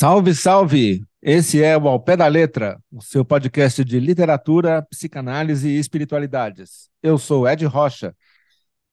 Salve, 0.00 0.34
salve! 0.34 1.04
Esse 1.20 1.62
é 1.62 1.76
o 1.76 1.86
Ao 1.86 2.00
Pé 2.00 2.16
da 2.16 2.26
Letra, 2.26 2.82
o 2.90 3.02
seu 3.02 3.22
podcast 3.22 3.84
de 3.84 4.00
literatura, 4.00 4.80
psicanálise 4.88 5.68
e 5.68 5.78
espiritualidades. 5.78 6.88
Eu 7.02 7.18
sou 7.18 7.46
Ed 7.46 7.66
Rocha. 7.66 8.16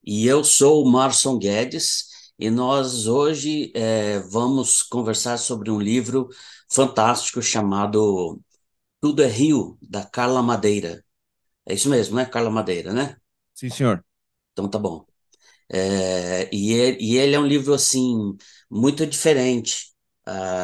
E 0.03 0.27
eu 0.27 0.43
sou 0.43 0.83
o 0.83 0.91
Marson 0.91 1.39
Guedes, 1.39 2.07
e 2.37 2.49
nós 2.49 3.07
hoje 3.07 3.71
é, 3.73 4.19
vamos 4.19 4.83
conversar 4.83 5.37
sobre 5.37 5.71
um 5.71 5.79
livro 5.79 6.27
fantástico 6.69 7.41
chamado 7.41 8.41
Tudo 8.99 9.23
é 9.23 9.27
Rio, 9.27 9.77
da 9.81 10.03
Carla 10.03 10.43
Madeira. 10.43 11.01
É 11.65 11.73
isso 11.73 11.87
mesmo, 11.87 12.17
né? 12.17 12.25
Carla 12.25 12.49
Madeira, 12.49 12.91
né? 12.91 13.15
Sim, 13.53 13.69
senhor. 13.69 14.03
Então 14.51 14.69
tá 14.69 14.77
bom. 14.77 15.05
É, 15.71 16.53
e, 16.53 16.73
ele, 16.73 16.97
e 16.99 17.15
ele 17.15 17.33
é 17.33 17.39
um 17.39 17.47
livro, 17.47 17.73
assim, 17.73 18.35
muito 18.69 19.07
diferente 19.07 19.95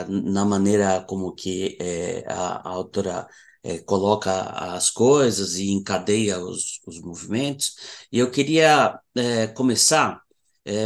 na 0.08 0.46
maneira 0.46 1.04
como 1.08 1.34
que 1.34 1.78
é, 1.80 2.24
a, 2.28 2.68
a, 2.68 2.70
autora 2.70 3.28
é, 3.64 3.80
coloca 3.80 4.32
as 4.76 4.90
coisas 4.90 5.56
e 5.56 5.72
encadeia 5.72 6.40
os, 6.40 6.80
os 6.88 7.00
movimentos. 7.02 7.76
E 8.12 8.20
eu 8.20 8.30
queria 8.32 9.00
é, 9.16 9.48
começar 9.48 10.22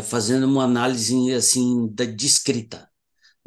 fazendo 0.04 0.48
uma 0.48 0.64
análise 0.64 1.32
assim 1.34 1.88
da 1.94 2.04
descrita, 2.04 2.90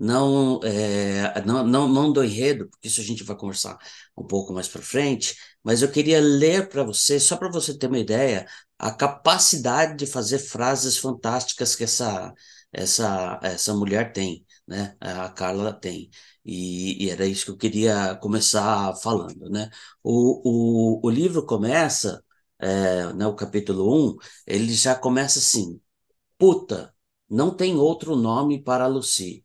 não, 0.01 0.61
é, 0.65 1.43
não, 1.45 1.67
não, 1.67 1.89
não 1.89 2.13
do 2.13 2.25
enredo, 2.25 2.69
porque 2.71 2.89
isso 2.89 3.01
a 3.01 3.05
gente 3.05 3.23
vai 3.23 3.37
conversar 3.37 3.77
um 4.17 4.27
pouco 4.27 4.53
mais 4.53 4.67
para 4.67 4.81
frente, 4.81 5.37
mas 5.63 5.83
eu 5.83 5.91
queria 5.91 6.21
ler 6.21 6.69
para 6.71 6.83
você, 6.83 7.21
só 7.21 7.37
para 7.37 7.51
você 7.51 7.77
ter 7.77 7.87
uma 7.87 7.99
ideia, 7.99 8.47
a 8.79 8.91
capacidade 8.91 9.97
de 9.99 10.07
fazer 10.07 10.39
frases 10.39 10.97
fantásticas 10.97 11.77
que 11.77 11.85
essa, 11.85 12.33
essa, 12.73 13.39
essa 13.43 13.75
mulher 13.75 14.13
tem 14.13 14.45
né? 14.71 14.97
A 15.01 15.29
Carla 15.31 15.73
tem. 15.73 16.11
E, 16.45 17.05
e, 17.07 17.11
era 17.11 17.27
isso 17.27 17.45
que 17.47 17.51
eu 17.51 17.57
queria 17.59 18.15
começar 18.17 18.95
falando, 18.97 19.51
né? 19.51 19.69
O, 20.03 21.01
o, 21.03 21.07
o 21.07 21.11
livro 21.11 21.45
começa, 21.45 22.25
é, 22.59 23.13
né, 23.15 23.27
o 23.27 23.35
capítulo 23.35 24.13
1, 24.15 24.17
ele 24.47 24.73
já 24.73 24.95
começa 24.95 25.41
assim, 25.41 25.81
puta, 26.39 26.95
não 27.29 27.55
tem 27.55 27.77
outro 27.77 28.17
nome 28.17 28.63
para 28.63 28.87
Lucy. 28.87 29.45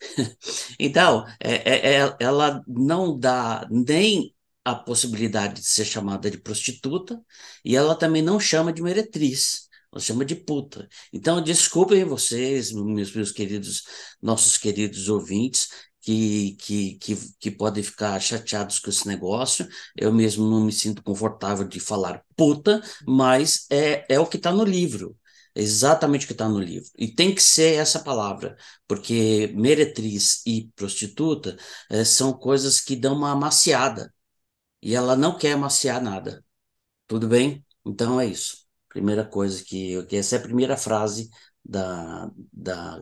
então, 0.80 1.26
é, 1.40 1.54
é, 1.54 2.00
é, 2.00 2.16
ela 2.20 2.62
não 2.66 3.18
dá 3.18 3.66
nem 3.70 4.34
a 4.64 4.74
possibilidade 4.74 5.60
de 5.60 5.66
ser 5.66 5.84
chamada 5.84 6.30
de 6.30 6.38
prostituta, 6.38 7.20
e 7.64 7.76
ela 7.76 7.94
também 7.96 8.22
não 8.22 8.40
chama 8.40 8.72
de 8.72 8.82
meretriz. 8.82 9.68
Ela 9.92 10.00
chama 10.00 10.24
de 10.24 10.34
puta. 10.34 10.88
Então, 11.12 11.42
desculpem 11.42 12.04
vocês, 12.04 12.72
meus, 12.72 13.14
meus 13.14 13.32
queridos, 13.32 13.84
nossos 14.22 14.56
queridos 14.56 15.08
ouvintes, 15.08 15.68
que, 16.00 16.56
que, 16.58 16.94
que, 16.96 17.16
que 17.38 17.50
podem 17.50 17.82
ficar 17.82 18.18
chateados 18.20 18.78
com 18.78 18.90
esse 18.90 19.06
negócio. 19.06 19.66
Eu 19.96 20.12
mesmo 20.12 20.48
não 20.50 20.64
me 20.64 20.72
sinto 20.72 21.02
confortável 21.02 21.66
de 21.66 21.78
falar 21.80 22.24
puta, 22.36 22.82
mas 23.06 23.66
é, 23.70 24.04
é 24.14 24.18
o 24.20 24.26
que 24.26 24.36
está 24.36 24.52
no 24.52 24.64
livro. 24.64 25.16
É 25.54 25.60
exatamente 25.62 26.24
o 26.24 26.26
que 26.26 26.32
está 26.32 26.48
no 26.48 26.58
livro. 26.58 26.88
E 26.98 27.08
tem 27.14 27.34
que 27.34 27.42
ser 27.42 27.74
essa 27.76 28.00
palavra, 28.00 28.56
porque 28.88 29.52
meretriz 29.54 30.42
e 30.46 30.70
prostituta 30.74 31.56
é, 31.90 32.04
são 32.04 32.32
coisas 32.32 32.80
que 32.80 32.96
dão 32.96 33.14
uma 33.14 33.32
amaciada. 33.32 34.12
E 34.82 34.94
ela 34.94 35.16
não 35.16 35.38
quer 35.38 35.52
amaciar 35.52 36.02
nada. 36.02 36.44
Tudo 37.08 37.28
bem? 37.28 37.64
Então 37.86 38.20
é 38.20 38.26
isso. 38.26 38.61
Primeira 38.92 39.24
coisa 39.24 39.64
que, 39.64 40.02
que 40.04 40.16
essa 40.16 40.36
é 40.36 40.38
a 40.38 40.42
primeira 40.42 40.76
frase 40.76 41.30
da, 41.64 42.30
da, 42.52 43.00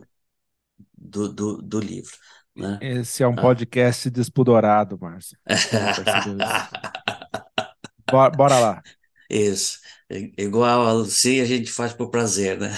do, 0.97 1.27
do, 1.27 1.61
do 1.61 1.79
livro. 1.79 2.15
Né? 2.55 2.79
Esse 2.81 3.23
é 3.23 3.27
um 3.27 3.33
ah. 3.33 3.41
podcast 3.41 4.09
despudorado, 4.09 4.97
Márcio. 4.99 5.37
bora, 8.09 8.31
bora 8.31 8.59
lá. 8.59 8.81
Isso. 9.29 9.79
Igual 10.37 10.85
a 10.85 10.91
Lucy, 10.91 11.39
a 11.39 11.45
gente 11.45 11.71
faz 11.71 11.93
por 11.93 12.09
prazer, 12.09 12.59
né? 12.59 12.77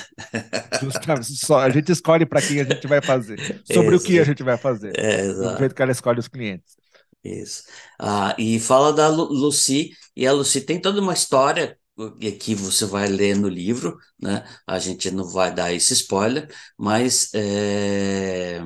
Só, 1.24 1.60
a 1.60 1.70
gente 1.70 1.92
escolhe 1.92 2.28
para 2.28 2.42
quem 2.42 2.62
a 2.62 2.64
gente 2.64 2.86
vai 2.86 3.02
fazer, 3.02 3.40
sobre 3.66 3.96
Isso. 3.96 4.06
o 4.06 4.08
que 4.08 4.20
a 4.20 4.24
gente 4.24 4.44
vai 4.44 4.58
fazer. 4.58 4.94
É, 4.96 5.22
exato. 5.22 5.54
Do 5.54 5.60
jeito 5.60 5.76
que 5.76 5.82
ela 5.82 5.92
escolhe 5.92 6.20
os 6.20 6.28
clientes. 6.28 6.76
Isso. 7.24 7.64
Ah, 7.98 8.36
e 8.38 8.60
fala 8.60 8.94
da 8.94 9.08
Lucy, 9.08 9.92
e 10.16 10.28
a 10.28 10.32
Lucy 10.32 10.62
tem 10.62 10.80
toda 10.80 11.02
uma 11.02 11.14
história 11.14 11.76
que 12.40 12.56
você 12.56 12.86
vai 12.86 13.08
ler 13.08 13.36
no 13.38 13.48
livro, 13.48 13.98
né? 14.20 14.44
A 14.68 14.80
gente 14.80 15.12
não 15.12 15.26
vai 15.30 15.54
dar 15.54 15.74
esse 15.74 15.94
spoiler, 15.94 16.50
mas 16.78 17.32
é, 17.34 18.60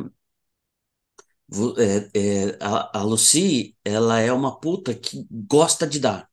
é, 1.78 2.20
é, 2.20 2.58
a, 2.62 3.00
a 3.00 3.04
Lucy, 3.04 3.76
ela 3.84 4.20
é 4.20 4.32
uma 4.32 4.60
puta 4.60 4.94
que 4.94 5.26
gosta 5.32 5.88
de 5.88 6.00
dar. 6.00 6.30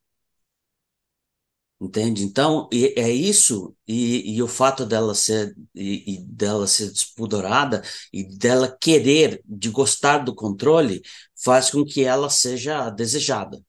Entende? 1.81 2.22
Então, 2.25 2.69
é 2.72 3.11
isso, 3.11 3.76
e, 3.87 4.37
e, 4.37 4.43
o 4.43 4.49
fato 4.49 4.87
dela 4.87 5.15
ser 5.15 5.55
e, 5.75 6.15
e, 6.15 6.25
dela 6.25 6.66
ser 6.66 6.91
despudorada 6.91 7.82
e 8.12 8.25
dela 8.25 8.75
querer, 8.81 9.43
de 9.44 9.69
gostar 9.71 10.19
do 10.19 10.34
controle, 10.34 11.03
faz 11.44 11.71
com 11.71 11.84
que 11.84 12.03
ela 12.03 12.31
seja 12.31 12.88
desejada, 12.91 13.61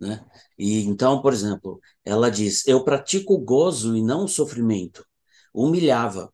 né? 0.00 0.24
E 0.58 0.82
então, 0.84 1.20
por 1.22 1.32
exemplo, 1.32 1.80
ela 2.04 2.30
diz: 2.30 2.66
Eu 2.66 2.84
pratico 2.84 3.34
o 3.34 3.38
gozo 3.44 3.96
e 3.96 4.02
não 4.02 4.24
o 4.24 4.28
sofrimento. 4.28 5.04
Humilhava. 5.54 6.32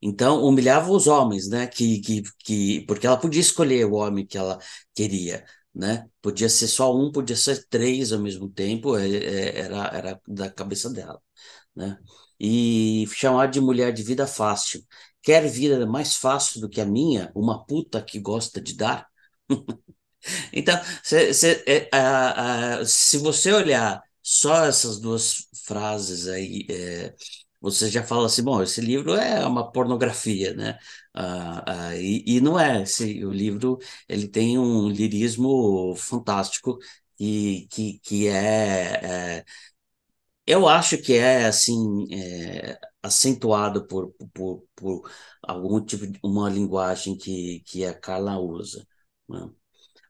Então, 0.00 0.44
humilhava 0.44 0.90
os 0.90 1.06
homens, 1.06 1.48
né? 1.48 1.66
Que, 1.66 2.00
que, 2.00 2.22
que, 2.44 2.80
porque 2.86 3.06
ela 3.06 3.16
podia 3.18 3.40
escolher 3.40 3.84
o 3.86 3.94
homem 3.94 4.26
que 4.26 4.36
ela 4.38 4.58
queria, 4.94 5.44
né? 5.74 6.08
Podia 6.20 6.48
ser 6.48 6.68
só 6.68 6.94
um, 6.96 7.10
podia 7.10 7.36
ser 7.36 7.66
três 7.68 8.12
ao 8.12 8.20
mesmo 8.20 8.48
tempo, 8.50 8.96
é, 8.96 9.08
é, 9.08 9.58
era, 9.60 9.86
era 9.88 10.20
da 10.26 10.50
cabeça 10.50 10.90
dela, 10.90 11.20
né? 11.74 11.98
E 12.40 13.06
chamar 13.14 13.48
de 13.48 13.60
mulher 13.60 13.92
de 13.92 14.02
vida 14.02 14.26
fácil. 14.26 14.84
Quer 15.22 15.48
vida 15.48 15.86
mais 15.86 16.16
fácil 16.16 16.60
do 16.60 16.68
que 16.68 16.80
a 16.80 16.86
minha, 16.86 17.32
uma 17.34 17.64
puta 17.66 18.02
que 18.02 18.18
gosta 18.20 18.60
de 18.60 18.74
dar? 18.76 19.06
Então, 20.52 20.78
cê, 21.02 21.32
cê, 21.34 21.64
é, 21.66 21.88
a, 21.92 22.78
a, 22.80 22.86
se 22.86 23.18
você 23.18 23.52
olhar 23.52 24.02
só 24.22 24.64
essas 24.66 24.98
duas 25.00 25.46
frases 25.64 26.26
aí, 26.28 26.66
é, 26.70 27.14
você 27.60 27.88
já 27.90 28.02
fala 28.02 28.26
assim, 28.26 28.42
bom, 28.42 28.62
esse 28.62 28.80
livro 28.80 29.14
é 29.14 29.46
uma 29.46 29.70
pornografia, 29.70 30.54
né? 30.54 30.78
Ah, 31.14 31.88
ah, 31.90 31.96
e, 31.96 32.22
e, 32.26 32.40
não 32.40 32.58
é, 32.58 32.82
esse, 32.82 33.24
o 33.24 33.30
livro 33.32 33.78
ele 34.08 34.28
tem 34.28 34.58
um 34.58 34.88
lirismo 34.88 35.94
fantástico 35.96 36.78
e 37.18 37.66
que, 37.70 37.98
que 38.00 38.28
é, 38.28 39.38
é 39.40 39.44
eu 40.46 40.68
acho 40.68 40.98
que 41.02 41.14
é 41.14 41.46
assim 41.46 42.06
é, 42.14 42.78
acentuado 43.02 43.86
por, 43.86 44.12
por, 44.32 44.64
por 44.74 45.10
algum 45.42 45.84
tipo 45.84 46.06
de 46.06 46.18
uma 46.22 46.48
linguagem 46.48 47.16
que, 47.18 47.60
que 47.66 47.84
a 47.84 47.94
Carla 47.98 48.38
usa. 48.38 48.86
Né? 49.28 49.50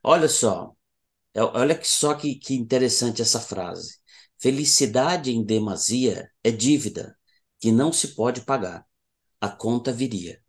Olha 0.03 0.27
só, 0.27 0.73
é, 1.33 1.41
olha 1.43 1.79
só 1.83 2.15
que, 2.15 2.35
que 2.35 2.55
interessante 2.55 3.21
essa 3.21 3.39
frase. 3.39 3.97
Felicidade 4.39 5.31
em 5.31 5.43
demasia 5.43 6.29
é 6.43 6.51
dívida 6.51 7.15
que 7.59 7.71
não 7.71 7.93
se 7.93 8.15
pode 8.15 8.41
pagar. 8.41 8.85
A 9.39 9.49
conta 9.49 9.91
viria. 9.91 10.41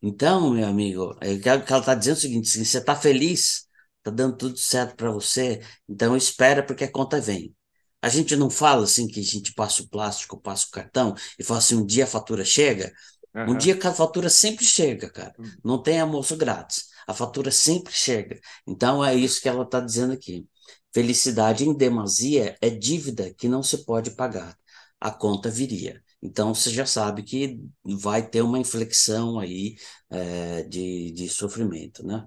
Então, 0.00 0.52
meu 0.52 0.66
amigo, 0.66 1.14
é 1.20 1.36
que 1.38 1.48
ela 1.48 1.60
está 1.60 1.94
dizendo 1.94 2.16
o 2.16 2.20
seguinte: 2.20 2.48
se 2.48 2.64
você 2.64 2.78
está 2.78 2.96
feliz, 2.96 3.66
está 3.98 4.10
dando 4.10 4.36
tudo 4.36 4.56
certo 4.56 4.96
para 4.96 5.10
você, 5.10 5.60
então 5.88 6.16
espera 6.16 6.62
porque 6.64 6.84
a 6.84 6.92
conta 6.92 7.20
vem. 7.20 7.54
A 8.00 8.08
gente 8.08 8.36
não 8.36 8.50
fala 8.50 8.84
assim 8.84 9.06
que 9.08 9.20
a 9.20 9.22
gente 9.22 9.52
passa 9.54 9.82
o 9.82 9.88
plástico, 9.88 10.40
passa 10.40 10.66
o 10.66 10.70
cartão 10.70 11.14
e 11.38 11.44
fala 11.44 11.58
assim: 11.58 11.76
um 11.76 11.86
dia 11.86 12.04
a 12.04 12.06
fatura 12.06 12.44
chega. 12.44 12.92
Uhum. 13.34 13.52
Um 13.52 13.58
dia 13.58 13.78
a 13.82 13.92
fatura 13.92 14.30
sempre 14.30 14.64
chega, 14.64 15.10
cara. 15.10 15.34
Uhum. 15.38 15.52
Não 15.64 15.82
tem 15.82 16.00
almoço 16.00 16.36
grátis 16.36 16.93
a 17.06 17.14
fatura 17.14 17.50
sempre 17.50 17.92
chega. 17.92 18.38
Então 18.66 19.04
é 19.04 19.14
isso 19.14 19.40
que 19.40 19.48
ela 19.48 19.64
está 19.64 19.80
dizendo 19.80 20.12
aqui. 20.12 20.46
Felicidade 20.92 21.64
em 21.68 21.74
demasia 21.76 22.56
é 22.60 22.70
dívida 22.70 23.32
que 23.34 23.48
não 23.48 23.62
se 23.62 23.84
pode 23.84 24.12
pagar. 24.12 24.56
A 25.00 25.10
conta 25.10 25.50
viria. 25.50 26.02
Então 26.22 26.54
você 26.54 26.70
já 26.70 26.86
sabe 26.86 27.22
que 27.22 27.60
vai 27.84 28.26
ter 28.26 28.42
uma 28.42 28.58
inflexão 28.58 29.38
aí 29.38 29.76
é, 30.10 30.62
de, 30.62 31.12
de 31.12 31.28
sofrimento, 31.28 32.06
né? 32.06 32.26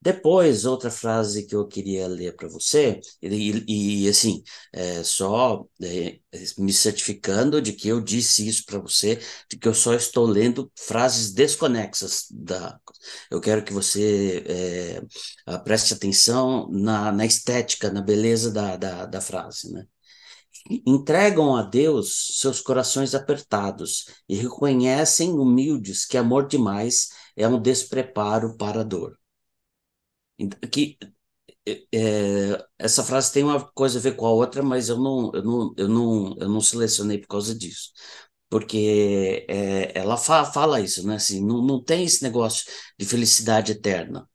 Depois, 0.00 0.64
outra 0.64 0.90
frase 0.90 1.44
que 1.44 1.54
eu 1.56 1.66
queria 1.66 2.06
ler 2.06 2.36
para 2.36 2.48
você, 2.48 3.00
e, 3.20 4.04
e, 4.04 4.08
assim, 4.08 4.42
é, 4.72 5.02
só 5.02 5.66
é, 5.82 6.20
me 6.56 6.72
certificando 6.72 7.60
de 7.60 7.72
que 7.72 7.88
eu 7.88 8.00
disse 8.00 8.46
isso 8.46 8.64
para 8.64 8.78
você, 8.78 9.20
de 9.50 9.58
que 9.58 9.66
eu 9.66 9.74
só 9.74 9.94
estou 9.94 10.24
lendo 10.24 10.70
frases 10.78 11.32
desconexas 11.32 12.26
da. 12.30 12.78
Eu 13.30 13.40
quero 13.40 13.64
que 13.64 13.72
você 13.72 14.44
é, 15.46 15.58
preste 15.64 15.92
atenção 15.94 16.68
na, 16.70 17.10
na 17.10 17.26
estética, 17.26 17.90
na 17.90 18.00
beleza 18.00 18.52
da, 18.52 18.76
da, 18.76 19.04
da 19.06 19.20
frase, 19.20 19.72
né? 19.72 19.84
Entregam 20.86 21.56
a 21.56 21.62
Deus 21.62 22.38
seus 22.38 22.60
corações 22.60 23.14
apertados 23.14 24.06
e 24.28 24.36
reconhecem 24.36 25.32
humildes 25.32 26.04
que 26.06 26.16
amor 26.16 26.46
demais 26.46 27.08
é 27.36 27.48
um 27.48 27.60
despreparo 27.60 28.56
para 28.56 28.80
a 28.82 28.84
dor. 28.84 29.17
Que, 30.70 30.96
é, 31.92 32.64
essa 32.78 33.04
frase 33.04 33.32
tem 33.32 33.44
uma 33.44 33.60
coisa 33.72 33.98
a 33.98 34.02
ver 34.02 34.16
com 34.16 34.26
a 34.26 34.30
outra, 34.32 34.62
mas 34.62 34.88
eu 34.88 34.98
não, 34.98 35.30
eu 35.34 35.42
não, 35.44 35.74
eu 35.76 35.88
não, 35.88 36.36
eu 36.40 36.48
não 36.48 36.60
selecionei 36.60 37.18
por 37.18 37.28
causa 37.28 37.54
disso. 37.56 37.92
Porque 38.50 39.46
é, 39.48 39.98
ela 39.98 40.16
fa 40.16 40.44
fala 40.44 40.80
isso, 40.80 41.06
né? 41.06 41.16
Assim, 41.16 41.44
não, 41.44 41.62
não 41.64 41.82
tem 41.84 42.04
esse 42.04 42.22
negócio 42.22 42.66
de 42.98 43.04
felicidade 43.06 43.72
eterna. 43.72 44.28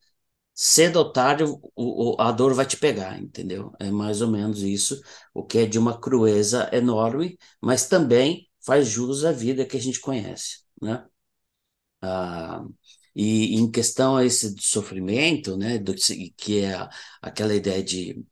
Cedo 0.55 0.97
ou 0.99 1.11
tarde 1.13 1.43
o, 1.45 1.59
o, 1.75 2.15
a 2.21 2.31
dor 2.31 2.53
vai 2.53 2.65
te 2.65 2.77
pegar, 2.77 3.19
entendeu? 3.21 3.73
É 3.79 3.91
mais 3.91 4.21
ou 4.21 4.29
menos 4.29 4.61
isso, 4.63 5.01
o 5.33 5.43
que 5.45 5.59
é 5.59 5.65
de 5.65 5.79
uma 5.79 5.99
crueza 5.99 6.69
enorme, 6.73 7.37
mas 7.61 7.87
também 7.87 8.49
faz 8.65 8.87
jus 8.87 9.25
à 9.25 9.31
vida 9.31 9.65
que 9.65 9.77
a 9.77 9.81
gente 9.81 9.99
conhece, 10.01 10.59
né? 10.81 11.05
Ah, 12.01 12.63
e 13.15 13.55
em 13.55 13.69
questão 13.69 14.17
a 14.17 14.25
esse 14.25 14.55
sofrimento, 14.59 15.57
né, 15.57 15.77
do, 15.77 15.93
que 16.37 16.61
é 16.61 16.89
aquela 17.21 17.53
ideia 17.55 17.83
de 17.83 18.25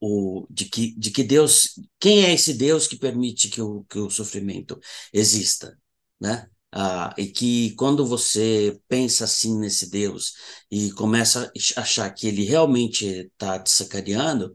o, 0.00 0.46
de, 0.50 0.66
que, 0.66 0.94
de 0.98 1.10
que 1.10 1.22
Deus, 1.24 1.74
quem 1.98 2.24
é 2.24 2.32
esse 2.34 2.54
Deus 2.54 2.86
que 2.86 2.98
permite 2.98 3.48
que 3.48 3.60
o, 3.62 3.84
que 3.84 3.98
o 3.98 4.10
sofrimento 4.10 4.78
exista, 5.12 5.78
né? 6.20 6.48
Ah, 6.72 7.14
e 7.16 7.26
que 7.28 7.74
quando 7.76 8.04
você 8.06 8.78
pensa 8.88 9.24
assim 9.24 9.58
nesse 9.58 9.88
Deus 9.90 10.34
e 10.70 10.90
começa 10.92 11.50
a 11.76 11.80
achar 11.80 12.10
que 12.12 12.26
ele 12.26 12.44
realmente 12.44 13.06
está 13.06 13.58
te 13.58 13.70
sacaneando, 13.70 14.54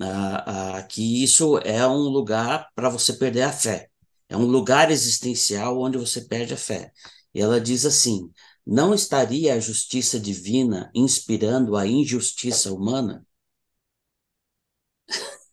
ah, 0.00 0.78
ah, 0.78 0.82
que 0.84 1.22
isso 1.22 1.58
é 1.58 1.86
um 1.86 2.08
lugar 2.08 2.68
para 2.74 2.88
você 2.88 3.12
perder 3.14 3.42
a 3.42 3.52
fé. 3.52 3.90
É 4.28 4.36
um 4.36 4.46
lugar 4.46 4.90
existencial 4.90 5.78
onde 5.80 5.98
você 5.98 6.22
perde 6.22 6.54
a 6.54 6.56
fé. 6.56 6.92
E 7.34 7.40
ela 7.40 7.60
diz 7.60 7.84
assim: 7.86 8.30
não 8.66 8.94
estaria 8.94 9.54
a 9.54 9.60
justiça 9.60 10.20
divina 10.20 10.90
inspirando 10.94 11.76
a 11.76 11.86
injustiça 11.86 12.72
humana? 12.72 13.24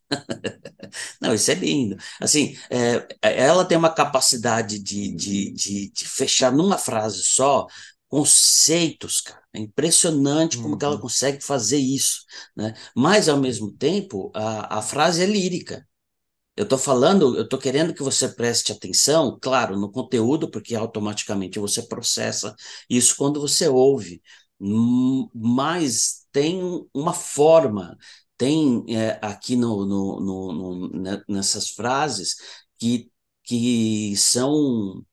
Não, 1.22 1.34
isso 1.34 1.52
é 1.52 1.56
lindo. 1.56 1.98
Assim, 2.22 2.58
é, 2.70 3.08
ela 3.22 3.66
tem 3.66 3.78
uma 3.78 3.94
capacidade 3.94 4.80
de, 4.80 5.14
de, 5.14 5.52
de, 5.52 5.92
de, 5.92 6.08
fechar 6.08 6.52
numa 6.52 6.78
frase 6.78 7.24
só 7.24 7.68
conceitos, 8.08 9.22
cara. 9.22 9.42
É 9.54 9.60
impressionante 9.60 10.58
como 10.58 10.70
uhum. 10.74 10.78
que 10.78 10.86
ela 10.86 10.96
uhum. 10.96 11.02
consegue 11.02 11.42
fazer 11.44 11.78
isso, 11.78 12.22
né? 12.56 12.74
Mas, 12.96 13.30
ao 13.30 13.40
mesmo 13.40 13.72
tempo, 13.72 14.32
a, 14.36 14.80
a 14.80 14.82
frase 14.82 15.24
é 15.24 15.26
lírica. 15.26 15.88
Eu 16.56 16.64
estou 16.64 16.78
falando, 16.78 17.36
eu 17.38 17.44
estou 17.44 17.60
querendo 17.60 17.94
que 17.94 18.02
você 18.04 18.30
preste 18.30 18.72
atenção, 18.72 19.38
claro, 19.42 19.78
no 19.78 19.92
conteúdo, 19.92 20.50
porque 20.50 20.74
automaticamente 20.76 21.60
você 21.60 21.84
processa 21.84 22.56
isso 22.90 23.16
quando 23.18 23.42
você 23.42 23.68
ouve, 23.68 24.22
hum, 24.60 25.30
mas 25.34 26.26
tem 26.32 26.62
uma 26.94 27.14
forma, 27.14 27.98
tem 28.38 28.86
é, 28.90 29.20
aqui 29.22 29.56
no, 29.56 29.86
no, 29.86 30.20
no, 30.22 30.90
no, 30.90 31.24
nessas 31.28 31.70
frases 31.72 32.36
que, 32.78 33.12
que 33.44 34.16
são 34.18 35.04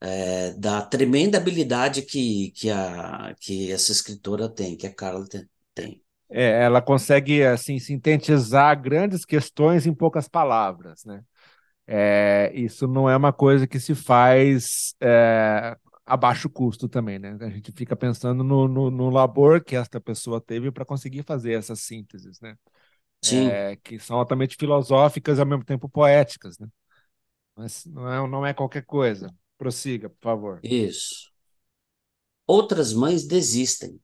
é, 0.00 0.52
da 0.54 0.82
tremenda 0.82 1.38
habilidade 1.38 2.02
que, 2.02 2.50
que, 2.52 2.70
a, 2.70 3.34
que 3.40 3.70
essa 3.72 3.92
escritora 3.92 4.48
tem, 4.48 4.76
que 4.76 4.86
a 4.86 4.94
Carla 4.94 5.26
tem. 5.74 6.02
É, 6.28 6.64
ela 6.64 6.82
consegue 6.82 7.44
assim 7.44 7.78
sintetizar 7.78 8.80
grandes 8.80 9.24
questões 9.24 9.86
em 9.86 9.94
poucas 9.94 10.28
palavras, 10.28 11.04
né? 11.04 11.22
É, 11.86 12.50
isso 12.54 12.88
não 12.88 13.08
é 13.08 13.16
uma 13.16 13.32
coisa 13.32 13.66
que 13.66 13.78
se 13.78 13.94
faz 13.94 14.94
é, 15.00 15.76
a 16.04 16.16
baixo 16.16 16.50
custo 16.50 16.88
também, 16.88 17.18
né? 17.18 17.36
A 17.40 17.48
gente 17.48 17.70
fica 17.72 17.94
pensando 17.94 18.42
no, 18.42 18.66
no, 18.66 18.90
no 18.90 19.10
labor 19.10 19.62
que 19.62 19.76
esta 19.76 20.00
pessoa 20.00 20.40
teve 20.40 20.72
para 20.72 20.84
conseguir 20.84 21.22
fazer 21.22 21.52
essas 21.52 21.80
sínteses, 21.80 22.40
né? 22.40 22.56
Sim. 23.22 23.48
É, 23.48 23.76
que 23.76 23.98
são 23.98 24.18
altamente 24.18 24.56
filosóficas 24.56 25.38
e 25.38 25.40
ao 25.40 25.46
mesmo 25.46 25.64
tempo 25.64 25.88
poéticas, 25.88 26.58
né? 26.58 26.68
Mas 27.56 27.86
não 27.86 28.12
é, 28.12 28.28
não 28.28 28.46
é 28.46 28.52
qualquer 28.52 28.84
coisa. 28.84 29.32
Prossiga, 29.56 30.10
por 30.10 30.22
favor. 30.22 30.60
Isso. 30.62 31.32
Outras 32.46 32.92
mães 32.92 33.26
desistem 33.26 34.00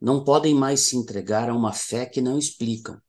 não 0.00 0.24
podem 0.24 0.54
mais 0.54 0.88
se 0.88 0.96
entregar 0.96 1.48
a 1.48 1.54
uma 1.54 1.72
fé 1.72 2.06
que 2.06 2.20
não 2.20 2.38
explicam. 2.38 3.00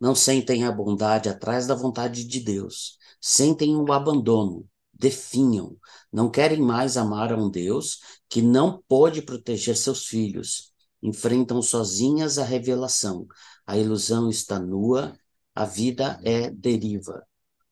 Não 0.00 0.14
sentem 0.14 0.64
a 0.64 0.72
bondade 0.72 1.28
atrás 1.28 1.66
da 1.66 1.74
vontade 1.74 2.24
de 2.24 2.40
Deus. 2.40 2.98
Sentem 3.20 3.76
o 3.76 3.92
abandono, 3.92 4.68
definham. 4.92 5.78
Não 6.12 6.30
querem 6.30 6.60
mais 6.60 6.96
amar 6.96 7.32
a 7.32 7.36
um 7.36 7.50
Deus 7.50 8.00
que 8.28 8.42
não 8.42 8.82
pôde 8.88 9.22
proteger 9.22 9.76
seus 9.76 10.06
filhos. 10.06 10.72
Enfrentam 11.02 11.62
sozinhas 11.62 12.38
a 12.38 12.44
revelação. 12.44 13.26
A 13.66 13.78
ilusão 13.78 14.28
está 14.28 14.58
nua, 14.58 15.16
a 15.54 15.64
vida 15.64 16.20
é 16.24 16.50
deriva. 16.50 17.26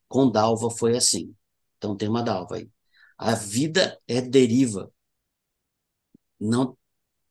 Com 0.08 0.30
Dalva 0.30 0.70
foi 0.70 0.96
assim. 0.96 1.34
Então 1.76 1.96
tem 1.96 2.08
uma 2.08 2.22
Dalva 2.22 2.56
aí. 2.56 2.70
A 3.18 3.34
vida 3.34 3.98
é 4.06 4.20
deriva. 4.20 4.92
Não 6.38 6.76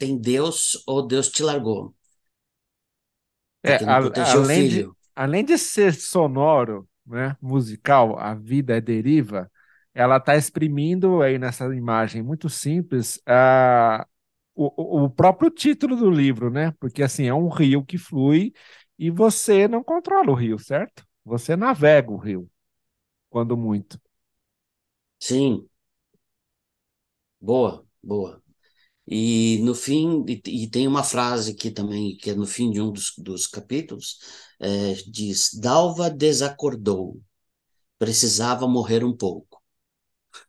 tem 0.01 0.17
Deus 0.17 0.81
ou 0.87 1.05
Deus 1.05 1.29
te 1.29 1.43
largou. 1.43 1.93
É, 3.63 3.75
a, 3.85 4.31
além, 4.33 4.65
de, 4.65 4.89
além 5.15 5.45
de 5.45 5.57
ser 5.57 5.93
sonoro, 5.93 6.87
né, 7.05 7.35
musical, 7.41 8.17
a 8.19 8.33
vida 8.33 8.75
é 8.77 8.81
deriva, 8.81 9.51
ela 9.93 10.17
está 10.17 10.35
exprimindo 10.35 11.21
aí 11.21 11.37
nessa 11.37 11.65
imagem 11.75 12.23
muito 12.23 12.49
simples 12.49 13.17
uh, 13.27 14.03
o, 14.55 15.05
o 15.05 15.09
próprio 15.09 15.49
título 15.51 15.95
do 15.95 16.09
livro, 16.09 16.49
né? 16.49 16.73
Porque 16.79 17.03
assim, 17.03 17.25
é 17.27 17.33
um 17.33 17.49
rio 17.49 17.83
que 17.85 17.97
flui 17.97 18.53
e 18.97 19.09
você 19.11 19.67
não 19.67 19.83
controla 19.83 20.31
o 20.31 20.35
rio, 20.35 20.57
certo? 20.59 21.05
Você 21.25 21.55
navega 21.55 22.11
o 22.11 22.17
rio, 22.17 22.49
quando 23.29 23.57
muito. 23.57 23.99
Sim. 25.19 25.69
Boa, 27.39 27.85
boa. 28.01 28.41
E 29.07 29.59
no 29.63 29.75
fim, 29.75 30.23
e, 30.27 30.41
e, 30.63 30.69
tem 30.69 30.87
uma 30.87 31.03
frase 31.03 31.51
aqui 31.51 31.71
também, 31.71 32.15
que 32.17 32.29
é 32.29 32.35
no 32.35 32.45
fim 32.45 32.71
de 32.71 32.79
um 32.81 32.91
dos, 32.91 33.13
dos 33.17 33.47
capítulos, 33.47 34.19
é, 34.59 34.93
diz: 35.07 35.51
Dalva 35.53 36.09
desacordou, 36.09 37.19
precisava 37.99 38.67
morrer 38.67 39.03
um 39.03 39.15
pouco. 39.15 39.61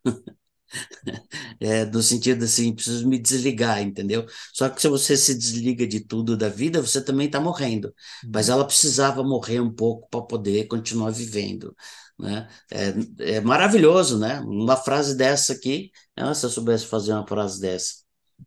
é, 1.60 1.84
no 1.86 2.02
sentido 2.02 2.44
assim, 2.44 2.74
preciso 2.74 3.08
me 3.08 3.18
desligar, 3.18 3.82
entendeu? 3.82 4.26
Só 4.52 4.68
que 4.68 4.80
se 4.80 4.88
você 4.88 5.16
se 5.16 5.36
desliga 5.36 5.86
de 5.86 6.00
tudo 6.00 6.36
da 6.36 6.48
vida, 6.48 6.80
você 6.80 7.02
também 7.02 7.26
está 7.26 7.40
morrendo. 7.40 7.94
Mas 8.32 8.48
uhum. 8.48 8.54
ela 8.54 8.64
precisava 8.66 9.22
morrer 9.22 9.60
um 9.60 9.72
pouco 9.72 10.08
para 10.10 10.22
poder 10.22 10.66
continuar 10.66 11.10
vivendo. 11.10 11.74
Né? 12.18 12.48
É, 12.70 13.36
é 13.36 13.40
maravilhoso, 13.40 14.18
né? 14.18 14.40
Uma 14.40 14.76
frase 14.76 15.16
dessa 15.16 15.52
aqui, 15.54 15.90
ah, 16.16 16.34
se 16.34 16.46
eu 16.46 16.50
soubesse 16.50 16.86
fazer 16.86 17.12
uma 17.12 17.26
frase 17.26 17.60
dessa. 17.60 18.01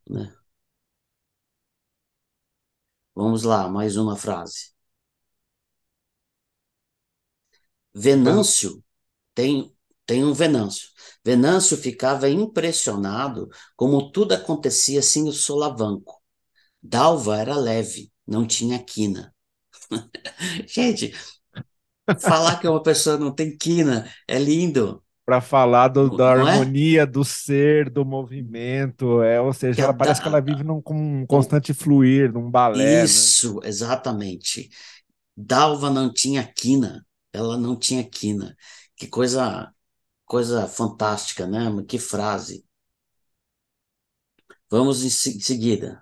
Né? 0.09 0.35
Vamos 3.13 3.43
lá, 3.43 3.67
mais 3.67 3.97
uma 3.97 4.15
frase. 4.15 4.73
Venâncio 7.93 8.83
tem, 9.35 9.73
tem 10.05 10.23
um 10.25 10.33
Venâncio. 10.33 10.89
Venâncio 11.25 11.77
ficava 11.77 12.29
impressionado 12.29 13.49
como 13.75 14.11
tudo 14.11 14.33
acontecia 14.33 15.01
sem 15.01 15.27
o 15.29 15.33
solavanco. 15.33 16.21
Dalva 16.83 17.37
era 17.39 17.55
leve, 17.57 18.11
não 18.27 18.47
tinha 18.47 18.83
quina. 18.83 19.33
Gente, 20.67 21.13
falar 22.19 22.59
que 22.59 22.67
uma 22.67 22.81
pessoa 22.83 23.17
não 23.17 23.33
tem 23.33 23.55
quina 23.57 24.09
é 24.27 24.37
lindo 24.39 25.03
para 25.25 25.41
falar 25.41 25.87
do, 25.87 26.15
da 26.15 26.25
é? 26.25 26.29
harmonia 26.33 27.01
é? 27.01 27.05
do 27.05 27.25
ser, 27.25 27.89
do 27.89 28.05
movimento, 28.05 29.23
é, 29.23 29.41
ou 29.41 29.51
seja, 29.51 29.81
ela 29.81 29.93
parece 29.93 30.21
que 30.21 30.27
ela 30.27 30.39
vive 30.39 30.63
num 30.63 30.81
um 30.87 31.25
constante 31.25 31.73
fluir, 31.73 32.31
num 32.31 32.49
balé. 32.49 32.83
Né? 32.83 33.03
Isso, 33.03 33.59
né? 33.59 33.67
exatamente. 33.67 34.69
Dalva 35.35 35.89
não 35.89 36.13
tinha 36.13 36.43
quina, 36.45 37.05
ela 37.33 37.57
não 37.57 37.75
tinha 37.75 38.03
quina. 38.03 38.55
Que 38.95 39.07
coisa, 39.07 39.73
coisa 40.25 40.67
fantástica, 40.67 41.47
né? 41.47 41.69
Que 41.87 41.97
frase. 41.97 42.63
Vamos 44.69 45.03
em 45.03 45.09
seguida. 45.09 46.01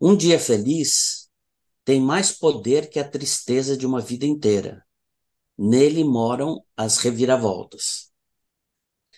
Um 0.00 0.16
dia 0.16 0.38
feliz 0.38 1.30
tem 1.84 2.00
mais 2.00 2.32
poder 2.32 2.90
que 2.90 2.98
a 2.98 3.08
tristeza 3.08 3.76
de 3.76 3.86
uma 3.86 4.00
vida 4.00 4.26
inteira 4.26 4.84
Nele 5.58 6.04
moram 6.04 6.64
as 6.76 6.98
reviravoltas. 6.98 8.12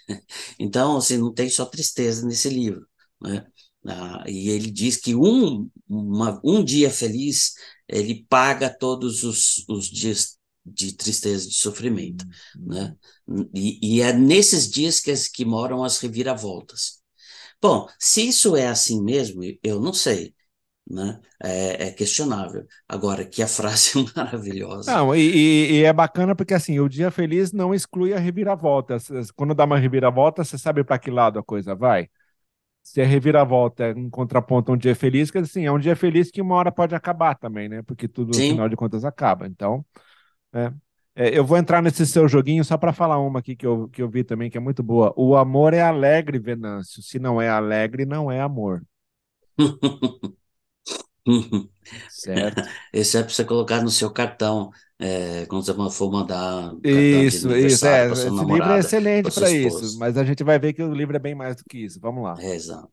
Então, 0.59 0.97
assim, 0.97 1.19
não 1.19 1.33
tem 1.33 1.49
só 1.49 1.65
tristeza 1.65 2.27
nesse 2.27 2.49
livro. 2.49 2.87
Né? 3.21 3.47
Ah, 3.87 4.25
e 4.27 4.49
ele 4.51 4.71
diz 4.71 4.97
que 4.97 5.15
um, 5.15 5.71
uma, 5.89 6.41
um 6.45 6.65
dia 6.65 6.91
feliz, 6.91 7.55
ele 7.89 8.25
paga 8.29 8.69
todos 8.71 9.23
os, 9.25 9.65
os 9.69 9.89
dias 9.89 10.37
de 10.65 10.93
tristeza, 10.93 11.49
de 11.49 11.55
sofrimento. 11.55 12.25
Uhum. 12.57 12.67
Né? 12.69 12.97
E, 13.55 13.97
e, 13.99 14.01
é 14.01 14.13
nesses 14.13 14.69
dias 14.71 15.01
que, 15.01 15.13
que 15.33 15.45
moram 15.45 15.85
as 15.85 15.99
reviravoltas. 15.99 17.01
Bom, 17.63 17.89
se 17.99 18.29
isso 18.29 18.57
é 18.57 18.69
assim 18.69 19.03
mesmo, 19.03 19.43
eu 19.63 19.81
não 19.81 19.95
sei. 19.95 20.36
Né? 20.89 21.21
É, 21.43 21.89
é 21.89 21.91
questionável. 21.91 22.65
Agora, 22.89 23.25
que 23.25 23.43
a 23.43 23.49
frase 23.49 23.99
é 23.99 24.05
maravilhosa. 24.17 24.93
Não, 24.93 25.15
e, 25.15 25.81
e, 25.81 25.83
é 25.85 25.93
bacana 25.93 26.35
porque 26.35 26.55
assim, 26.55 26.79
o 26.79 26.89
dia 26.89 27.11
feliz 27.11 27.53
não 27.53 27.75
exclui 27.75 28.15
a 28.15 28.19
reviravolta. 28.19 28.97
Quando 29.35 29.55
dá 29.55 29.65
uma 29.65 29.79
reviravolta, 29.79 30.45
você 30.45 30.57
sabe 30.57 30.85
para 30.85 30.99
que 30.99 31.11
lado 31.11 31.39
a 31.39 31.43
coisa 31.43 31.75
vai? 31.75 32.09
Se 32.83 33.01
a 33.01 33.05
reviravolta 33.05 33.85
é 33.85 33.95
um 33.95 34.09
contraponto 34.09 34.71
a 34.71 34.75
um 34.77 34.79
dia 34.79 34.95
feliz, 34.95 35.29
que 35.29 35.39
assim, 35.39 35.67
é 35.67 35.73
um 35.73 35.79
dia 35.79 35.97
feliz 35.97 36.31
que 36.31 36.41
uma 36.41 36.55
hora 36.55 36.71
pode 36.71 36.95
acabar 36.95 37.35
também, 37.35 37.69
né? 37.69 37.83
Porque 37.83 38.07
tudo, 38.07 38.29
no 38.29 38.35
final 38.35 38.69
de 38.69 38.77
contas, 38.77 39.05
acaba. 39.05 39.45
Então, 39.49 39.85
é, 40.53 40.73
é, 41.17 41.37
eu 41.37 41.45
vou 41.45 41.57
entrar 41.59 41.83
nesse 41.83 42.07
seu 42.07 42.29
joguinho 42.29 42.65
só 42.65 42.77
para 42.77 42.93
falar 42.93 43.19
uma 43.19 43.41
aqui 43.41 43.57
que 43.57 43.67
eu, 43.67 43.89
que 43.89 44.03
eu 44.03 44.09
vi 44.09 44.23
também, 44.23 44.51
que 44.51 44.59
é 44.59 44.61
muito 44.61 44.83
boa. 44.83 45.13
O 45.17 45.35
amor 45.35 45.75
é 45.75 45.81
alegre, 45.83 46.39
Venâncio. 46.39 47.03
Se 47.03 47.19
não 47.19 47.41
é 47.43 47.49
alegre, 47.49 48.05
não 48.07 48.31
é 48.31 48.41
amor. 48.41 48.83
certo. 52.11 52.63
Esse 52.93 53.19
é 53.19 53.23
para 53.23 53.33
você 53.33 53.45
colocar 53.45 53.83
no 53.83 53.91
seu 53.91 54.11
cartão 54.11 54.71
é, 54.99 55.45
quando 55.47 55.65
você 55.65 55.75
for 55.95 56.11
mandar 56.11 56.73
um 56.73 56.81
isso, 56.83 57.55
isso, 57.55 57.87
é, 57.87 58.11
esse 58.11 58.31
livro 58.31 58.63
é 58.63 58.79
excelente 58.79 59.31
para 59.31 59.51
isso, 59.51 59.99
mas 59.99 60.17
a 60.17 60.25
gente 60.25 60.43
vai 60.43 60.59
ver 60.59 60.73
que 60.73 60.83
o 60.83 60.95
livro 60.95 61.17
é 61.17 61.19
bem 61.19 61.35
mais 61.35 61.57
do 61.57 61.65
que 61.69 61.79
isso. 61.79 62.01
Vamos 62.01 62.25
lá. 62.25 62.35
É, 62.39 62.55
exato. 62.55 62.91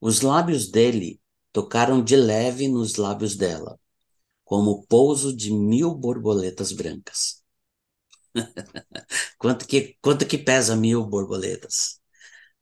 Os 0.00 0.22
lábios 0.22 0.70
dele 0.70 1.20
tocaram 1.52 2.02
de 2.02 2.16
leve 2.16 2.68
nos 2.68 2.96
lábios 2.96 3.36
dela, 3.36 3.78
como 4.44 4.70
o 4.70 4.86
pouso 4.86 5.36
de 5.36 5.52
mil 5.52 5.94
borboletas 5.94 6.72
brancas. 6.72 7.42
quanto, 9.38 9.66
que, 9.66 9.96
quanto 10.00 10.26
que 10.26 10.38
pesa 10.38 10.76
mil 10.76 11.04
borboletas? 11.04 12.00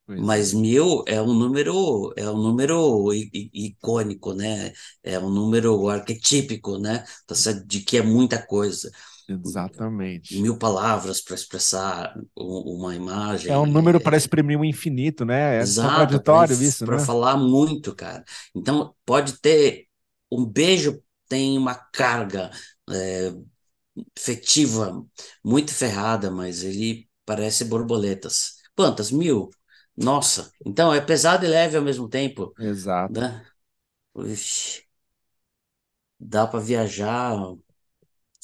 Pois 0.06 0.20
Mas 0.20 0.52
é. 0.52 0.54
mil 0.54 1.02
é 1.08 1.20
um 1.20 1.34
número 1.34 2.12
é 2.16 2.28
um 2.30 2.36
número 2.38 3.12
icônico, 3.12 4.32
né? 4.32 4.72
É 5.02 5.18
um 5.18 5.28
número 5.30 5.88
arquetípico, 5.88 6.78
né? 6.78 7.04
Tá 7.26 7.34
de 7.66 7.80
que 7.80 7.96
é 7.98 8.02
muita 8.02 8.40
coisa. 8.44 8.90
Exatamente. 9.28 10.34
Mil 10.40 10.56
palavras 10.58 11.20
para 11.20 11.34
expressar 11.34 12.14
uma 12.36 12.94
imagem. 12.94 13.50
É 13.50 13.58
um 13.58 13.66
número 13.66 14.00
para 14.00 14.16
exprimir 14.16 14.58
o 14.58 14.64
infinito, 14.64 15.24
né? 15.24 15.60
É 15.60 15.62
Exato, 15.62 15.82
contraditório 15.82 16.62
isso, 16.62 16.86
Para 16.86 16.98
né? 16.98 17.06
falar 17.06 17.36
muito, 17.36 17.94
cara. 17.94 18.24
Então, 18.54 18.94
pode 19.04 19.38
ter 19.40 19.86
um 20.30 20.44
beijo 20.44 21.00
tem 21.28 21.56
uma 21.56 21.74
carga 21.74 22.50
é, 22.90 23.32
efetiva 24.16 25.04
muito 25.44 25.72
ferrada, 25.72 26.30
mas 26.30 26.62
ele 26.64 27.08
parece 27.24 27.64
borboletas. 27.64 28.56
Quantas? 28.76 29.10
Mil? 29.10 29.50
Nossa, 29.96 30.50
então 30.64 30.92
é 30.92 31.00
pesado 31.00 31.44
e 31.44 31.48
leve 31.48 31.76
ao 31.76 31.82
mesmo 31.82 32.08
tempo. 32.08 32.52
Exato. 32.58 33.20
Né? 33.20 33.44
dá 36.18 36.46
para 36.46 36.60
viajar 36.60 37.36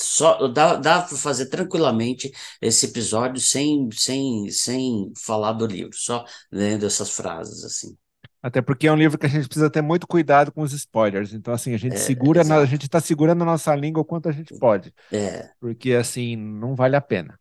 só 0.02 0.49
dá, 0.49 0.76
dá 0.76 1.02
para 1.02 1.16
fazer 1.16 1.47
tranquilamente 1.47 2.33
esse 2.61 2.87
episódio 2.87 3.40
sem, 3.40 3.88
sem, 3.92 4.50
sem 4.50 5.12
falar 5.14 5.52
do 5.52 5.66
livro, 5.66 5.95
só 5.95 6.25
lendo 6.50 6.87
essas 6.87 7.11
frases 7.11 7.64
assim. 7.64 7.97
Até 8.42 8.62
porque 8.62 8.87
é 8.87 8.92
um 8.92 8.97
livro 8.97 9.19
que 9.19 9.26
a 9.26 9.28
gente 9.28 9.47
precisa 9.47 9.69
ter 9.69 9.83
muito 9.83 10.07
cuidado 10.07 10.50
com 10.50 10.62
os 10.62 10.73
spoilers. 10.73 11.35
Então, 11.35 11.52
assim, 11.52 11.75
a 11.75 11.76
gente 11.76 11.97
é, 11.97 11.99
segura, 11.99 12.42
na, 12.42 12.57
a 12.57 12.64
gente 12.64 12.87
está 12.87 12.99
segurando 12.99 13.42
a 13.42 13.45
nossa 13.45 13.75
língua 13.76 14.00
o 14.00 14.04
quanto 14.04 14.30
a 14.30 14.33
gente 14.33 14.59
pode. 14.59 14.95
É. 15.12 15.50
Porque, 15.61 15.92
assim, 15.92 16.37
não 16.37 16.75
vale 16.75 16.97
a 16.97 17.02
pena. 17.02 17.38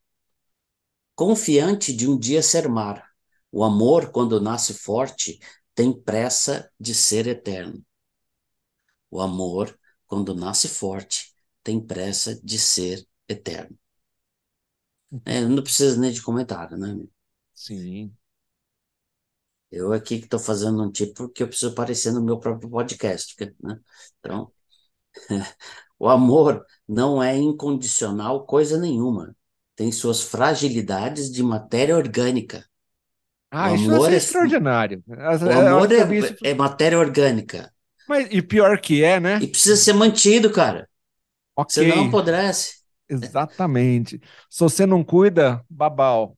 Confiante 1.16 1.94
de 1.94 2.06
um 2.10 2.20
dia 2.20 2.42
ser 2.44 2.68
mar, 2.68 3.09
o 3.52 3.64
amor, 3.64 4.12
quando 4.12 4.40
nasce 4.42 4.74
forte, 4.74 5.40
tem 5.76 5.92
pressa 5.94 6.72
de 6.80 6.94
ser 6.94 7.28
eterno. 7.28 7.84
O 9.12 9.22
amor, 9.22 9.78
quando 10.08 10.34
nasce 10.36 10.68
forte, 10.68 11.34
tem 11.64 11.80
pressa 11.80 12.40
de 12.44 12.58
ser 12.58 13.06
eterno. 13.28 13.78
É, 15.26 15.42
não 15.42 15.64
precisa 15.64 16.00
nem 16.00 16.12
de 16.12 16.22
comentário, 16.22 16.78
né? 16.78 16.96
Sim. 17.54 18.16
Eu 19.72 19.94
aqui 19.94 20.18
que 20.18 20.26
estou 20.26 20.40
fazendo 20.40 20.84
um 20.84 20.92
tipo 20.92 21.30
que 21.30 21.44
eu 21.44 21.48
preciso 21.48 21.72
aparecer 21.72 22.12
no 22.12 22.24
meu 22.24 22.40
próprio 22.40 22.70
podcast, 22.70 23.36
né? 23.62 23.80
Então, 24.20 24.52
o 26.00 26.10
amor 26.10 26.66
não 26.88 27.22
é 27.22 27.38
incondicional 27.38 28.46
coisa 28.46 28.78
nenhuma. 28.80 29.36
Tem 29.76 29.92
suas 29.92 30.22
fragilidades 30.22 31.32
de 31.32 31.44
matéria 31.44 31.96
orgânica. 31.98 32.68
Ah, 33.52 33.72
o 33.72 33.76
isso 33.76 33.92
amor 33.92 34.12
é, 34.12 34.14
é 34.14 34.18
extraordinário. 34.18 35.04
O 35.08 35.14
amor 35.14 35.92
é, 35.92 36.16
isso... 36.16 36.36
é 36.44 36.54
matéria 36.54 37.00
orgânica. 37.00 37.74
Mas, 38.08 38.28
e 38.32 38.42
pior 38.42 38.80
que 38.80 39.04
é, 39.04 39.20
né? 39.20 39.40
E 39.42 39.48
precisa 39.48 39.76
ser 39.76 39.94
mantido, 39.94 40.52
cara. 40.52 40.88
Okay. 41.56 41.90
Senão 41.90 42.08
apodrece. 42.08 42.80
Exatamente. 43.08 44.22
Se 44.50 44.60
você 44.60 44.86
não 44.86 45.04
cuida, 45.04 45.64
babau. 45.70 46.38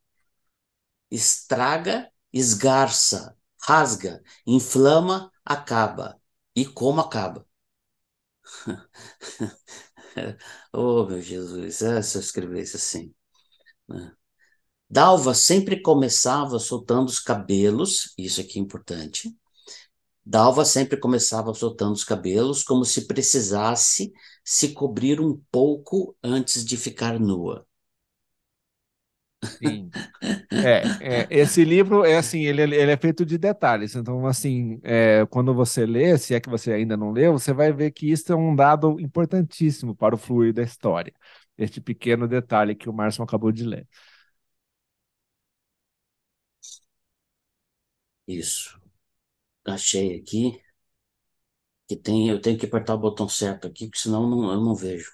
Estraga 1.10 2.12
esgarça, 2.32 3.36
rasga, 3.62 4.22
inflama, 4.46 5.32
acaba. 5.46 6.20
E 6.56 6.66
como 6.66 7.02
acaba? 7.02 7.46
oh, 10.74 11.06
meu 11.06 11.22
Jesus, 11.22 11.82
é, 11.82 12.02
se 12.02 12.18
eu 12.18 12.22
escrevesse 12.22 12.76
assim. 12.78 13.14
Né? 13.88 14.14
Dalva 14.92 15.34
sempre 15.34 15.82
começava 15.82 16.60
soltando 16.60 17.08
os 17.08 17.20
cabelos, 17.20 18.14
isso 18.18 18.42
aqui 18.42 18.60
é 18.60 18.62
importante. 18.62 19.34
Dalva 20.26 20.66
sempre 20.66 20.98
começava 20.98 21.54
soltando 21.54 21.94
os 21.94 22.04
cabelos, 22.04 22.64
como 22.64 22.86
se 22.86 23.08
precisasse 23.08 24.12
se 24.44 24.74
cobrir 24.74 25.22
um 25.22 25.42
pouco 25.52 26.16
antes 26.24 26.66
de 26.66 26.78
ficar 26.78 27.20
nua. 27.20 27.66
Sim. 29.64 29.90
É, 30.64 31.22
é, 31.24 31.28
esse 31.32 31.64
livro 31.66 32.06
é 32.06 32.18
assim, 32.18 32.42
ele, 32.42 32.62
ele 32.64 32.92
é 32.92 32.98
feito 32.98 33.26
de 33.26 33.38
detalhes. 33.38 33.96
Então, 33.96 34.26
assim, 34.28 34.80
é, 34.84 35.26
quando 35.28 35.54
você 35.54 35.86
lê, 35.86 36.18
se 36.18 36.36
é 36.36 36.40
que 36.40 36.50
você 36.50 36.74
ainda 36.74 36.98
não 36.98 37.12
leu, 37.12 37.34
você 37.34 37.54
vai 37.54 37.74
ver 37.74 37.92
que 37.92 38.12
isso 38.12 38.32
é 38.32 38.36
um 38.36 38.56
dado 38.56 39.00
importantíssimo 39.00 39.96
para 39.96 40.16
o 40.16 40.18
fluir 40.18 40.54
da 40.54 40.64
história. 40.64 41.14
Este 41.58 41.82
pequeno 41.82 42.28
detalhe 42.28 42.76
que 42.76 42.90
o 42.90 42.94
Márcio 42.94 43.24
acabou 43.24 43.52
de 43.52 43.64
ler. 43.66 43.88
Isso. 48.28 48.80
Achei 49.66 50.18
aqui 50.20 50.62
que 51.88 51.96
tem, 51.96 52.28
eu 52.30 52.42
tenho 52.42 52.58
que 52.58 52.66
apertar 52.66 52.96
o 52.96 53.00
botão 53.00 53.28
certo 53.30 53.68
aqui, 53.68 53.86
porque 53.88 54.00
senão 54.00 54.28
não, 54.30 54.52
eu 54.52 54.62
não 54.62 54.74
vejo 54.76 55.12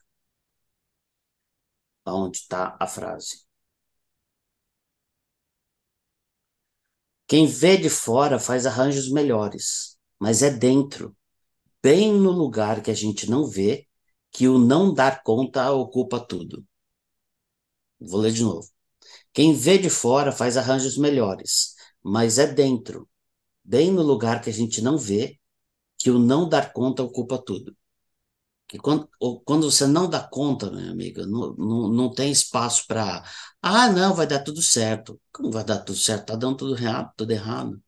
aonde 2.05 2.37
está 2.39 2.75
a 2.79 2.87
frase. 2.87 3.45
Quem 7.27 7.45
vê 7.45 7.77
de 7.77 7.89
fora 7.89 8.37
faz 8.39 8.65
arranjos 8.65 9.09
melhores, 9.11 9.97
mas 10.19 10.41
é 10.41 10.49
dentro, 10.49 11.15
bem 11.83 12.13
no 12.13 12.31
lugar 12.31 12.83
que 12.83 12.91
a 12.91 12.95
gente 12.95 13.29
não 13.29 13.47
vê, 13.47 13.87
que 14.31 14.47
o 14.47 14.59
não 14.59 14.93
dar 14.93 15.23
conta 15.23 15.71
ocupa 15.71 16.19
tudo. 16.19 16.65
Vou 17.99 18.19
ler 18.21 18.31
de 18.31 18.43
novo. 18.43 18.67
Quem 19.33 19.53
vê 19.53 19.77
de 19.79 19.89
fora 19.91 20.31
faz 20.33 20.57
arranjos 20.57 20.97
melhores, 20.97 21.75
mas 22.03 22.39
é 22.39 22.47
dentro, 22.47 23.09
bem 23.63 23.91
no 23.91 24.03
lugar 24.03 24.41
que 24.41 24.49
a 24.49 24.53
gente 24.53 24.81
não 24.81 24.97
vê, 24.97 25.39
que 25.99 26.11
o 26.11 26.19
não 26.19 26.49
dar 26.49 26.73
conta 26.73 27.03
ocupa 27.03 27.37
tudo 27.39 27.75
que 28.67 28.77
quando, 28.77 29.09
quando 29.45 29.71
você 29.71 29.87
não 29.87 30.09
dá 30.09 30.21
conta, 30.27 30.69
minha 30.71 30.91
amiga, 30.91 31.25
não, 31.25 31.53
não, 31.55 31.89
não 31.89 32.13
tem 32.13 32.31
espaço 32.31 32.85
para. 32.87 33.23
Ah, 33.61 33.89
não, 33.89 34.13
vai 34.13 34.27
dar 34.27 34.43
tudo 34.43 34.61
certo. 34.61 35.19
Como 35.31 35.51
vai 35.51 35.63
dar 35.63 35.79
tudo 35.83 35.97
certo? 35.97 36.25
Tá 36.27 36.35
dando 36.35 36.57
tudo 36.57 36.75
errado, 36.77 37.13
tudo 37.15 37.31
errado. 37.31 37.81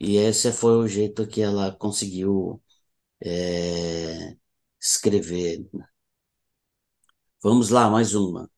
E 0.00 0.16
esse 0.16 0.52
foi 0.52 0.76
o 0.78 0.88
jeito 0.88 1.26
que 1.26 1.42
ela 1.42 1.72
conseguiu 1.76 2.62
é, 3.24 4.36
escrever. 4.80 5.66
Vamos 7.42 7.68
lá, 7.70 7.88
mais 7.90 8.14
uma. 8.14 8.50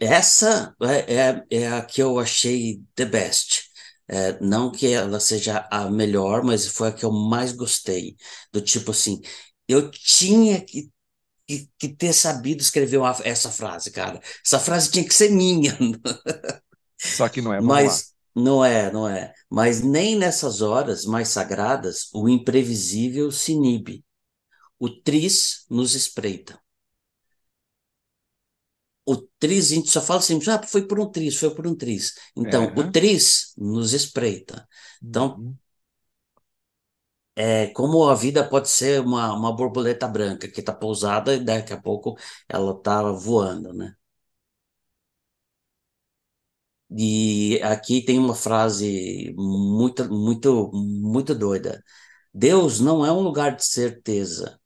Essa 0.00 0.74
é, 0.82 1.14
é, 1.14 1.46
é 1.50 1.68
a 1.68 1.82
que 1.82 2.02
eu 2.02 2.18
achei 2.18 2.82
the 2.94 3.04
best. 3.04 3.68
É, 4.10 4.38
não 4.40 4.70
que 4.70 4.92
ela 4.92 5.20
seja 5.20 5.66
a 5.70 5.90
melhor, 5.90 6.42
mas 6.42 6.66
foi 6.66 6.88
a 6.88 6.92
que 6.92 7.04
eu 7.04 7.12
mais 7.12 7.52
gostei. 7.52 8.16
Do 8.52 8.60
tipo 8.60 8.90
assim, 8.90 9.20
eu 9.68 9.90
tinha 9.90 10.60
que, 10.62 10.90
que, 11.46 11.70
que 11.78 11.88
ter 11.88 12.12
sabido 12.12 12.62
escrever 12.62 12.96
uma, 12.98 13.14
essa 13.22 13.50
frase, 13.50 13.90
cara. 13.90 14.20
Essa 14.44 14.58
frase 14.58 14.90
tinha 14.90 15.04
que 15.04 15.14
ser 15.14 15.30
minha. 15.30 15.76
Só 16.98 17.28
que 17.28 17.42
não 17.42 17.52
é. 17.52 17.60
Mas 17.60 18.14
lá. 18.34 18.42
não 18.42 18.64
é, 18.64 18.90
não 18.92 19.08
é. 19.08 19.32
Mas 19.50 19.82
nem 19.82 20.16
nessas 20.16 20.62
horas 20.62 21.04
mais 21.04 21.28
sagradas 21.28 22.08
o 22.14 22.28
imprevisível 22.28 23.30
se 23.30 23.52
inibe. 23.52 24.04
O 24.78 24.88
tris 24.88 25.66
nos 25.68 25.94
espreita. 25.94 26.58
O 29.08 29.16
tris, 29.38 29.72
a 29.72 29.74
gente 29.76 29.90
só 29.90 30.02
fala 30.02 30.20
assim, 30.20 30.38
ah, 30.50 30.62
foi 30.66 30.86
por 30.86 31.00
um 31.00 31.10
tris, 31.10 31.36
foi 31.36 31.54
por 31.54 31.66
um 31.66 31.74
tris. 31.74 32.14
Então, 32.36 32.64
é. 32.64 32.80
o 32.80 32.92
tris 32.92 33.54
nos 33.56 33.94
espreita. 33.94 34.68
Então, 35.02 35.36
uhum. 35.38 35.56
é 37.36 37.68
como 37.68 38.08
a 38.08 38.14
vida 38.14 38.46
pode 38.48 38.68
ser 38.68 39.00
uma, 39.00 39.32
uma 39.34 39.54
borboleta 39.54 40.06
branca 40.08 40.48
que 40.48 40.60
está 40.60 40.72
pousada 40.74 41.34
e 41.34 41.44
daqui 41.44 41.72
a 41.72 41.80
pouco 41.80 42.16
ela 42.48 42.72
está 42.72 43.02
voando, 43.12 43.72
né? 43.72 43.94
E 46.90 47.60
aqui 47.62 48.02
tem 48.04 48.18
uma 48.18 48.34
frase 48.34 49.34
muito, 49.36 50.08
muito, 50.10 50.70
muito 50.72 51.34
doida. 51.34 51.82
Deus 52.32 52.80
não 52.80 53.04
é 53.04 53.12
um 53.12 53.20
lugar 53.20 53.56
de 53.56 53.64
certeza, 53.64 54.58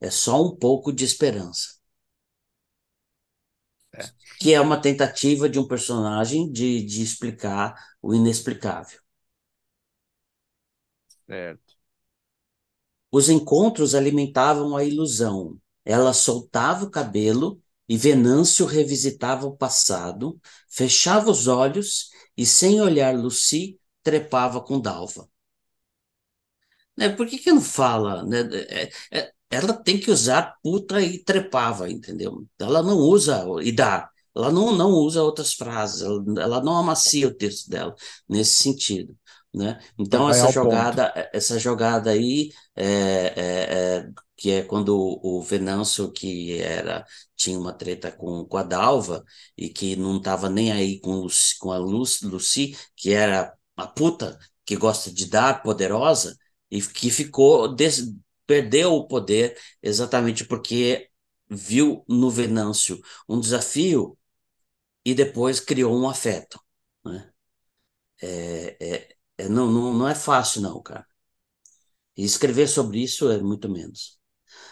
é 0.00 0.10
só 0.10 0.42
um 0.44 0.56
pouco 0.56 0.92
de 0.92 1.04
esperança. 1.04 1.79
Que 4.40 4.54
é 4.54 4.60
uma 4.60 4.80
tentativa 4.80 5.48
de 5.48 5.58
um 5.60 5.68
personagem 5.68 6.50
de, 6.50 6.82
de 6.82 7.02
explicar 7.02 7.74
o 8.02 8.14
inexplicável. 8.14 8.98
Certo. 11.26 11.74
Os 13.12 13.28
encontros 13.28 13.94
alimentavam 13.94 14.76
a 14.76 14.84
ilusão. 14.84 15.58
Ela 15.84 16.12
soltava 16.12 16.84
o 16.84 16.90
cabelo 16.90 17.60
e 17.88 17.96
Venâncio 17.96 18.66
revisitava 18.66 19.46
o 19.46 19.56
passado, 19.56 20.40
fechava 20.68 21.30
os 21.30 21.46
olhos 21.48 22.10
e, 22.36 22.46
sem 22.46 22.80
olhar 22.80 23.14
Lucy, 23.14 23.78
trepava 24.02 24.60
com 24.60 24.80
Dalva. 24.80 25.28
Né? 26.96 27.08
Por 27.08 27.26
que, 27.26 27.38
que 27.38 27.52
não 27.52 27.60
fala? 27.60 28.24
Né? 28.24 28.40
É, 28.68 28.90
é, 29.10 29.32
ela 29.50 29.72
tem 29.72 29.98
que 29.98 30.10
usar 30.10 30.58
puta 30.62 31.00
e 31.02 31.22
trepava, 31.22 31.90
entendeu? 31.90 32.46
Ela 32.58 32.82
não 32.82 32.96
usa 32.98 33.44
e 33.62 33.72
dá. 33.72 34.10
Ela 34.34 34.52
não, 34.52 34.72
não 34.72 34.90
usa 34.90 35.22
outras 35.22 35.52
frases, 35.54 36.02
ela, 36.02 36.22
ela 36.40 36.62
não 36.62 36.76
amacia 36.76 37.28
o 37.28 37.34
texto 37.34 37.68
dela 37.68 37.94
nesse 38.28 38.62
sentido. 38.62 39.16
Né? 39.52 39.80
Então, 39.98 40.30
essa 40.30 40.50
jogada, 40.52 41.10
ponto. 41.10 41.28
essa 41.32 41.58
jogada 41.58 42.10
aí, 42.10 42.50
é, 42.76 42.84
é, 42.86 43.98
é, 44.06 44.10
que 44.36 44.50
é 44.52 44.62
quando 44.62 44.96
o, 44.96 45.42
Venâncio, 45.42 46.10
que 46.12 46.60
era 46.60 47.04
tinha 47.36 47.58
uma 47.58 47.72
treta 47.72 48.12
com, 48.12 48.44
com 48.44 48.56
a 48.56 48.62
Dalva, 48.62 49.24
e 49.56 49.68
que 49.68 49.96
não 49.96 50.18
estava 50.18 50.48
nem 50.48 50.70
aí 50.70 51.00
com, 51.00 51.16
Lucy, 51.16 51.58
com 51.58 51.72
a 51.72 51.78
Lucy, 51.78 52.26
Lucy, 52.26 52.76
que 52.94 53.12
era 53.12 53.52
a 53.76 53.86
puta 53.86 54.38
que 54.64 54.76
gosta 54.76 55.10
de 55.10 55.26
dar, 55.26 55.62
poderosa, 55.62 56.36
e 56.70 56.80
que 56.80 57.10
ficou, 57.10 57.74
des, 57.74 58.04
perdeu 58.46 58.94
o 58.94 59.06
poder 59.08 59.58
exatamente 59.82 60.44
porque 60.44 61.08
viu 61.48 62.04
no 62.08 62.30
Venâncio 62.30 63.00
um 63.28 63.40
desafio 63.40 64.16
e 65.04 65.14
depois 65.14 65.60
criou 65.60 65.96
um 65.96 66.08
afeto. 66.08 66.60
Né? 67.04 67.30
É, 68.22 68.76
é, 68.80 69.16
é, 69.38 69.48
não, 69.48 69.70
não, 69.70 69.94
não 69.94 70.08
é 70.08 70.14
fácil, 70.14 70.62
não, 70.62 70.82
cara. 70.82 71.06
E 72.16 72.24
escrever 72.24 72.68
sobre 72.68 73.02
isso 73.02 73.30
é 73.30 73.40
muito 73.40 73.68
menos. 73.68 74.18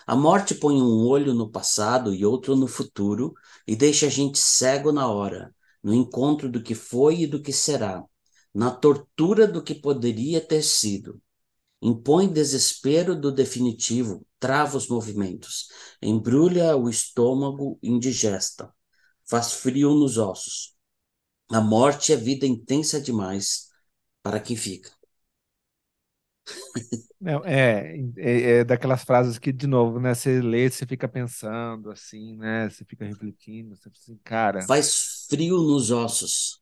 A 0.06 0.16
morte 0.16 0.54
põe 0.54 0.80
um 0.82 1.06
olho 1.06 1.34
no 1.34 1.50
passado 1.50 2.14
e 2.14 2.24
outro 2.26 2.56
no 2.56 2.66
futuro 2.66 3.34
e 3.66 3.76
deixa 3.76 4.06
a 4.06 4.10
gente 4.10 4.38
cego 4.38 4.92
na 4.92 5.08
hora, 5.08 5.54
no 5.82 5.94
encontro 5.94 6.50
do 6.50 6.62
que 6.62 6.74
foi 6.74 7.22
e 7.22 7.26
do 7.26 7.42
que 7.42 7.52
será, 7.52 8.04
na 8.54 8.70
tortura 8.70 9.46
do 9.46 9.62
que 9.62 9.74
poderia 9.74 10.40
ter 10.40 10.62
sido 10.62 11.20
impõe 11.80 12.28
desespero 12.28 13.14
do 13.18 13.30
definitivo, 13.32 14.26
trava 14.38 14.76
os 14.76 14.88
movimentos, 14.88 15.68
embrulha 16.02 16.76
o 16.76 16.88
estômago 16.88 17.78
indigesta, 17.82 18.72
faz 19.28 19.52
frio 19.54 19.94
nos 19.94 20.18
ossos. 20.18 20.74
A 21.50 21.60
morte 21.60 22.12
é 22.12 22.16
vida 22.16 22.46
intensa 22.46 23.00
demais 23.00 23.68
para 24.22 24.40
quem 24.40 24.56
fica. 24.56 24.90
É, 27.44 27.98
é, 28.16 28.40
é, 28.60 28.64
daquelas 28.64 29.02
frases 29.02 29.38
que, 29.38 29.52
de 29.52 29.66
novo, 29.66 29.98
né? 29.98 30.14
Você 30.14 30.40
lê, 30.40 30.70
você 30.70 30.86
fica 30.86 31.08
pensando 31.08 31.90
assim, 31.90 32.36
né? 32.36 32.68
Você 32.70 32.84
fica 32.84 33.04
refletindo, 33.04 33.74
você 33.74 33.90
fica 33.90 33.98
assim, 34.00 34.20
cara. 34.22 34.60
Faz 34.66 35.26
frio 35.28 35.58
nos 35.58 35.90
ossos. 35.90 36.60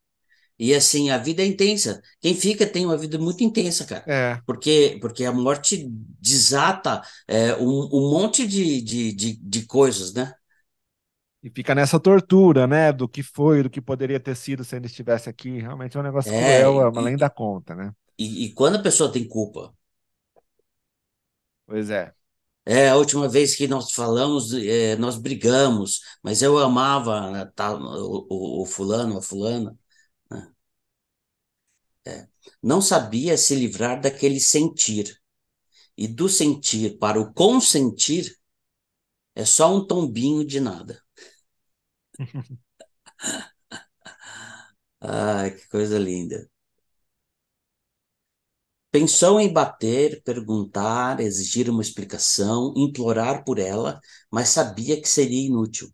E 0.59 0.73
assim, 0.73 1.09
a 1.11 1.17
vida 1.17 1.43
é 1.43 1.45
intensa. 1.47 2.01
Quem 2.21 2.35
fica 2.35 2.65
tem 2.67 2.85
uma 2.85 2.97
vida 2.97 3.19
muito 3.19 3.43
intensa, 3.43 3.85
cara. 3.85 4.03
É. 4.07 4.41
Porque, 4.45 4.97
porque 5.01 5.25
a 5.25 5.31
morte 5.31 5.87
desata 6.19 7.01
é, 7.27 7.55
um, 7.57 7.89
um 7.93 8.11
monte 8.11 8.47
de, 8.47 8.81
de, 8.81 9.13
de, 9.13 9.37
de 9.37 9.65
coisas, 9.65 10.13
né? 10.13 10.33
E 11.43 11.49
fica 11.49 11.75
nessa 11.75 11.99
tortura, 11.99 12.65
né? 12.65 12.91
Do 12.91 13.07
que 13.07 13.21
foi, 13.21 13.63
do 13.63 13.69
que 13.69 13.81
poderia 13.81 14.19
ter 14.19 14.35
sido 14.35 14.63
se 14.63 14.75
ele 14.75 14.87
estivesse 14.87 15.29
aqui. 15.29 15.59
Realmente 15.59 15.95
é 15.95 15.99
um 15.99 16.03
negócio 16.03 16.33
é, 16.33 16.61
cruel, 16.61 16.81
é 16.81 16.97
além 16.97 17.15
da 17.15 17.29
conta, 17.29 17.75
né? 17.75 17.91
E, 18.17 18.45
e, 18.45 18.53
quando 18.53 18.77
a 18.77 18.81
pessoa 18.81 19.11
tem 19.11 19.27
culpa? 19.27 19.73
Pois 21.65 21.89
é. 21.89 22.11
É, 22.65 22.89
a 22.89 22.97
última 22.97 23.29
vez 23.29 23.55
que 23.55 23.67
nós 23.67 23.91
falamos, 23.93 24.53
é, 24.53 24.95
nós 24.97 25.17
brigamos, 25.17 26.01
mas 26.21 26.41
eu 26.41 26.57
amava 26.57 27.45
tá, 27.55 27.73
o, 27.73 28.27
o, 28.29 28.61
o 28.63 28.65
fulano, 28.65 29.17
a 29.17 29.21
fulana. 29.21 29.77
É. 32.05 32.27
Não 32.63 32.81
sabia 32.81 33.37
se 33.37 33.53
livrar 33.55 33.99
daquele 34.01 34.39
sentir. 34.39 35.19
E 35.97 36.07
do 36.07 36.29
sentir 36.29 36.97
para 36.97 37.19
o 37.19 37.33
consentir 37.33 38.37
é 39.35 39.45
só 39.45 39.75
um 39.75 39.85
tombinho 39.85 40.45
de 40.45 40.59
nada. 40.59 41.01
Ai, 45.01 45.55
que 45.55 45.67
coisa 45.69 45.97
linda. 45.97 46.47
Pensou 48.91 49.39
em 49.39 49.51
bater, 49.51 50.21
perguntar, 50.23 51.19
exigir 51.21 51.69
uma 51.69 51.81
explicação, 51.81 52.73
implorar 52.75 53.43
por 53.45 53.59
ela, 53.59 53.99
mas 54.31 54.49
sabia 54.49 54.99
que 55.01 55.07
seria 55.09 55.45
inútil. 55.47 55.89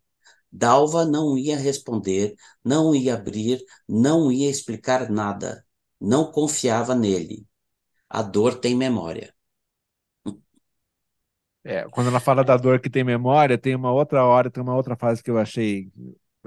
Dalva 0.52 1.06
não 1.06 1.38
ia 1.38 1.58
responder, 1.58 2.36
não 2.64 2.96
ia 2.96 3.16
abrir, 3.16 3.64
não 3.90 4.32
ia 4.32 4.50
explicar 4.50 5.10
nada 5.12 5.66
não 6.02 6.32
confiava 6.32 6.96
nele. 6.96 7.48
A 8.10 8.22
dor 8.24 8.60
tem 8.60 8.76
memória. 8.76 9.34
É, 11.64 11.84
quando 11.90 12.08
ela 12.08 12.20
fala 12.20 12.44
da 12.44 12.58
dor 12.58 12.80
que 12.80 12.90
tem 12.90 13.04
memória, 13.04 13.58
tem 13.58 13.74
uma 13.76 13.92
outra 13.92 14.26
hora, 14.26 14.52
tem 14.52 14.62
uma 14.62 14.76
outra 14.76 14.96
fase 14.98 15.24
que 15.24 15.32
eu 15.32 15.38
achei, 15.38 15.90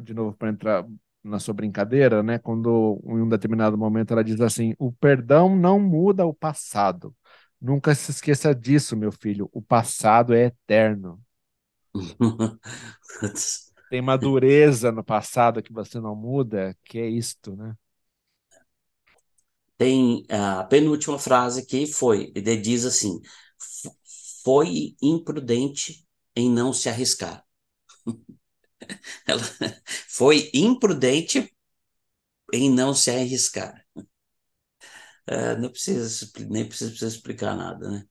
de 0.03 0.13
novo, 0.13 0.37
para 0.37 0.51
entrar 0.51 0.87
na 1.25 1.39
sua 1.39 1.55
brincadeira, 1.55 2.23
né? 2.23 2.39
Quando 2.39 3.01
em 3.07 3.23
um 3.23 3.29
determinado 3.29 3.79
momento 3.79 4.13
ela 4.13 4.23
diz 4.23 4.41
assim: 4.41 4.75
o 4.79 4.93
perdão 4.93 5.57
não 5.57 5.81
muda 5.81 6.27
o 6.27 6.35
passado. 6.35 7.15
Nunca 7.61 7.95
se 7.95 8.11
esqueça 8.11 8.55
disso, 8.55 8.97
meu 8.97 9.11
filho. 9.11 9.49
O 9.53 9.63
passado 9.63 10.35
é 10.35 10.45
eterno. 10.47 11.21
tem 13.89 14.01
uma 14.01 14.19
dureza 14.19 14.93
no 14.93 15.03
passado 15.03 15.63
que 15.63 15.73
você 15.73 15.99
não 15.99 16.15
muda, 16.15 16.77
que 16.85 16.99
é 16.99 17.09
isto, 17.09 17.57
né? 17.57 17.75
tem 19.77 20.25
a 20.31 20.65
penúltima 20.65 21.19
frase 21.19 21.65
que 21.65 21.87
foi, 21.87 22.33
ele 22.35 22.57
diz 22.57 22.85
assim: 22.85 23.21
foi 24.47 24.97
imprudente 25.03 26.07
em 26.37 26.49
não 26.49 26.73
se 26.73 26.89
arriscar. 26.89 27.45
Ela 29.27 29.43
foi 30.09 30.51
imprudente 30.55 31.53
em 32.53 32.71
não 32.71 32.95
se 32.95 33.11
arriscar. 33.11 33.85
É, 35.27 35.57
não 35.57 35.71
precisa, 35.71 36.31
nem 36.49 36.67
precisa, 36.69 36.91
precisa, 36.91 37.17
explicar 37.17 37.57
nada, 37.57 37.91
né? 37.91 38.05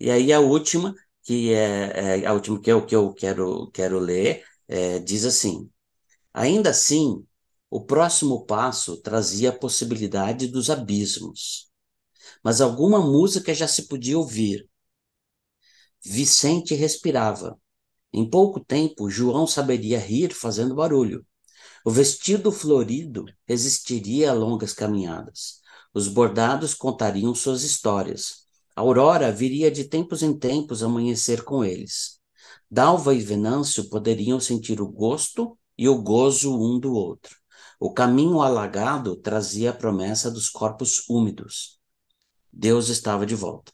E 0.00 0.10
aí 0.10 0.32
a 0.32 0.40
última, 0.40 0.94
que 1.24 1.52
é, 1.54 2.20
é 2.22 2.26
a 2.26 2.34
última 2.34 2.60
que 2.60 2.70
eu, 2.72 2.86
que 2.86 2.96
eu 2.96 3.14
quero, 3.14 3.70
quero 3.72 3.98
ler, 4.00 4.44
é, 4.68 4.98
diz 5.00 5.24
assim: 5.24 5.70
ainda 6.34 6.70
assim, 6.70 7.26
o 7.70 7.84
próximo 7.84 8.46
passo 8.46 8.98
trazia 9.02 9.50
a 9.50 9.58
possibilidade 9.58 10.48
dos 10.48 10.70
abismos. 10.70 11.70
Mas 12.44 12.62
alguma 12.62 13.00
música 13.00 13.54
já 13.54 13.68
se 13.68 13.88
podia 13.88 14.18
ouvir. 14.18 14.69
Vicente 16.04 16.74
respirava. 16.74 17.58
Em 18.12 18.28
pouco 18.28 18.58
tempo, 18.58 19.10
João 19.10 19.46
saberia 19.46 19.98
rir 19.98 20.32
fazendo 20.32 20.74
barulho. 20.74 21.24
O 21.84 21.90
vestido 21.90 22.50
florido 22.50 23.24
resistiria 23.46 24.30
a 24.30 24.34
longas 24.34 24.72
caminhadas. 24.72 25.60
Os 25.92 26.08
bordados 26.08 26.74
contariam 26.74 27.34
suas 27.34 27.62
histórias. 27.62 28.46
A 28.74 28.80
aurora 28.80 29.30
viria 29.30 29.70
de 29.70 29.84
tempos 29.84 30.22
em 30.22 30.36
tempos 30.36 30.82
amanhecer 30.82 31.44
com 31.44 31.64
eles. 31.64 32.18
Dalva 32.70 33.14
e 33.14 33.20
Venâncio 33.20 33.88
poderiam 33.90 34.40
sentir 34.40 34.80
o 34.80 34.88
gosto 34.88 35.58
e 35.76 35.88
o 35.88 36.00
gozo 36.00 36.54
um 36.54 36.78
do 36.78 36.92
outro. 36.92 37.36
O 37.78 37.92
caminho 37.92 38.40
alagado 38.40 39.16
trazia 39.16 39.70
a 39.70 39.74
promessa 39.74 40.30
dos 40.30 40.48
corpos 40.48 41.08
úmidos. 41.08 41.78
Deus 42.52 42.88
estava 42.88 43.26
de 43.26 43.34
volta. 43.34 43.72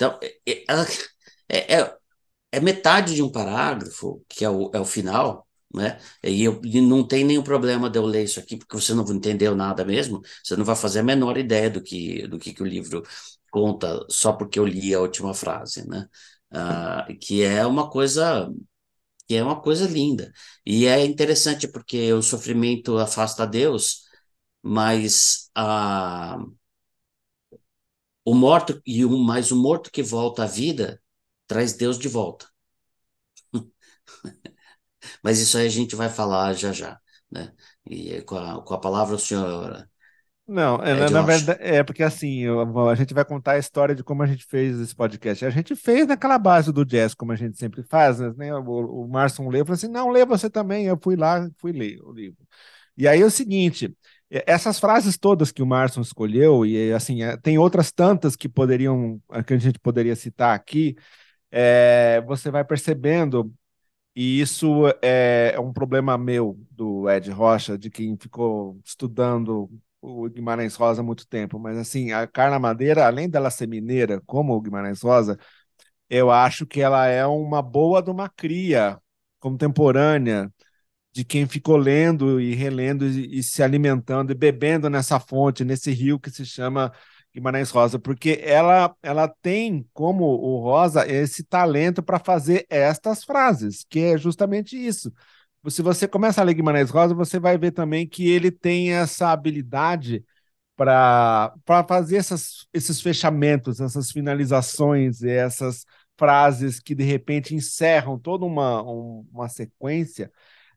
Então, 0.00 0.18
é, 0.22 0.64
é, 1.48 1.76
é, 1.80 1.96
é 2.52 2.60
metade 2.60 3.14
de 3.14 3.22
um 3.22 3.30
parágrafo, 3.30 4.24
que 4.28 4.44
é 4.44 4.50
o, 4.50 4.70
é 4.74 4.80
o 4.80 4.84
final, 4.84 5.46
né? 5.74 5.98
E, 6.24 6.44
eu, 6.44 6.60
e 6.64 6.80
não 6.80 7.06
tem 7.06 7.24
nenhum 7.24 7.42
problema 7.42 7.90
de 7.90 7.98
eu 7.98 8.06
ler 8.06 8.24
isso 8.24 8.40
aqui, 8.40 8.56
porque 8.56 8.76
você 8.76 8.94
não 8.94 9.04
entendeu 9.12 9.54
nada 9.56 9.84
mesmo, 9.84 10.22
você 10.44 10.56
não 10.56 10.64
vai 10.64 10.76
fazer 10.76 11.00
a 11.00 11.02
menor 11.02 11.38
ideia 11.38 11.70
do 11.70 11.82
que, 11.82 12.26
do 12.28 12.38
que, 12.38 12.52
que 12.54 12.62
o 12.62 12.66
livro 12.66 13.02
conta 13.50 14.04
só 14.10 14.32
porque 14.32 14.58
eu 14.58 14.66
li 14.66 14.94
a 14.94 15.00
última 15.00 15.34
frase, 15.34 15.88
né? 15.88 16.06
Ah, 16.52 17.06
que 17.20 17.42
é 17.42 17.66
uma 17.66 17.88
coisa 17.90 18.50
que 19.28 19.36
é 19.36 19.42
uma 19.44 19.60
coisa 19.60 19.86
linda. 19.88 20.32
E 20.66 20.86
é 20.86 21.04
interessante 21.04 21.68
porque 21.68 22.12
o 22.12 22.22
sofrimento 22.22 22.98
afasta 22.98 23.46
Deus, 23.46 24.02
mas 24.62 25.50
a 25.54 26.38
o 28.30 28.34
morto 28.34 28.80
e 28.86 29.04
o 29.04 29.18
mais 29.18 29.50
o 29.50 29.56
morto 29.56 29.90
que 29.90 30.04
volta 30.04 30.44
à 30.44 30.46
vida 30.46 31.02
traz 31.48 31.72
Deus 31.72 31.98
de 31.98 32.08
volta. 32.08 32.46
Mas 35.22 35.40
isso 35.40 35.58
aí 35.58 35.66
a 35.66 35.70
gente 35.70 35.96
vai 35.96 36.08
falar 36.08 36.52
já 36.54 36.72
já, 36.72 37.00
né? 37.28 37.52
E 37.84 38.22
com 38.22 38.36
a, 38.36 38.62
com 38.62 38.72
a 38.72 38.78
palavra 38.78 39.16
o 39.16 39.18
senhor. 39.18 39.84
Não, 40.46 40.76
é, 40.76 40.94
na, 40.94 41.10
na 41.10 41.22
verdade, 41.22 41.60
é 41.60 41.82
porque 41.82 42.04
assim, 42.04 42.40
eu, 42.40 42.88
a 42.88 42.94
gente 42.94 43.12
vai 43.12 43.24
contar 43.24 43.52
a 43.52 43.58
história 43.58 43.96
de 43.96 44.04
como 44.04 44.22
a 44.22 44.26
gente 44.26 44.44
fez 44.44 44.78
esse 44.78 44.94
podcast. 44.94 45.44
A 45.44 45.50
gente 45.50 45.74
fez 45.74 46.06
naquela 46.06 46.38
base 46.38 46.72
do 46.72 46.84
jazz, 46.84 47.14
como 47.14 47.32
a 47.32 47.36
gente 47.36 47.58
sempre 47.58 47.82
faz, 47.82 48.20
né? 48.36 48.54
O, 48.54 49.04
o 49.04 49.08
Marson 49.08 49.48
leu 49.48 49.62
e 49.62 49.64
falou 49.64 49.74
assim: 49.74 49.88
não, 49.88 50.08
lê 50.08 50.24
você 50.24 50.48
também. 50.48 50.86
Eu 50.86 50.98
fui 51.02 51.16
lá, 51.16 51.48
fui 51.58 51.72
ler 51.72 52.00
o 52.02 52.12
livro. 52.12 52.38
E 52.96 53.08
aí 53.08 53.22
é 53.22 53.24
o 53.24 53.30
seguinte: 53.30 53.92
essas 54.30 54.78
frases 54.78 55.18
todas 55.18 55.52
que 55.52 55.62
o 55.62 55.66
Marson 55.66 56.00
escolheu, 56.00 56.64
e 56.64 56.92
assim, 56.92 57.22
é, 57.22 57.36
tem 57.36 57.58
outras 57.58 57.90
tantas 57.92 58.36
que 58.36 58.48
poderiam, 58.48 59.20
que 59.46 59.54
a 59.54 59.58
gente 59.58 59.78
poderia 59.78 60.14
citar 60.16 60.54
aqui, 60.54 60.96
é, 61.50 62.22
você 62.26 62.50
vai 62.50 62.64
percebendo 62.64 63.52
e 64.14 64.40
isso 64.40 64.88
é, 65.02 65.52
é 65.54 65.60
um 65.60 65.72
problema 65.72 66.18
meu, 66.18 66.58
do 66.70 67.08
Ed 67.08 67.30
Rocha, 67.30 67.78
de 67.78 67.90
quem 67.90 68.16
ficou 68.16 68.78
estudando 68.84 69.70
o 70.00 70.28
Guimarães 70.28 70.74
Rosa 70.74 71.00
há 71.00 71.04
muito 71.04 71.26
tempo. 71.26 71.58
Mas, 71.58 71.78
assim, 71.78 72.12
a 72.12 72.26
Carla 72.26 72.58
Madeira, 72.58 73.06
além 73.06 73.28
dela 73.28 73.50
ser 73.50 73.66
mineira, 73.68 74.20
como 74.26 74.54
o 74.54 74.60
Guimarães 74.60 75.02
Rosa, 75.02 75.38
eu 76.08 76.30
acho 76.30 76.66
que 76.66 76.80
ela 76.80 77.06
é 77.06 77.26
uma 77.26 77.62
boa 77.62 78.02
de 78.02 78.10
uma 78.10 78.28
cria 78.28 79.00
contemporânea 79.40 80.52
de 81.12 81.24
quem 81.24 81.46
ficou 81.46 81.76
lendo 81.76 82.40
e 82.40 82.54
relendo 82.54 83.06
e, 83.06 83.38
e 83.38 83.42
se 83.42 83.62
alimentando 83.62 84.30
e 84.32 84.34
bebendo 84.34 84.88
nessa 84.88 85.18
fonte, 85.18 85.64
nesse 85.64 85.90
rio 85.90 86.18
que 86.20 86.30
se 86.30 86.44
chama 86.44 86.92
Guimarães 87.34 87.70
Rosa, 87.70 87.98
porque 87.98 88.40
ela, 88.42 88.94
ela 89.02 89.28
tem, 89.28 89.86
como 89.92 90.24
o 90.24 90.60
Rosa, 90.60 91.06
esse 91.10 91.44
talento 91.44 92.02
para 92.02 92.18
fazer 92.18 92.66
estas 92.68 93.24
frases, 93.24 93.84
que 93.88 94.00
é 94.00 94.18
justamente 94.18 94.76
isso. 94.76 95.12
Se 95.68 95.82
você 95.82 96.08
começa 96.08 96.40
a 96.40 96.44
ler 96.44 96.54
Guimarães 96.54 96.90
Rosa, 96.90 97.14
você 97.14 97.38
vai 97.38 97.58
ver 97.58 97.72
também 97.72 98.08
que 98.08 98.28
ele 98.28 98.50
tem 98.50 98.92
essa 98.92 99.30
habilidade 99.30 100.24
para 100.76 101.52
fazer 101.86 102.16
essas, 102.16 102.66
esses 102.72 103.00
fechamentos, 103.00 103.80
essas 103.80 104.10
finalizações, 104.10 105.22
essas 105.22 105.84
frases 106.18 106.80
que 106.80 106.94
de 106.94 107.04
repente 107.04 107.54
encerram 107.54 108.18
toda 108.18 108.44
uma, 108.46 108.82
uma 108.82 109.48
sequência 109.48 110.30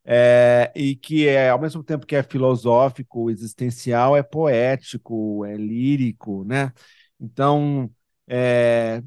é, 0.06 0.72
e 0.76 0.96
que 0.96 1.28
é 1.28 1.50
ao 1.50 1.60
mesmo 1.60 1.84
tempo 1.84 2.06
que 2.06 2.16
é 2.16 2.24
filosófico, 2.24 3.30
existencial, 3.30 4.16
é 4.18 4.24
poético, 4.24 5.46
é 5.46 5.56
lírico, 5.56 6.44
né? 6.44 6.72
Então, 7.20 7.90
é, 8.28 9.02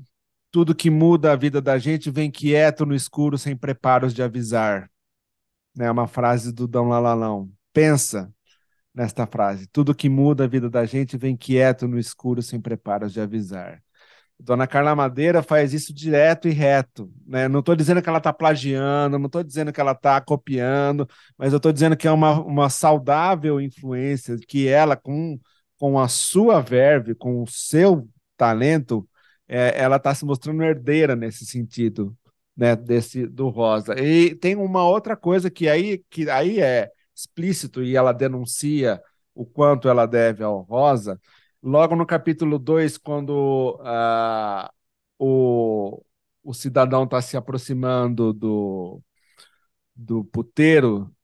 tudo 0.50 0.74
que 0.74 0.90
muda 0.90 1.32
a 1.32 1.36
vida 1.36 1.60
da 1.60 1.78
gente 1.78 2.10
vem 2.10 2.30
quieto 2.30 2.86
no 2.86 2.94
escuro, 2.94 3.36
sem 3.36 3.56
preparos 3.56 4.14
de 4.14 4.22
avisar. 4.22 4.90
É 5.76 5.80
né? 5.80 5.90
uma 5.90 6.06
frase 6.08 6.52
do 6.52 6.66
Dom 6.66 6.88
Lalalão. 6.88 7.50
Pensa 7.72 8.32
nesta 8.94 9.26
frase. 9.26 9.66
Tudo 9.68 9.94
que 9.94 10.08
muda 10.08 10.44
a 10.44 10.48
vida 10.48 10.70
da 10.70 10.86
gente 10.86 11.18
vem 11.18 11.36
quieto 11.36 11.86
no 11.86 11.98
escuro, 11.98 12.42
sem 12.42 12.60
preparos 12.60 13.12
de 13.12 13.20
avisar. 13.20 13.82
Dona 14.38 14.66
Carla 14.66 14.94
Madeira 14.94 15.42
faz 15.42 15.72
isso 15.72 15.94
direto 15.94 16.46
e 16.46 16.52
reto. 16.52 17.10
Né? 17.26 17.48
Não 17.48 17.60
estou 17.60 17.74
dizendo 17.74 18.02
que 18.02 18.08
ela 18.08 18.18
está 18.18 18.32
plagiando, 18.32 19.18
não 19.18 19.26
estou 19.26 19.42
dizendo 19.42 19.72
que 19.72 19.80
ela 19.80 19.92
está 19.92 20.20
copiando, 20.20 21.08
mas 21.36 21.52
eu 21.52 21.56
estou 21.56 21.72
dizendo 21.72 21.96
que 21.96 22.06
é 22.06 22.12
uma, 22.12 22.40
uma 22.42 22.68
saudável 22.68 23.60
influência, 23.60 24.36
que 24.46 24.68
ela, 24.68 24.94
com, 24.96 25.38
com 25.78 25.98
a 25.98 26.08
sua 26.08 26.60
verve, 26.60 27.14
com 27.14 27.42
o 27.42 27.46
seu 27.46 28.08
talento, 28.36 29.08
é, 29.48 29.80
ela 29.80 29.96
está 29.96 30.14
se 30.14 30.24
mostrando 30.24 30.62
herdeira 30.62 31.16
nesse 31.16 31.46
sentido, 31.46 32.16
né, 32.56 32.76
desse 32.76 33.26
do 33.26 33.48
Rosa. 33.48 33.98
E 33.98 34.34
tem 34.34 34.56
uma 34.56 34.86
outra 34.86 35.16
coisa 35.16 35.50
que 35.50 35.68
aí, 35.68 36.02
que 36.10 36.28
aí 36.28 36.60
é 36.60 36.90
explícito 37.14 37.82
e 37.82 37.96
ela 37.96 38.12
denuncia 38.12 39.00
o 39.34 39.44
quanto 39.46 39.88
ela 39.88 40.06
deve 40.06 40.42
ao 40.44 40.60
Rosa, 40.62 41.20
logo 41.62 41.96
no 41.96 42.06
capítulo 42.06 42.58
2, 42.58 42.98
quando 42.98 43.78
uh, 43.80 44.68
o, 45.18 46.02
o 46.42 46.54
cidadão 46.54 47.04
está 47.04 47.20
se 47.22 47.36
aproximando 47.36 48.32
do, 48.32 49.02
do 49.94 50.24
puteiro, 50.24 51.14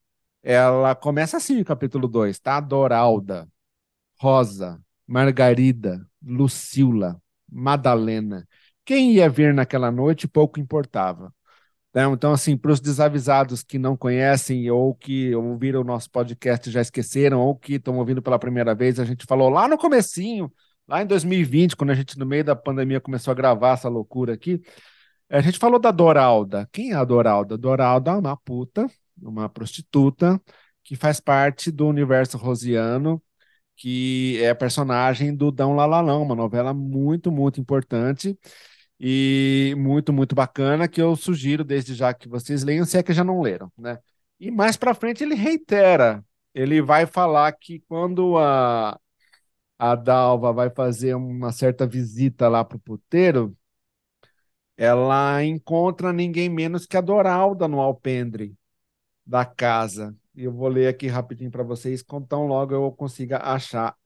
ela 0.43 0.95
começa 0.95 1.37
assim 1.37 1.61
o 1.61 1.65
capítulo 1.65 2.09
2, 2.09 2.39
tá? 2.41 2.61
Doralda, 2.61 3.49
Rosa, 4.21 4.81
Margarida, 5.07 6.07
Lucila, 6.23 7.21
Madalena. 7.51 8.49
Quem 8.85 9.13
ia 9.15 9.29
vir 9.29 9.55
naquela 9.55 9.91
noite 9.91 10.29
pouco 10.29 10.61
importava. 10.61 11.35
Né? 11.95 12.05
Então, 12.05 12.33
assim, 12.33 12.57
para 12.57 12.73
os 12.73 12.81
desavisados 12.81 13.63
que 13.63 13.79
não 13.79 13.97
conhecem 13.97 14.71
ou 14.71 14.95
que 14.95 15.35
ouviram 15.35 15.83
o 15.83 15.85
nosso 15.85 16.11
podcast 16.11 16.69
e 16.69 16.73
já 16.73 16.81
esqueceram 16.81 17.41
ou 17.41 17.55
que 17.55 17.75
estão 17.75 17.99
ouvindo 17.99 18.23
pela 18.23 18.39
primeira 18.39 18.75
vez, 18.75 18.99
a 18.99 19.05
gente 19.05 19.27
falou 19.27 19.51
lá 19.51 19.69
no 19.69 19.77
comecinho, 19.77 20.51
lá 20.89 21.03
em 21.03 21.07
2020, 21.07 21.77
quando 21.77 21.91
a 21.91 21.95
gente, 21.95 22.19
no 22.19 22.27
meio 22.27 22.45
da 22.45 22.57
pandemia, 22.57 23.01
começou 23.01 23.31
a 23.33 23.35
gravar 23.35 23.75
essa 23.75 23.89
loucura 23.89 24.33
aqui, 24.35 24.61
a 25.29 25.41
gente 25.41 25.59
falou 25.59 25.79
da 25.79 25.91
Doralda. 25.91 26.69
Quem 26.73 26.93
é 26.93 26.95
a 26.95 27.05
Doralda? 27.05 27.57
Doralda 27.59 28.13
é 28.13 28.15
uma 28.17 28.37
puta, 28.37 28.87
uma 29.21 29.49
prostituta, 29.49 30.41
que 30.85 30.97
faz 30.97 31.21
parte 31.21 31.71
do 31.71 31.87
universo 31.87 32.37
rosiano, 32.39 33.23
que 33.77 34.39
é 34.43 34.55
personagem 34.55 35.35
do 35.35 35.51
Dão 35.51 35.75
Lalalão, 35.75 36.23
uma 36.23 36.35
novela 36.35 36.75
muito, 36.75 37.31
muito 37.33 37.61
importante 37.61 38.39
e 39.05 39.75
muito, 39.79 40.13
muito 40.13 40.33
bacana, 40.37 40.87
que 40.89 41.03
eu 41.03 41.17
sugiro 41.17 41.65
desde 41.65 41.93
já 41.95 42.15
que 42.15 42.29
vocês 42.29 42.63
leiam, 42.63 42.85
se 42.87 42.97
é 42.99 43.03
que 43.03 43.13
já 43.13 43.25
não 43.25 43.41
leram, 43.43 43.73
né? 43.77 43.99
E 44.39 44.49
mais 44.51 44.77
para 44.77 44.95
frente 44.95 45.25
ele 45.25 45.35
reitera, 45.35 46.25
ele 46.55 46.81
vai 46.81 47.05
falar 47.07 47.53
que 47.53 47.81
quando 47.89 48.39
a, 48.39 48.99
a 49.79 49.95
Dalva 49.97 50.53
vai 50.53 50.71
fazer 50.71 51.15
uma 51.17 51.53
certa 51.53 51.87
visita 51.87 52.49
lá 52.49 52.65
para 52.65 52.77
o 52.77 52.81
puteiro, 52.81 53.57
ela 54.77 55.45
encontra 55.45 56.13
ninguém 56.13 56.49
menos 56.49 56.87
que 56.87 56.97
a 56.97 57.01
Doralda 57.01 57.69
no 57.69 57.81
alpendre 57.81 58.57
da 59.27 59.45
casa. 59.45 60.17
E 60.35 60.45
eu 60.45 60.53
vou 60.53 60.69
ler 60.69 60.89
aqui 60.89 61.09
rapidinho 61.09 61.51
para 61.51 61.63
vocês, 61.65 62.05
tão 62.29 62.47
logo 62.47 62.75
eu 62.75 62.93
consiga 62.93 63.39
achar 63.39 63.97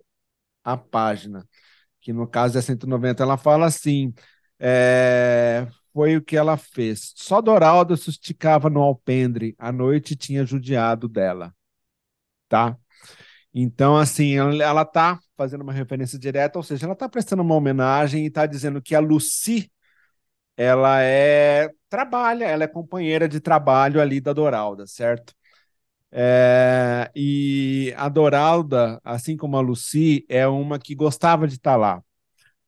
a 0.64 0.76
página, 0.76 1.48
que 2.00 2.12
no 2.12 2.26
caso 2.28 2.59
é 2.59 2.62
190. 2.62 3.22
Ela 3.22 3.37
fala 3.37 3.66
assim: 3.66 4.14
é, 4.59 5.66
foi 5.92 6.16
o 6.16 6.23
que 6.23 6.37
ela 6.37 6.57
fez. 6.57 7.12
Só 7.16 7.40
Doralda 7.40 7.97
se 7.97 8.11
esticava 8.11 8.71
no 8.71 8.83
alpendre, 8.83 9.55
a 9.59 9.73
noite 9.73 10.16
tinha 10.16 10.45
judiado 10.45 11.09
dela, 11.09 11.55
tá? 12.49 12.77
Então, 13.55 13.97
assim, 13.97 14.37
ela 14.37 14.83
está 14.83 15.19
fazendo 15.37 15.62
uma 15.62 15.73
referência 15.73 16.19
direta, 16.19 16.59
ou 16.59 16.62
seja, 16.62 16.87
ela 16.87 16.92
está 16.95 17.09
prestando 17.09 17.42
uma 17.42 17.55
homenagem 17.55 18.25
e 18.25 18.29
está 18.29 18.47
dizendo 18.47 18.83
que 18.83 18.95
a 18.95 19.01
Lucy, 19.01 19.71
ela 20.57 21.03
é 21.03 21.71
trabalha, 21.88 22.45
ela 22.47 22.64
é 22.64 22.69
companheira 22.69 23.29
de 23.29 23.40
trabalho 23.40 24.01
ali 24.01 24.21
da 24.21 24.33
Doralda, 24.33 24.87
certo? 24.87 25.35
É, 26.12 27.11
e 27.14 27.95
a 27.97 28.09
Doralda, 28.09 29.01
assim 29.05 29.37
como 29.37 29.57
a 29.57 29.61
Lucy, 29.61 30.25
é 30.29 30.47
uma 30.47 30.79
que 30.79 30.95
gostava 30.95 31.47
de 31.49 31.57
estar 31.57 31.73
tá 31.73 31.77
lá. 31.77 32.03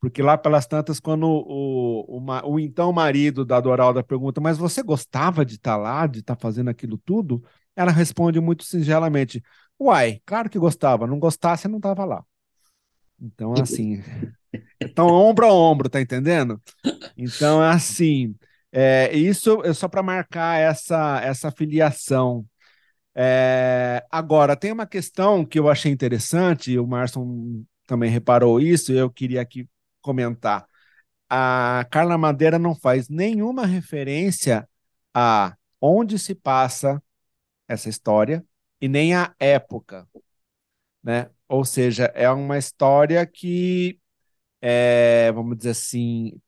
Porque 0.00 0.22
lá 0.22 0.38
pelas 0.38 0.66
tantas, 0.66 1.00
quando 1.00 1.24
o, 1.26 2.18
o, 2.18 2.52
o 2.52 2.60
então 2.60 2.92
marido 2.92 3.44
da 3.44 3.60
Doralda 3.60 4.02
pergunta, 4.02 4.40
mas 4.40 4.56
você 4.56 4.82
gostava 4.82 5.44
de 5.44 5.56
estar 5.56 5.72
tá 5.72 5.76
lá, 5.76 6.06
de 6.06 6.20
estar 6.20 6.36
tá 6.36 6.40
fazendo 6.40 6.70
aquilo 6.70 6.96
tudo? 6.98 7.42
Ela 7.74 7.90
responde 7.90 8.40
muito 8.40 8.64
singelamente: 8.64 9.42
Uai, 9.78 10.20
claro 10.24 10.48
que 10.48 10.58
gostava, 10.58 11.06
não 11.06 11.18
gostasse, 11.18 11.66
não 11.66 11.78
estava 11.78 12.04
lá. 12.04 12.24
Então, 13.20 13.52
assim, 13.60 14.00
então 14.80 15.08
ombro 15.08 15.46
a 15.46 15.52
ombro, 15.52 15.88
tá 15.88 16.00
entendendo? 16.00 16.60
Então, 17.16 17.62
é 17.62 17.70
assim, 17.70 18.36
é, 18.70 19.12
isso 19.16 19.62
é 19.64 19.72
só 19.72 19.88
para 19.88 20.02
marcar 20.02 20.60
essa, 20.60 21.20
essa 21.22 21.50
filiação. 21.50 22.46
É, 23.14 24.04
agora, 24.10 24.54
tem 24.54 24.70
uma 24.70 24.86
questão 24.86 25.44
que 25.44 25.58
eu 25.58 25.68
achei 25.68 25.90
interessante, 25.90 26.78
o 26.78 26.86
Marson 26.86 27.64
também 27.84 28.10
reparou 28.10 28.60
isso, 28.60 28.92
e 28.92 28.98
eu 28.98 29.10
queria 29.10 29.40
aqui 29.40 29.68
comentar. 30.08 30.66
A 31.28 31.86
Carla 31.90 32.16
Madeira 32.16 32.58
não 32.58 32.74
faz 32.74 33.10
nenhuma 33.10 33.66
referência 33.66 34.66
a 35.12 35.54
onde 35.80 36.18
se 36.18 36.34
passa 36.34 37.02
essa 37.68 37.90
história 37.90 38.42
e 38.80 38.88
nem 38.88 39.14
a 39.14 39.34
época, 39.38 40.08
né? 41.02 41.30
Ou 41.46 41.62
seja, 41.62 42.06
é 42.14 42.30
uma 42.30 42.56
história 42.56 43.26
que, 43.26 44.00
é, 44.62 45.30
vamos 45.32 45.58
dizer 45.58 45.70
assim, 45.70 46.40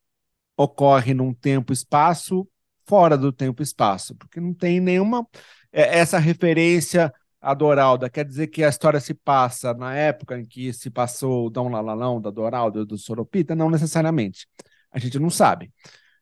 ocorre 0.56 1.12
num 1.12 1.34
tempo 1.34 1.72
espaço 1.72 2.48
fora 2.86 3.18
do 3.18 3.30
tempo 3.32 3.62
espaço, 3.62 4.14
porque 4.14 4.40
não 4.40 4.54
tem 4.54 4.80
nenhuma 4.80 5.26
é, 5.70 5.98
essa 5.98 6.18
referência 6.18 7.12
a 7.40 7.54
Doralda 7.54 8.10
quer 8.10 8.24
dizer 8.24 8.48
que 8.48 8.62
a 8.62 8.68
história 8.68 9.00
se 9.00 9.14
passa 9.14 9.72
na 9.74 9.94
época 9.94 10.38
em 10.38 10.44
que 10.44 10.72
se 10.72 10.90
passou 10.90 11.46
o 11.46 11.50
Dom 11.50 11.70
Lalalão, 11.70 12.20
da 12.20 12.30
Doralda, 12.30 12.84
do 12.84 12.98
Soropita? 12.98 13.54
Não 13.54 13.70
necessariamente. 13.70 14.46
A 14.90 14.98
gente 14.98 15.18
não 15.18 15.30
sabe. 15.30 15.72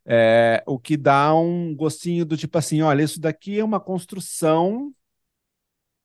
É, 0.07 0.63
o 0.67 0.79
que 0.79 0.97
dá 0.97 1.35
um 1.35 1.75
gostinho 1.75 2.25
do 2.25 2.37
tipo 2.37 2.57
assim: 2.59 2.83
olha, 2.83 3.03
isso 3.03 3.21
daqui 3.21 3.59
é 3.59 3.65
uma 3.65 3.81
construção 3.81 4.93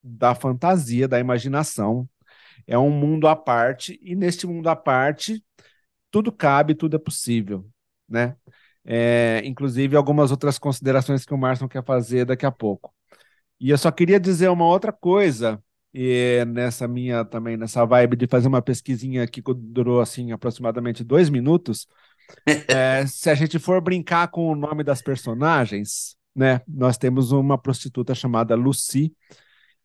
da 0.04 0.36
fantasia, 0.36 1.08
da 1.08 1.19
imaginação. 1.19 2.08
É 2.67 2.78
um 2.78 2.89
mundo 2.89 3.28
à 3.28 3.36
parte, 3.36 3.99
e 4.02 4.15
neste 4.15 4.47
mundo 4.47 4.67
à 4.69 4.76
parte, 4.76 5.43
tudo 6.12 6.32
cabe, 6.32 6.76
tudo 6.76 6.95
é 6.95 6.99
possível. 6.99 7.65
Né? 8.08 8.36
É, 8.86 9.41
inclusive 9.45 9.95
algumas 9.95 10.32
outras 10.32 10.60
considerações 10.60 11.26
que 11.26 11.34
o 11.34 11.38
Márcio 11.38 11.69
quer 11.69 11.84
fazer 11.84 12.26
daqui 12.26 12.45
a 12.45 12.52
pouco. 12.52 12.93
E 13.59 13.69
eu 13.69 13.77
só 13.77 13.91
queria 13.91 14.19
dizer 14.19 14.49
uma 14.49 14.65
outra 14.65 14.91
coisa, 14.91 15.61
e 15.93 16.43
nessa 16.47 16.87
minha 16.87 17.23
também, 17.23 17.55
nessa 17.55 17.85
vibe 17.85 18.15
de 18.15 18.27
fazer 18.27 18.47
uma 18.47 18.61
pesquisinha 18.61 19.27
que 19.27 19.41
durou 19.55 20.01
assim 20.01 20.31
aproximadamente 20.31 21.03
dois 21.03 21.29
minutos. 21.29 21.87
é, 22.67 23.05
se 23.07 23.29
a 23.29 23.35
gente 23.35 23.59
for 23.59 23.81
brincar 23.81 24.27
com 24.29 24.51
o 24.51 24.55
nome 24.55 24.83
das 24.83 25.01
personagens, 25.01 26.15
né? 26.35 26.61
Nós 26.67 26.97
temos 26.97 27.31
uma 27.31 27.57
prostituta 27.57 28.15
chamada 28.15 28.55
Lucy 28.55 29.13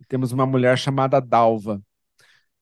e 0.00 0.04
temos 0.07 0.33
uma 0.33 0.46
mulher 0.46 0.78
chamada 0.78 1.20
Dalva. 1.20 1.83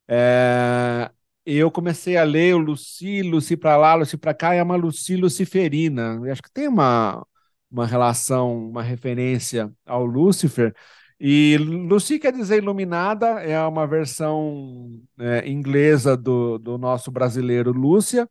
É, 0.08 1.10
eu 1.44 1.70
comecei 1.70 2.16
a 2.16 2.24
ler 2.24 2.54
o 2.54 2.58
Lucy, 2.58 3.22
Lucy 3.22 3.56
para 3.56 3.76
lá, 3.76 3.94
Lucy 3.94 4.16
para 4.16 4.34
cá, 4.34 4.54
e 4.54 4.58
é 4.58 4.62
uma 4.62 4.76
Lucy 4.76 5.16
luciferina. 5.16 6.20
Eu 6.24 6.32
acho 6.32 6.42
que 6.42 6.50
tem 6.52 6.68
uma, 6.68 7.24
uma 7.70 7.86
relação, 7.86 8.68
uma 8.68 8.82
referência 8.82 9.72
ao 9.84 10.04
Lúcifer. 10.04 10.74
E 11.18 11.56
Lucy 11.58 12.18
quer 12.18 12.32
dizer 12.32 12.58
iluminada, 12.58 13.26
é 13.42 13.58
uma 13.66 13.86
versão 13.86 15.00
é, 15.18 15.48
inglesa 15.48 16.16
do, 16.16 16.58
do 16.58 16.78
nosso 16.78 17.10
brasileiro 17.10 17.72
Lúcia. 17.72 18.28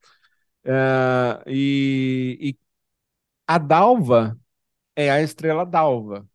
É, 0.64 1.44
e, 1.48 2.38
e 2.42 2.60
a 3.48 3.58
Dalva 3.58 4.38
é 4.96 5.12
a 5.12 5.22
estrela 5.22 5.66
Dalva, 5.66 6.28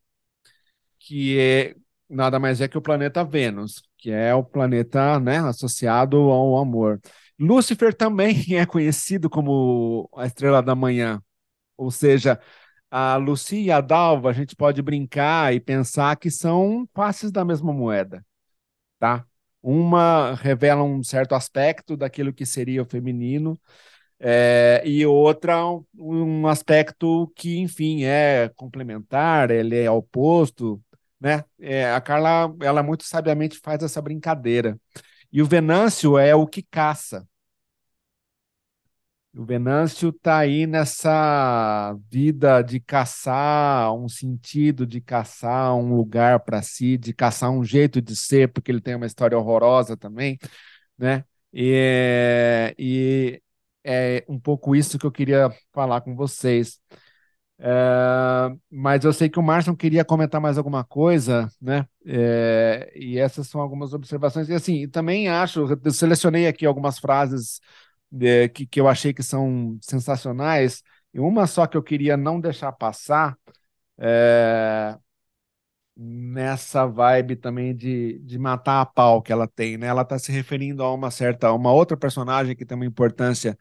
que 0.99 1.39
é 1.39 1.75
nada 2.09 2.39
mais 2.39 2.61
é 2.61 2.69
que 2.69 2.77
o 2.79 2.83
planeta 2.83 3.25
Vênus, 3.25 3.83
que 3.97 4.11
é 4.11 4.35
o 4.35 4.45
planeta 4.45 5.19
né, 5.21 5.39
associado 5.39 6.17
ao 6.17 6.57
amor. 6.59 7.01
Lúcifer 7.39 7.95
também 7.95 8.35
é 8.57 8.67
conhecido 8.67 9.31
como 9.31 10.09
a 10.17 10.27
estrela 10.27 10.63
da 10.63 10.75
manhã, 10.75 11.23
ou 11.77 11.91
seja, 11.91 12.41
a 12.91 13.17
Lucy 13.17 13.63
e 13.65 13.71
a 13.71 13.81
Dalva, 13.81 14.31
a 14.31 14.33
gente 14.33 14.57
pode 14.57 14.83
brincar 14.83 15.55
e 15.55 15.61
pensar 15.61 16.17
que 16.17 16.31
são 16.31 16.89
faces 16.95 17.31
da 17.33 17.45
mesma 17.45 17.73
moeda, 17.73 18.25
tá? 18.99 19.25
Uma 19.63 20.35
revela 20.35 20.83
um 20.83 21.03
certo 21.03 21.35
aspecto 21.35 21.97
daquilo 21.97 22.33
que 22.33 22.47
seria 22.47 22.83
o 22.83 22.87
feminino, 22.87 23.59
é, 24.19 24.83
e 24.85 25.05
outra 25.07 25.57
um 25.99 26.47
aspecto 26.47 27.33
que, 27.35 27.59
enfim, 27.59 28.05
é 28.05 28.51
complementar, 28.57 29.51
ele 29.51 29.79
é 29.79 29.91
oposto, 29.91 30.83
né? 31.21 31.45
É, 31.59 31.91
a 31.93 32.01
Carla, 32.01 32.55
ela 32.63 32.83
muito 32.83 33.05
sabiamente 33.05 33.59
faz 33.59 33.83
essa 33.83 34.01
brincadeira. 34.03 34.79
E 35.33 35.43
o 35.43 35.47
Venâncio 35.47 36.19
é 36.19 36.35
o 36.35 36.47
que 36.47 36.63
caça, 36.63 37.27
o 39.37 39.45
Venâncio 39.45 40.09
está 40.11 40.39
aí 40.39 40.67
nessa 40.67 41.95
vida 42.11 42.63
de 42.63 42.81
caçar 42.81 43.95
um 43.95 44.09
sentido, 44.09 44.85
de 44.87 45.01
caçar 45.01 45.75
um 45.77 45.95
lugar 45.95 46.41
para 46.41 46.61
si, 46.63 46.99
de 46.99 47.15
caçar 47.15 47.51
um 47.51 47.65
jeito 47.65 48.03
de 48.03 48.17
ser, 48.17 48.53
porque 48.53 48.71
ele 48.73 48.81
tem 48.81 48.95
uma 48.97 49.07
história 49.07 49.39
horrorosa 49.39 49.97
também, 49.97 50.37
né? 50.99 51.25
E, 51.53 52.75
e 52.79 53.43
é 53.85 54.25
um 54.29 54.39
pouco 54.39 54.75
isso 54.77 54.99
que 54.99 55.07
eu 55.07 55.13
queria 55.13 55.51
falar 55.73 56.01
com 56.01 56.15
vocês. 56.17 56.81
É, 57.59 58.51
mas 58.71 59.05
eu 59.05 59.13
sei 59.13 59.29
que 59.29 59.39
o 59.39 59.43
Márcio 59.43 59.77
queria 59.77 60.05
comentar 60.05 60.41
mais 60.41 60.57
alguma 60.59 60.83
coisa, 60.85 61.49
né? 61.61 61.87
É, 62.07 62.91
e 62.97 63.19
essas 63.19 63.49
são 63.49 63.61
algumas 63.61 63.93
observações. 63.93 64.49
E 64.49 64.55
assim, 64.55 64.89
também 64.89 65.29
acho, 65.29 65.67
eu 65.85 65.91
selecionei 65.93 66.47
aqui 66.49 66.65
algumas 66.67 66.99
frases 66.99 67.61
que, 68.55 68.67
que 68.67 68.81
eu 68.81 68.89
achei 68.89 69.13
que 69.13 69.23
são 69.23 69.79
sensacionais, 69.83 70.83
e 71.15 71.21
uma 71.21 71.47
só 71.47 71.67
que 71.67 71.77
eu 71.77 71.83
queria 71.83 72.17
não 72.17 72.41
deixar 72.41 72.73
passar, 72.73 73.37
é, 73.99 74.97
nessa 75.97 76.87
vibe 76.87 77.37
também 77.37 77.75
de, 77.77 78.19
de 78.21 78.39
matar 78.39 78.81
a 78.81 78.87
pau 78.87 79.21
que 79.23 79.33
ela 79.33 79.47
tem, 79.47 79.77
né? 79.77 79.87
Ela 79.89 80.03
está 80.03 80.19
se 80.19 80.33
referindo 80.33 80.83
a 80.83 80.93
uma 80.95 81.11
certa, 81.11 81.53
uma 81.53 81.73
outra 81.73 81.97
personagem 81.97 82.57
que 82.57 82.65
tem 82.65 82.77
uma 82.77 82.87
importância 82.87 83.57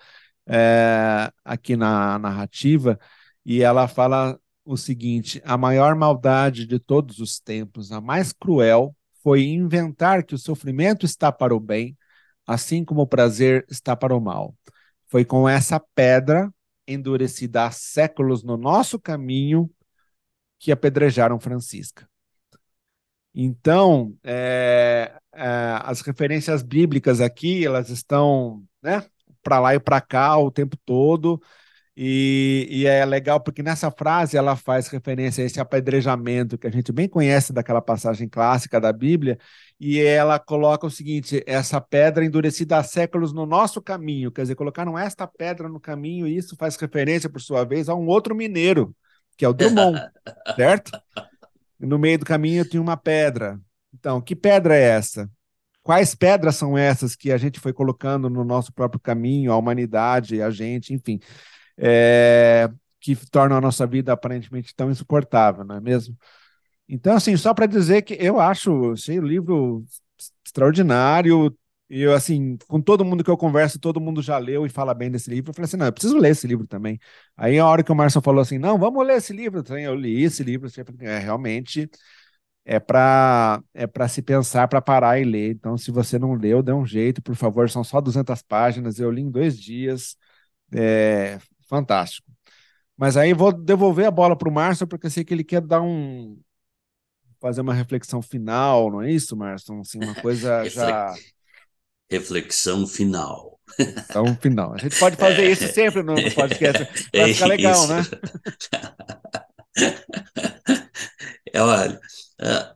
é, 0.48 1.32
aqui 1.44 1.76
na 1.76 2.18
narrativa, 2.20 3.00
e 3.46 3.62
ela 3.62 3.88
fala 3.88 4.40
o 4.66 4.78
seguinte: 4.78 5.42
a 5.46 5.58
maior 5.58 5.96
maldade 5.96 6.66
de 6.66 6.80
todos 6.80 7.20
os 7.20 7.40
tempos, 7.40 7.92
a 7.92 8.00
mais 8.02 8.32
cruel, 8.32 8.96
foi 9.24 9.44
inventar 9.44 10.24
que 10.24 10.36
o 10.36 10.38
sofrimento 10.40 11.06
está 11.06 11.32
para 11.32 11.56
o 11.56 11.60
bem 11.60 11.98
assim 12.50 12.84
como 12.84 13.02
o 13.02 13.08
prazer 13.08 13.64
está 13.70 13.96
para 13.96 14.16
o 14.16 14.20
mal. 14.20 14.56
Foi 15.08 15.24
com 15.24 15.48
essa 15.48 15.80
pedra 15.80 16.52
endurecida 16.88 17.66
há 17.66 17.72
séculos 17.72 18.44
no 18.44 18.58
nosso 18.58 19.00
caminho 19.00 19.70
que 20.58 20.72
apedrejaram 20.72 21.40
Francisca. 21.40 22.10
Então, 23.36 24.18
é, 24.24 25.14
é, 25.32 25.80
as 25.84 26.02
referências 26.02 26.64
bíblicas 26.64 27.22
aqui, 27.22 27.64
elas 27.64 27.90
estão 27.90 28.64
né, 28.82 29.06
para 29.44 29.60
lá 29.60 29.76
e 29.76 29.80
para 29.80 30.02
cá 30.02 30.36
o 30.36 30.50
tempo 30.50 30.76
todo, 30.84 31.40
e, 31.96 32.66
e, 32.72 32.86
é 32.88 33.06
legal 33.06 33.42
porque 33.42 33.62
nessa 33.62 33.92
frase 33.92 34.38
ela 34.38 34.56
faz 34.56 34.88
referência 34.88 35.44
a 35.44 35.46
esse 35.46 35.60
apedrejamento 35.60 36.58
que 36.58 36.66
a 36.66 36.72
gente 36.72 36.94
bem 36.94 37.10
conhece 37.10 37.52
daquela 37.52 37.82
passagem 37.82 38.30
clássica 38.30 38.80
da 38.80 38.94
Bíblia, 38.94 39.38
e 39.80 40.00
ela 40.00 40.40
coloca 40.40 40.86
o 40.86 40.92
seguinte: 40.92 41.44
essa 41.46 41.80
pedra 41.80 42.26
endurecida 42.26 42.78
há 42.78 42.84
séculos 42.84 43.34
no 43.34 43.46
nosso 43.46 43.82
caminho, 43.82 44.32
quer 44.32 44.44
dizer, 44.44 44.56
colocaram 44.56 44.98
esta 44.98 45.26
pedra 45.28 45.70
no 45.70 45.80
caminho, 45.80 46.28
e 46.28 46.36
isso 46.36 46.56
faz 46.58 46.76
referência, 46.76 47.30
por 47.30 47.42
sua 47.42 47.64
vez, 47.64 47.90
a 47.90 47.96
um 47.96 48.08
outro 48.08 48.36
mineiro, 48.36 48.96
que 49.38 49.46
é 49.46 49.50
o 49.50 49.54
Drummond, 49.54 50.00
certo? 50.56 50.92
No 51.80 51.98
meio 51.98 52.20
do 52.20 52.26
caminho 52.26 52.68
tinha 52.68 52.82
uma 52.82 52.98
pedra. 52.98 53.60
Então, 53.94 54.22
que 54.22 54.36
pedra 54.36 54.76
é 54.76 54.82
essa? 54.82 55.30
Quais 55.82 56.14
pedras 56.14 56.56
são 56.56 56.78
essas 56.78 57.16
que 57.16 57.32
a 57.32 57.38
gente 57.38 57.60
foi 57.60 57.74
colocando 57.74 58.30
no 58.30 58.44
nosso 58.44 58.72
próprio 58.72 59.00
caminho, 59.00 59.52
a 59.52 59.58
humanidade, 59.58 60.42
a 60.42 60.52
gente, 60.52 60.94
enfim 60.94 61.20
é, 61.80 62.70
que 63.00 63.16
tornam 63.30 63.58
a 63.58 63.62
nossa 63.62 63.88
vida 63.88 64.12
aparentemente 64.12 64.76
tão 64.76 64.92
insuportável, 64.92 65.64
não 65.64 65.76
é 65.76 65.82
mesmo? 65.82 66.18
Então, 66.90 67.16
assim, 67.16 67.38
só 67.38 67.54
para 67.54 67.68
dizer 67.68 68.02
que 68.04 68.16
eu 68.20 68.40
acho 68.40 68.94
esse 68.94 69.20
livro 69.20 69.86
extraordinário. 70.46 71.56
E 71.90 72.02
eu, 72.02 72.14
assim, 72.14 72.58
com 72.68 72.82
todo 72.82 73.06
mundo 73.06 73.24
que 73.24 73.30
eu 73.32 73.38
converso, 73.38 73.80
todo 73.80 74.02
mundo 74.02 74.22
já 74.22 74.38
leu 74.40 74.66
e 74.66 74.70
fala 74.70 74.94
bem 74.94 75.12
desse 75.12 75.30
livro. 75.30 75.52
Eu 75.52 75.56
falei 75.56 75.66
assim: 75.66 75.78
não, 75.78 75.88
eu 75.88 75.94
preciso 75.94 76.18
ler 76.18 76.32
esse 76.32 76.48
livro 76.48 76.68
também. 76.68 77.00
Aí, 77.38 77.60
a 77.60 77.66
hora 77.68 77.84
que 77.84 77.92
o 77.92 77.96
Márcio 77.96 78.22
falou 78.22 78.42
assim: 78.42 78.58
não, 78.60 78.78
vamos 78.80 79.06
ler 79.08 79.18
esse 79.18 79.34
livro, 79.34 79.64
eu 79.78 79.96
li 79.96 80.24
esse 80.24 80.44
livro. 80.44 80.70
É, 81.02 81.20
realmente 81.20 81.90
é 82.66 82.80
para 82.80 83.64
é 83.74 83.88
para 83.88 84.08
se 84.08 84.22
pensar, 84.22 84.68
para 84.68 84.82
parar 84.82 85.20
e 85.20 85.24
ler. 85.26 85.52
Então, 85.52 85.78
se 85.78 85.92
você 85.92 86.20
não 86.20 86.34
leu, 86.36 86.62
dê 86.64 86.72
um 86.74 86.86
jeito, 86.86 87.22
por 87.22 87.36
favor. 87.36 87.70
São 87.70 87.84
só 87.84 88.02
200 88.02 88.42
páginas. 88.44 89.00
Eu 89.00 89.12
li 89.12 89.22
em 89.22 89.32
dois 89.32 89.60
dias. 89.60 90.16
É, 90.74 91.40
fantástico. 91.70 92.28
Mas 92.98 93.18
aí 93.18 93.34
vou 93.34 93.52
devolver 93.54 94.06
a 94.08 94.12
bola 94.12 94.38
para 94.38 94.50
o 94.50 94.52
Márcio, 94.54 94.88
porque 94.88 95.08
eu 95.08 95.12
sei 95.12 95.24
que 95.24 95.34
ele 95.34 95.44
quer 95.44 95.62
dar 95.62 95.82
um. 95.82 96.40
Fazer 97.40 97.62
uma 97.62 97.74
reflexão 97.74 98.22
final, 98.22 98.92
não 98.92 99.02
é 99.02 99.12
isso, 99.12 99.36
Márcio? 99.36 99.80
Assim, 99.80 100.00
uma 100.04 100.16
coisa 100.16 100.64
já. 100.70 101.14
Reflexão 102.10 102.88
final. 102.88 103.60
Reflexão 103.78 104.36
final. 104.36 104.74
A 104.74 104.78
gente 104.78 105.00
pode 105.00 105.16
fazer 105.16 105.44
é, 105.44 105.52
isso 105.52 105.68
sempre 105.74 106.04
no, 106.04 106.16
podcast. 106.34 106.88
Vai 107.14 107.34
ficar 107.34 107.48
legal, 107.48 107.84
isso. 107.84 107.94
né? 107.94 108.02
É, 111.52 111.62
olha, 111.62 112.00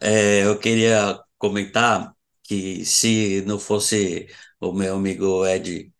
é, 0.01 0.45
eu 0.45 0.57
queria 0.57 1.19
comentar 1.37 2.11
que 2.41 2.83
se 2.85 3.43
não 3.45 3.59
fosse 3.59 4.27
o 4.59 4.73
meu 4.73 4.95
amigo 4.95 5.45
Ed 5.45 5.92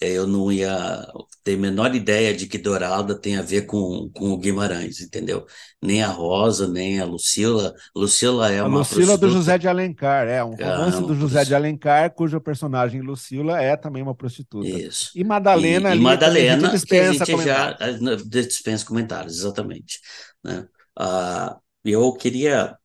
eu 0.00 0.26
não 0.26 0.52
ia 0.52 1.06
ter 1.42 1.54
a 1.54 1.58
menor 1.58 1.94
ideia 1.94 2.34
de 2.36 2.46
que 2.46 2.58
Dourada 2.58 3.18
tem 3.18 3.36
a 3.36 3.42
ver 3.42 3.62
com, 3.62 4.10
com 4.12 4.30
o 4.30 4.36
Guimarães, 4.36 5.00
entendeu? 5.00 5.46
Nem 5.80 6.02
a 6.02 6.08
Rosa, 6.08 6.68
nem 6.68 7.00
a 7.00 7.04
Lucila. 7.04 7.74
Lucila 7.94 8.52
é 8.52 8.58
a 8.58 8.66
uma 8.66 8.78
Lucila 8.78 9.16
do 9.16 9.30
José 9.30 9.56
de 9.56 9.66
Alencar, 9.66 10.28
é 10.28 10.44
um 10.44 10.54
ah, 10.60 10.76
romance 10.76 11.00
do 11.00 11.14
José 11.14 11.44
de 11.44 11.54
Alencar, 11.54 12.12
cujo 12.12 12.40
personagem 12.40 13.00
Lucila 13.00 13.60
é 13.60 13.76
também 13.76 14.02
uma 14.02 14.14
prostituta. 14.14 14.68
Isso. 14.68 15.12
E 15.14 15.24
Madalena, 15.24 15.94
e, 15.94 15.98
e 15.98 16.00
Madalena, 16.00 16.78
que 16.78 16.96
a 16.96 17.12
gente 17.12 17.44
já 17.44 17.76
eh, 17.80 18.16
dispensa 18.26 18.84
comentários, 18.84 19.38
exatamente. 19.38 20.00
Né? 20.44 20.66
Ah, 20.98 21.58
eu 21.84 22.12
queria 22.12 22.76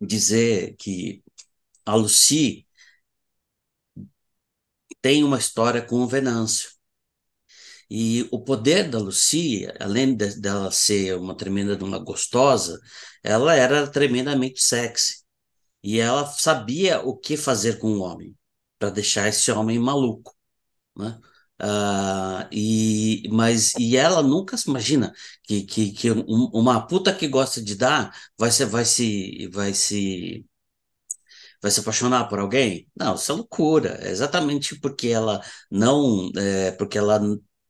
dizer 0.00 0.74
que 0.78 1.22
a 1.86 1.94
Lucy 1.94 2.66
tem 5.02 5.24
uma 5.24 5.38
história 5.38 5.82
com 5.82 5.96
o 5.96 6.08
Venâncio. 6.08 6.70
E 7.90 8.26
o 8.32 8.42
poder 8.42 8.88
da 8.88 8.98
Lucy, 8.98 9.68
além 9.78 10.16
de, 10.16 10.40
dela 10.40 10.70
ser 10.70 11.16
uma 11.18 11.36
tremenda 11.36 11.76
uma 11.84 11.98
gostosa, 11.98 12.80
ela 13.22 13.54
era 13.54 13.86
tremendamente 13.86 14.62
sexy. 14.62 15.22
E 15.82 15.98
ela 16.00 16.26
sabia 16.26 17.00
o 17.02 17.16
que 17.16 17.36
fazer 17.36 17.78
com 17.78 17.88
o 17.94 18.00
homem, 18.00 18.36
para 18.78 18.90
deixar 18.90 19.28
esse 19.28 19.50
homem 19.52 19.78
maluco. 19.78 20.34
Né? 20.96 21.18
Uh, 21.62 22.48
e, 22.50 23.28
mas 23.30 23.74
e 23.78 23.96
ela 23.96 24.22
nunca 24.22 24.56
se 24.56 24.68
imagina 24.68 25.12
que, 25.44 25.62
que, 25.64 25.92
que 25.92 26.10
um, 26.10 26.50
uma 26.52 26.86
puta 26.86 27.14
que 27.14 27.28
gosta 27.28 27.62
de 27.62 27.76
dar 27.76 28.12
vai 28.38 28.50
se, 28.50 28.64
vai 28.64 28.84
se, 28.84 29.48
vai 29.52 29.74
se 29.74 30.44
vai 31.62 31.70
se 31.70 31.80
apaixonar 31.80 32.28
por 32.28 32.38
alguém? 32.38 32.88
Não, 32.96 33.14
isso 33.14 33.32
é 33.32 33.34
loucura. 33.34 33.98
É 34.02 34.10
exatamente 34.10 34.78
porque 34.80 35.08
ela 35.08 35.40
não, 35.70 36.30
é, 36.36 36.72
porque 36.72 36.98
ela 36.98 37.20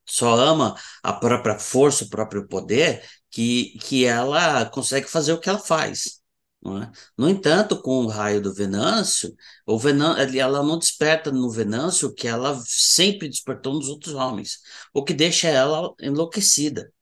só 0.09 0.35
ama 0.35 0.75
a 1.03 1.13
própria 1.13 1.59
força, 1.59 2.05
o 2.05 2.09
próprio 2.09 2.47
poder, 2.49 3.05
que, 3.31 3.79
que 3.81 4.05
ela 4.05 4.67
consegue 4.67 5.09
fazer 5.09 5.33
o 5.33 5.41
que 5.41 5.49
ela 5.49 5.59
faz. 5.59 6.23
É? 6.65 6.91
No 7.19 7.29
entanto, 7.29 7.81
com 7.83 8.05
o 8.05 8.09
raio 8.09 8.41
do 8.41 8.55
Venâncio, 8.55 9.35
o 9.67 9.77
Venâncio, 9.77 10.39
ela 10.41 10.63
não 10.63 10.79
desperta 10.79 11.33
no 11.33 11.51
Venâncio 11.51 12.09
o 12.09 12.15
que 12.15 12.29
ela 12.29 12.61
sempre 12.65 13.29
despertou 13.29 13.75
nos 13.75 13.89
outros 13.89 14.15
homens, 14.15 14.59
o 14.95 15.03
que 15.03 15.13
deixa 15.13 15.49
ela 15.49 15.93
enlouquecida. 16.01 16.93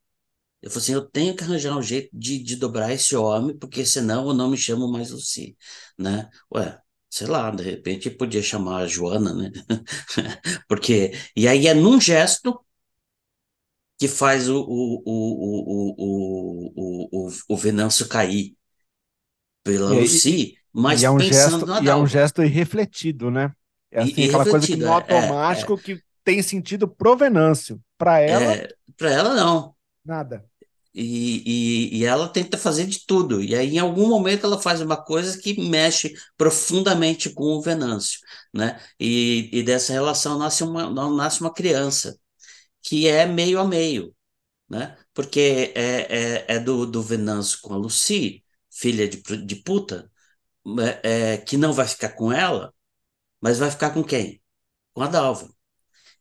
Eu 0.61 0.69
falei 0.69 0.83
assim, 0.83 0.93
eu 0.93 1.01
tenho 1.01 1.35
que 1.35 1.43
arranjar 1.43 1.75
um 1.75 1.81
jeito 1.81 2.09
de, 2.13 2.37
de 2.41 2.55
dobrar 2.55 2.91
esse 2.91 3.15
homem, 3.15 3.57
porque 3.57 3.85
senão 3.85 4.27
eu 4.27 4.33
não 4.33 4.49
me 4.49 4.57
chamo 4.57 4.87
mais 4.91 5.09
Lucy, 5.09 5.57
né? 5.97 6.29
Ué, 6.53 6.79
sei 7.09 7.27
lá, 7.27 7.49
de 7.49 7.63
repente 7.63 8.09
podia 8.11 8.43
chamar 8.43 8.83
a 8.83 8.87
Joana, 8.87 9.33
né? 9.33 9.51
porque, 10.67 11.13
e 11.35 11.47
aí 11.47 11.67
é 11.67 11.73
num 11.73 11.99
gesto 11.99 12.63
que 13.97 14.07
faz 14.07 14.49
o, 14.49 14.59
o, 14.61 15.03
o, 15.05 15.95
o, 15.97 16.69
o, 16.77 17.27
o, 17.27 17.31
o 17.49 17.57
Venâncio 17.57 18.07
cair 18.07 18.55
pela 19.63 19.95
e, 19.95 20.01
Lucy, 20.01 20.55
mas 20.71 21.01
e 21.01 21.05
é 21.05 21.09
um 21.09 21.17
pensando 21.17 21.51
gesto, 21.51 21.65
na 21.65 21.81
E 21.81 21.87
é 21.87 21.95
um 21.95 22.07
gesto 22.07 22.43
irrefletido, 22.43 23.29
né? 23.29 23.53
É 23.91 24.01
assim, 24.01 24.25
aquela 24.25 24.45
coisa 24.45 24.65
que 24.65 24.83
é, 24.83 24.87
automático 24.87 25.73
é, 25.73 25.75
é. 25.75 25.83
que 25.83 26.03
tem 26.23 26.41
sentido 26.41 26.87
pro 26.87 27.17
Venâncio. 27.17 27.81
Para 27.97 28.19
ela. 28.19 28.53
É, 28.53 28.69
para 28.97 29.11
ela, 29.11 29.33
não. 29.35 29.75
Nada. 30.03 30.45
E, 30.93 31.93
e, 31.93 31.99
e, 31.99 32.05
ela 32.05 32.27
tenta 32.27 32.57
fazer 32.57 32.85
de 32.85 33.05
tudo. 33.05 33.41
E 33.41 33.55
aí, 33.55 33.75
em 33.75 33.79
algum 33.79 34.07
momento, 34.09 34.45
ela 34.45 34.59
faz 34.61 34.81
uma 34.81 34.97
coisa 35.01 35.37
que 35.39 35.59
mexe 35.69 36.13
profundamente 36.37 37.29
com 37.29 37.45
o 37.45 37.61
Venâncio, 37.61 38.19
né? 38.53 38.81
E, 38.99 39.49
e 39.53 39.63
dessa 39.63 39.93
relação 39.93 40.37
nasce 40.37 40.63
uma, 40.63 40.89
nasce 41.09 41.41
uma 41.41 41.53
criança, 41.53 42.19
que 42.81 43.07
é 43.07 43.25
meio 43.25 43.59
a 43.59 43.67
meio, 43.67 44.15
né? 44.69 44.97
Porque 45.13 45.73
é, 45.75 46.45
é, 46.45 46.55
é 46.55 46.59
do, 46.59 46.85
do 46.85 47.01
Venâncio 47.03 47.59
com 47.61 47.73
a 47.73 47.77
Lucy, 47.77 48.43
filha 48.69 49.07
de, 49.07 49.21
de 49.45 49.55
puta, 49.57 50.11
é, 51.03 51.33
é, 51.33 51.37
que 51.37 51.57
não 51.57 51.73
vai 51.73 51.87
ficar 51.87 52.09
com 52.09 52.31
ela, 52.31 52.73
mas 53.41 53.59
vai 53.59 53.71
ficar 53.71 53.91
com 53.91 54.03
quem? 54.03 54.41
Com 54.93 55.03
a 55.03 55.07
Dalva. 55.07 55.49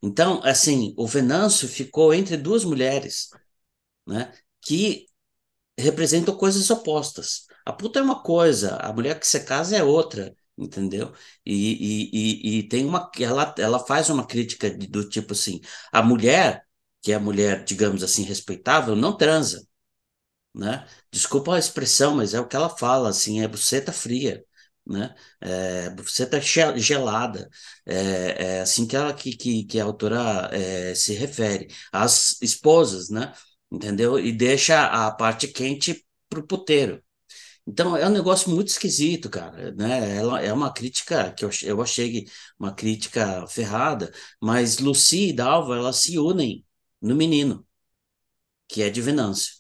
Então, 0.03 0.43
assim, 0.45 0.95
o 0.97 1.07
Venâncio 1.07 1.69
ficou 1.69 2.15
entre 2.15 2.37
duas 2.37 2.65
mulheres, 2.65 3.31
né? 4.07 4.33
Que 4.63 5.07
representam 5.79 6.37
coisas 6.37 6.71
opostas. 6.71 7.47
A 7.65 7.73
puta 7.73 7.99
é 8.01 8.03
uma 8.03 8.23
coisa, 8.23 8.77
a 8.77 8.93
mulher 8.93 9.19
que 9.19 9.27
você 9.27 9.41
casa 9.41 9.77
é 9.77 9.83
outra, 9.85 10.35
entendeu? 10.57 11.13
E, 11.45 12.11
e, 12.13 12.57
e, 12.57 12.59
e 12.61 12.63
tem 12.69 12.85
uma. 12.87 13.11
Ela, 13.19 13.55
ela 13.59 13.79
faz 13.87 14.11
uma 14.11 14.27
crítica 14.27 14.71
do 14.71 15.09
tipo 15.09 15.33
assim: 15.33 15.61
a 15.93 16.03
mulher, 16.03 16.65
que 17.03 17.13
é 17.13 17.15
a 17.17 17.21
mulher, 17.21 17.65
digamos 17.65 18.03
assim, 18.03 18.23
respeitável, 18.25 18.97
não 18.97 19.17
transa. 19.17 19.67
Né? 20.55 20.87
Desculpa 21.13 21.55
a 21.55 21.59
expressão, 21.59 22.17
mas 22.17 22.35
é 22.35 22.41
o 22.41 22.47
que 22.49 22.57
ela 22.57 22.69
fala, 22.69 23.09
assim, 23.11 23.41
é 23.41 23.47
buceta 23.49 23.93
fria, 23.93 24.45
né? 24.87 25.15
É, 25.41 25.91
buceta 25.91 26.41
gelada, 26.41 27.49
é, 27.87 28.57
é 28.59 28.61
assim 28.61 28.87
que, 28.87 28.97
ela, 28.97 29.15
que, 29.15 29.37
que, 29.37 29.65
que 29.65 29.79
a 29.81 29.85
autora 29.85 30.51
é, 30.53 30.95
se 30.95 31.15
refere. 31.15 31.69
As 31.93 32.41
esposas, 32.43 33.11
né? 33.11 33.33
Entendeu? 33.71 34.19
E 34.19 34.33
deixa 34.33 34.87
a 34.87 35.11
parte 35.11 35.49
quente 35.49 36.05
pro 36.29 36.47
puteiro. 36.47 37.03
Então 37.67 37.97
é 37.97 38.07
um 38.07 38.11
negócio 38.11 38.51
muito 38.51 38.69
esquisito, 38.69 39.31
cara, 39.31 39.73
né? 39.73 40.17
Ela 40.17 40.43
é 40.43 40.53
uma 40.53 40.73
crítica 40.73 41.33
que 41.33 41.45
eu, 41.45 41.51
eu 41.63 41.83
achei 41.83 42.27
uma 42.59 42.75
crítica 42.75 43.47
ferrada, 43.47 44.13
mas 44.41 44.79
Lucy 44.79 45.31
e 45.31 45.33
Dalva 45.33 45.77
elas 45.77 45.97
se 45.99 46.19
unem 46.19 46.65
no 47.01 47.15
menino, 47.15 47.67
que 48.69 48.83
é 48.83 48.91
de 48.91 49.01
Venâncio, 49.03 49.55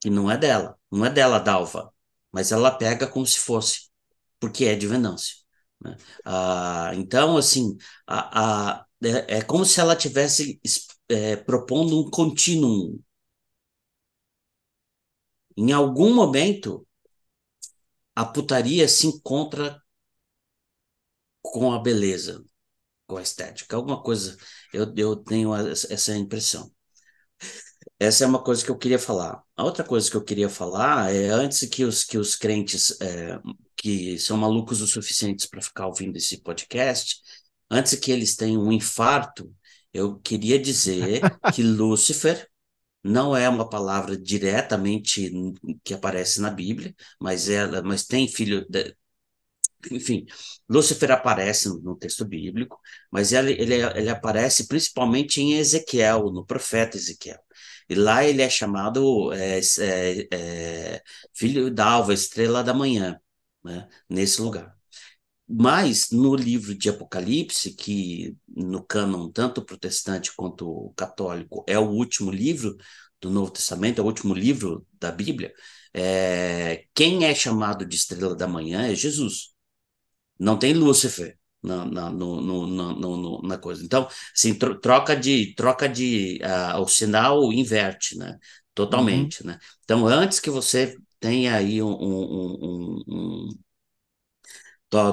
que 0.00 0.10
não 0.10 0.30
é 0.30 0.38
dela, 0.38 0.78
não 0.90 1.04
é 1.06 1.10
dela 1.10 1.38
Dalva, 1.40 1.92
mas 2.32 2.52
ela 2.52 2.70
pega 2.70 3.06
como 3.06 3.26
se 3.26 3.38
fosse, 3.40 3.90
porque 4.40 4.66
é 4.66 4.76
de 4.76 4.86
Venâncio. 4.86 5.36
Né? 5.80 5.96
Ah, 6.24 6.92
então, 6.94 7.36
assim, 7.36 7.76
a, 8.06 8.80
a, 8.80 8.86
é, 9.02 9.38
é 9.38 9.42
como 9.42 9.64
se 9.64 9.80
ela 9.80 9.96
tivesse 9.96 10.60
é, 11.08 11.36
propondo 11.36 12.00
um 12.00 12.10
contínuo 12.10 13.00
em 15.56 15.72
algum 15.72 16.14
momento, 16.14 16.86
a 18.14 18.24
putaria 18.24 18.88
se 18.88 19.06
encontra 19.06 19.80
com 21.42 21.72
a 21.72 21.78
beleza, 21.78 22.44
com 23.06 23.16
a 23.16 23.22
estética. 23.22 23.76
Alguma 23.76 24.02
coisa, 24.02 24.36
eu, 24.72 24.92
eu 24.96 25.16
tenho 25.16 25.54
essa 25.54 26.16
impressão. 26.16 26.72
Essa 27.98 28.24
é 28.24 28.26
uma 28.26 28.42
coisa 28.42 28.64
que 28.64 28.70
eu 28.70 28.78
queria 28.78 28.98
falar. 28.98 29.42
A 29.56 29.64
outra 29.64 29.84
coisa 29.84 30.10
que 30.10 30.16
eu 30.16 30.24
queria 30.24 30.48
falar 30.48 31.14
é 31.14 31.28
antes 31.28 31.66
que 31.68 31.84
os, 31.84 32.04
que 32.04 32.18
os 32.18 32.36
crentes 32.36 33.00
é, 33.00 33.38
que 33.76 34.18
são 34.18 34.36
malucos 34.36 34.80
o 34.80 34.86
suficientes 34.86 35.46
para 35.46 35.62
ficar 35.62 35.86
ouvindo 35.86 36.16
esse 36.16 36.40
podcast, 36.40 37.20
antes 37.70 37.94
que 37.96 38.10
eles 38.10 38.36
tenham 38.36 38.62
um 38.62 38.72
infarto, 38.72 39.52
eu 39.92 40.18
queria 40.20 40.58
dizer 40.58 41.20
que 41.54 41.62
Lúcifer 41.62 42.48
não 43.02 43.36
é 43.36 43.48
uma 43.48 43.68
palavra 43.68 44.16
diretamente 44.16 45.30
que 45.84 45.94
aparece 45.94 46.40
na 46.40 46.50
Bíblia, 46.50 46.94
mas 47.20 47.48
ela, 47.48 47.82
mas 47.82 48.04
tem 48.06 48.28
filho 48.28 48.66
de, 48.68 48.96
enfim, 49.90 50.26
Lúcifer 50.68 51.10
aparece 51.10 51.68
no, 51.68 51.96
texto 51.96 52.24
bíblico, 52.24 52.80
mas 53.10 53.32
ele, 53.32 53.52
ele, 53.52 53.74
ele 53.74 54.08
aparece 54.10 54.68
principalmente 54.68 55.40
em 55.40 55.54
Ezequiel, 55.54 56.30
no 56.30 56.44
profeta 56.44 56.96
Ezequiel. 56.96 57.40
E 57.88 57.94
lá 57.94 58.24
ele 58.24 58.42
é 58.42 58.48
chamado 58.50 59.32
é, 59.32 59.60
é, 59.80 60.28
é, 60.96 61.02
filho 61.34 61.70
da 61.70 61.86
alva, 61.86 62.14
estrela 62.14 62.62
da 62.62 62.72
manhã, 62.74 63.20
né, 63.64 63.88
nesse 64.08 64.40
lugar. 64.40 64.76
Mas 65.48 66.10
no 66.10 66.34
livro 66.34 66.74
de 66.74 66.88
Apocalipse, 66.88 67.74
que 67.74 68.36
no 68.48 68.82
cânon 68.82 69.30
tanto 69.30 69.64
protestante 69.64 70.34
quanto 70.34 70.92
católico 70.96 71.64
é 71.68 71.78
o 71.78 71.90
último 71.90 72.30
livro 72.30 72.76
do 73.20 73.30
Novo 73.30 73.50
Testamento, 73.50 74.00
é 74.00 74.02
o 74.02 74.06
último 74.06 74.34
livro 74.34 74.86
da 74.98 75.12
Bíblia, 75.12 75.52
é, 75.94 76.84
quem 76.94 77.24
é 77.24 77.34
chamado 77.34 77.84
de 77.84 77.96
estrela 77.96 78.34
da 78.34 78.48
manhã 78.48 78.86
é 78.86 78.94
Jesus. 78.94 79.52
Não 80.38 80.58
tem 80.58 80.72
Lúcifer 80.72 81.38
na, 81.62 81.84
na, 81.84 82.10
no, 82.10 82.40
no, 82.40 82.66
no, 82.66 83.42
na 83.42 83.58
coisa. 83.58 83.84
Então, 83.84 84.08
assim, 84.34 84.54
troca 84.54 85.14
de, 85.14 85.54
troca 85.54 85.88
de, 85.88 86.40
uh, 86.42 86.80
o 86.80 86.88
sinal 86.88 87.52
inverte, 87.52 88.16
né? 88.16 88.38
Totalmente, 88.74 89.42
uhum. 89.42 89.48
né? 89.48 89.58
Então, 89.84 90.06
antes 90.06 90.40
que 90.40 90.50
você 90.50 90.96
tenha 91.20 91.54
aí 91.54 91.82
um, 91.82 91.90
um, 91.90 92.56
um, 92.62 93.02
um 93.08 93.48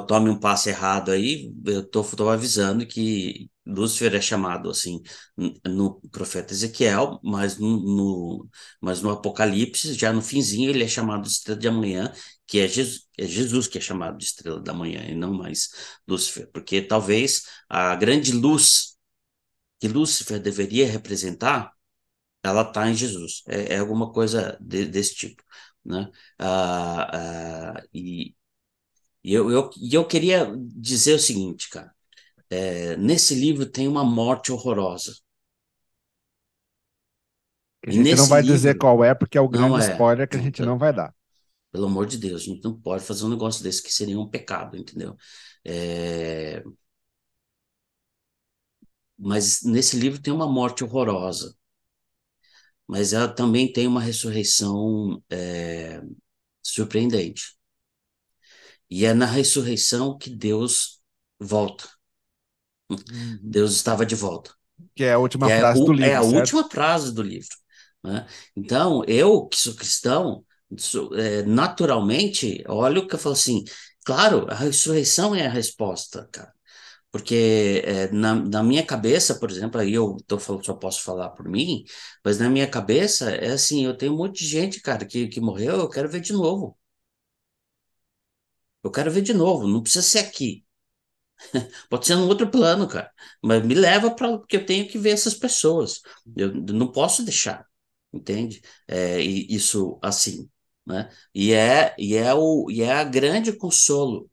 tome 0.08 0.30
um 0.30 0.40
passo 0.40 0.70
errado 0.70 1.12
aí, 1.12 1.54
eu 1.66 1.88
tô, 1.88 2.04
tô 2.04 2.30
avisando 2.30 2.86
que 2.86 3.50
Lúcifer 3.66 4.14
é 4.16 4.22
chamado 4.22 4.70
assim 4.70 5.02
no 5.66 6.02
profeta 6.12 6.54
Ezequiel, 6.54 7.20
mas 7.24 7.58
no, 7.58 7.80
no, 7.80 8.50
mas 8.82 9.02
no 9.02 9.10
Apocalipse, 9.12 9.94
já 9.94 10.12
no 10.12 10.22
finzinho, 10.22 10.70
ele 10.70 10.84
é 10.84 10.88
chamado 10.88 11.24
de 11.24 11.30
estrela 11.30 11.60
da 11.60 11.72
manhã, 11.72 12.12
que 12.48 12.60
é 12.60 12.68
Jesus, 12.68 13.08
é 13.18 13.26
Jesus 13.26 13.68
que 13.68 13.78
é 13.78 13.82
chamado 13.82 14.18
de 14.18 14.26
estrela 14.26 14.60
da 14.62 14.74
manhã, 14.74 15.02
e 15.08 15.16
não 15.16 15.34
mais 15.34 15.70
Lúcifer, 16.08 16.50
porque 16.52 16.82
talvez 16.82 17.44
a 17.70 17.96
grande 17.96 18.32
luz 18.34 18.98
que 19.80 19.88
Lúcifer 19.88 20.40
deveria 20.42 20.88
representar, 20.88 21.72
ela 22.44 22.64
está 22.64 22.90
em 22.90 22.96
Jesus. 22.96 23.44
É, 23.48 23.76
é, 23.76 23.78
alguma 23.80 24.12
coisa 24.14 24.58
de, 24.62 24.86
desse 24.86 25.16
tipo, 25.16 25.44
né? 25.86 26.10
Ah, 26.40 27.76
ah, 27.78 27.84
e, 27.94 28.36
e 29.24 29.34
eu, 29.34 29.52
eu, 29.52 29.70
e 29.78 29.94
eu 29.94 30.06
queria 30.06 30.52
dizer 30.58 31.14
o 31.14 31.20
seguinte, 31.20 31.70
cara. 31.70 31.94
É, 32.50 32.98
nesse 32.98 33.36
livro 33.36 33.66
tem 33.66 33.88
uma 33.88 34.04
morte 34.04 34.52
horrorosa. 34.52 35.16
a 37.86 37.92
gente 37.92 38.16
não 38.16 38.26
vai 38.26 38.42
livro, 38.42 38.56
dizer 38.56 38.78
qual 38.78 39.04
é, 39.04 39.14
porque 39.14 39.38
é 39.38 39.42
o 39.42 39.48
grande 39.48 39.84
é, 39.86 39.92
spoiler 39.92 40.28
que 40.28 40.38
a 40.38 40.42
gente 40.42 40.62
não 40.62 40.78
vai 40.78 40.94
dar. 40.94 41.14
Pelo 41.72 41.86
amor 41.86 42.08
de 42.08 42.18
Deus, 42.18 42.42
a 42.42 42.46
gente 42.46 42.64
não 42.64 42.80
pode 42.80 43.04
fazer 43.04 43.26
um 43.26 43.30
negócio 43.30 43.64
desse 43.64 43.84
que 43.84 43.94
seria 43.94 44.20
um 44.20 44.28
pecado, 44.28 44.76
entendeu? 44.76 45.16
É... 45.64 46.64
Mas 49.18 49.62
nesse 49.64 49.98
livro 49.98 50.22
tem 50.22 50.34
uma 50.34 50.48
morte 50.48 50.84
horrorosa. 50.84 51.56
Mas 52.88 53.14
ela 53.14 53.28
também 53.28 53.72
tem 53.72 53.86
uma 53.88 54.02
ressurreição 54.02 55.22
é... 55.30 56.02
surpreendente. 56.64 57.59
E 58.90 59.06
é 59.06 59.14
na 59.14 59.26
ressurreição 59.26 60.18
que 60.18 60.30
Deus 60.30 61.00
volta. 61.40 61.88
Uhum. 62.90 63.40
Deus 63.42 63.76
estava 63.76 64.06
de 64.06 64.16
volta. 64.16 64.52
Que 64.96 65.04
é 65.04 65.14
a 65.14 65.20
última 65.20 65.48
que 65.48 65.54
é 65.54 65.60
frase 65.60 65.82
é, 65.82 65.86
do 65.86 65.94
livro. 65.94 66.10
É 66.10 66.16
a 66.16 66.22
certo? 66.22 66.36
última 66.36 66.70
frase 66.70 67.14
do 67.14 67.22
livro. 67.22 67.56
Né? 68.04 68.26
Então, 68.56 69.04
eu 69.08 69.48
que 69.48 69.58
sou 69.58 69.74
cristão, 69.76 70.46
é, 71.16 71.44
naturalmente, 71.44 72.64
olha 72.68 73.00
o 73.00 73.08
que 73.08 73.16
eu 73.16 73.20
falo 73.20 73.34
assim, 73.34 73.64
claro, 74.06 74.48
a 74.50 74.56
ressurreição 74.56 75.36
é 75.36 75.46
a 75.46 75.50
resposta, 75.50 76.28
cara. 76.32 76.54
Porque 77.12 77.82
é, 77.86 78.12
na, 78.12 78.36
na 78.36 78.64
minha 78.64 78.86
cabeça, 78.86 79.36
por 79.40 79.50
exemplo, 79.50 79.82
aí 79.82 79.94
eu 79.94 80.18
tô 80.28 80.40
falando, 80.40 80.66
só 80.66 80.74
posso 80.76 81.02
falar 81.04 81.30
por 81.32 81.50
mim, 81.50 81.84
mas 82.24 82.40
na 82.40 82.50
minha 82.50 82.68
cabeça 82.70 83.32
é 83.32 83.52
assim, 83.52 83.86
eu 83.86 83.98
tenho 83.98 84.14
um 84.14 84.18
monte 84.18 84.40
de 84.44 84.48
gente, 84.48 84.82
cara, 84.82 85.06
que, 85.06 85.28
que 85.28 85.42
morreu, 85.42 85.78
eu 85.78 85.90
quero 85.90 86.10
ver 86.10 86.22
de 86.22 86.34
novo. 86.34 86.78
Eu 88.84 88.92
quero 88.92 89.12
ver 89.12 89.22
de 89.22 89.34
novo, 89.34 89.68
não 89.68 89.82
precisa 89.82 90.04
ser 90.04 90.20
aqui. 90.20 90.66
Pode 91.90 92.06
ser 92.06 92.16
num 92.16 92.28
outro 92.28 92.50
plano, 92.50 92.88
cara. 92.88 93.12
Mas 93.44 93.66
me 93.66 93.74
leva 93.76 94.12
para 94.12 94.38
porque 94.38 94.58
eu 94.58 94.66
tenho 94.66 94.88
que 94.88 94.98
ver 94.98 95.12
essas 95.12 95.34
pessoas. 95.34 96.02
Eu 96.36 96.54
não 96.54 96.92
posso 96.92 97.24
deixar, 97.24 97.66
entende? 98.14 98.62
É, 98.88 99.20
isso 99.22 100.00
assim 100.02 100.50
né? 100.86 101.10
E 101.36 101.54
é 101.54 101.96
e 102.00 102.16
é 102.16 102.34
o 102.34 102.68
e 102.72 102.82
é 102.82 102.92
a 102.94 103.04
grande 103.04 103.54
consolo, 103.54 104.30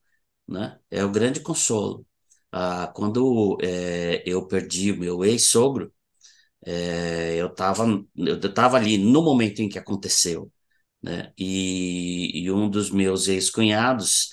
né? 0.48 0.78
É 0.90 1.04
o 1.04 1.10
grande 1.10 1.40
consolo. 1.40 2.06
Ah, 2.52 2.92
quando 2.94 3.58
é, 3.62 4.22
eu 4.26 4.46
perdi 4.46 4.92
meu 4.94 5.24
ex-sogro, 5.24 5.92
é, 6.64 7.36
eu 7.36 7.48
estava 7.48 7.84
eu 8.16 8.54
tava 8.54 8.76
ali 8.76 8.98
no 8.98 9.22
momento 9.22 9.60
em 9.62 9.68
que 9.68 9.78
aconteceu, 9.78 10.50
né? 11.06 11.32
E, 11.38 12.42
e 12.42 12.50
um 12.50 12.68
dos 12.68 12.90
meus 12.90 13.28
ex-cunhados 13.28 14.30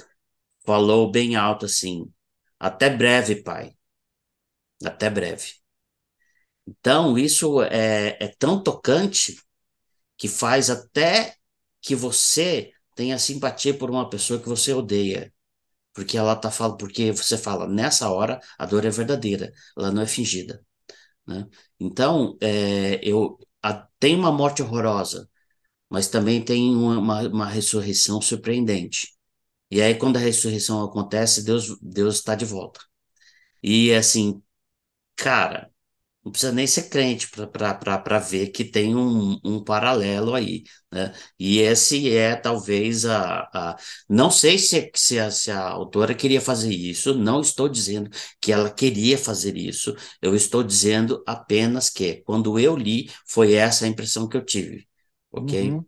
falou 0.65 1.11
bem 1.11 1.35
alto 1.35 1.65
assim: 1.67 2.11
até 2.59 2.89
breve, 2.89 3.43
pai. 3.43 3.75
Até 4.83 5.09
breve. 5.09 5.53
Então, 6.67 7.17
isso 7.17 7.61
é, 7.63 8.17
é 8.19 8.27
tão 8.39 8.61
tocante 8.61 9.35
que 10.17 10.27
faz 10.27 10.69
até 10.69 11.35
que 11.81 11.95
você 11.95 12.71
tenha 12.95 13.19
simpatia 13.19 13.77
por 13.77 13.91
uma 13.91 14.09
pessoa 14.09 14.41
que 14.41 14.49
você 14.49 14.73
odeia. 14.73 15.33
Porque 15.93 16.17
ela 16.17 16.35
tá 16.35 16.51
falando, 16.51 16.77
porque 16.77 17.11
você 17.11 17.37
fala, 17.37 17.67
nessa 17.67 18.09
hora 18.11 18.39
a 18.57 18.65
dor 18.65 18.85
é 18.85 18.89
verdadeira, 18.89 19.53
ela 19.77 19.91
não 19.91 20.01
é 20.03 20.07
fingida. 20.07 20.65
Né? 21.27 21.47
Então, 21.79 22.37
é, 22.41 22.99
eu 23.03 23.39
a, 23.63 23.87
tem 23.99 24.15
uma 24.15 24.31
morte 24.31 24.61
horrorosa, 24.63 25.29
mas 25.93 26.09
também 26.09 26.43
tem 26.43 26.75
uma, 26.75 27.21
uma 27.29 27.47
ressurreição 27.47 28.21
surpreendente. 28.21 29.09
E 29.71 29.81
aí, 29.81 29.95
quando 29.95 30.17
a 30.17 30.19
ressurreição 30.19 30.83
acontece, 30.83 31.43
Deus 31.43 31.77
Deus 31.81 32.15
está 32.17 32.35
de 32.35 32.45
volta. 32.45 32.81
E 33.63 33.93
assim, 33.93 34.41
cara, 35.15 35.71
não 36.25 36.31
precisa 36.31 36.51
nem 36.53 36.67
ser 36.67 36.89
crente 36.89 37.29
para 37.29 38.19
ver 38.19 38.49
que 38.49 38.65
tem 38.65 38.95
um, 38.95 39.39
um 39.43 39.63
paralelo 39.63 40.35
aí, 40.35 40.63
né? 40.91 41.13
E 41.39 41.59
esse 41.59 42.11
é 42.15 42.35
talvez 42.35 43.05
a, 43.05 43.41
a 43.53 43.77
não 44.09 44.31
sei 44.31 44.57
se, 44.59 44.91
se, 44.95 45.19
a, 45.19 45.31
se 45.31 45.51
a 45.51 45.61
autora 45.69 46.15
queria 46.15 46.41
fazer 46.41 46.71
isso, 46.73 47.15
não 47.15 47.41
estou 47.41 47.69
dizendo 47.69 48.09
que 48.41 48.51
ela 48.53 48.71
queria 48.71 49.17
fazer 49.17 49.57
isso, 49.57 49.95
eu 50.21 50.35
estou 50.35 50.63
dizendo 50.63 51.23
apenas 51.27 51.89
que 51.89 52.17
quando 52.23 52.59
eu 52.59 52.75
li 52.77 53.09
foi 53.27 53.53
essa 53.55 53.85
a 53.85 53.87
impressão 53.89 54.27
que 54.29 54.37
eu 54.37 54.45
tive, 54.45 54.87
ok? 55.33 55.71
Uhum. 55.71 55.85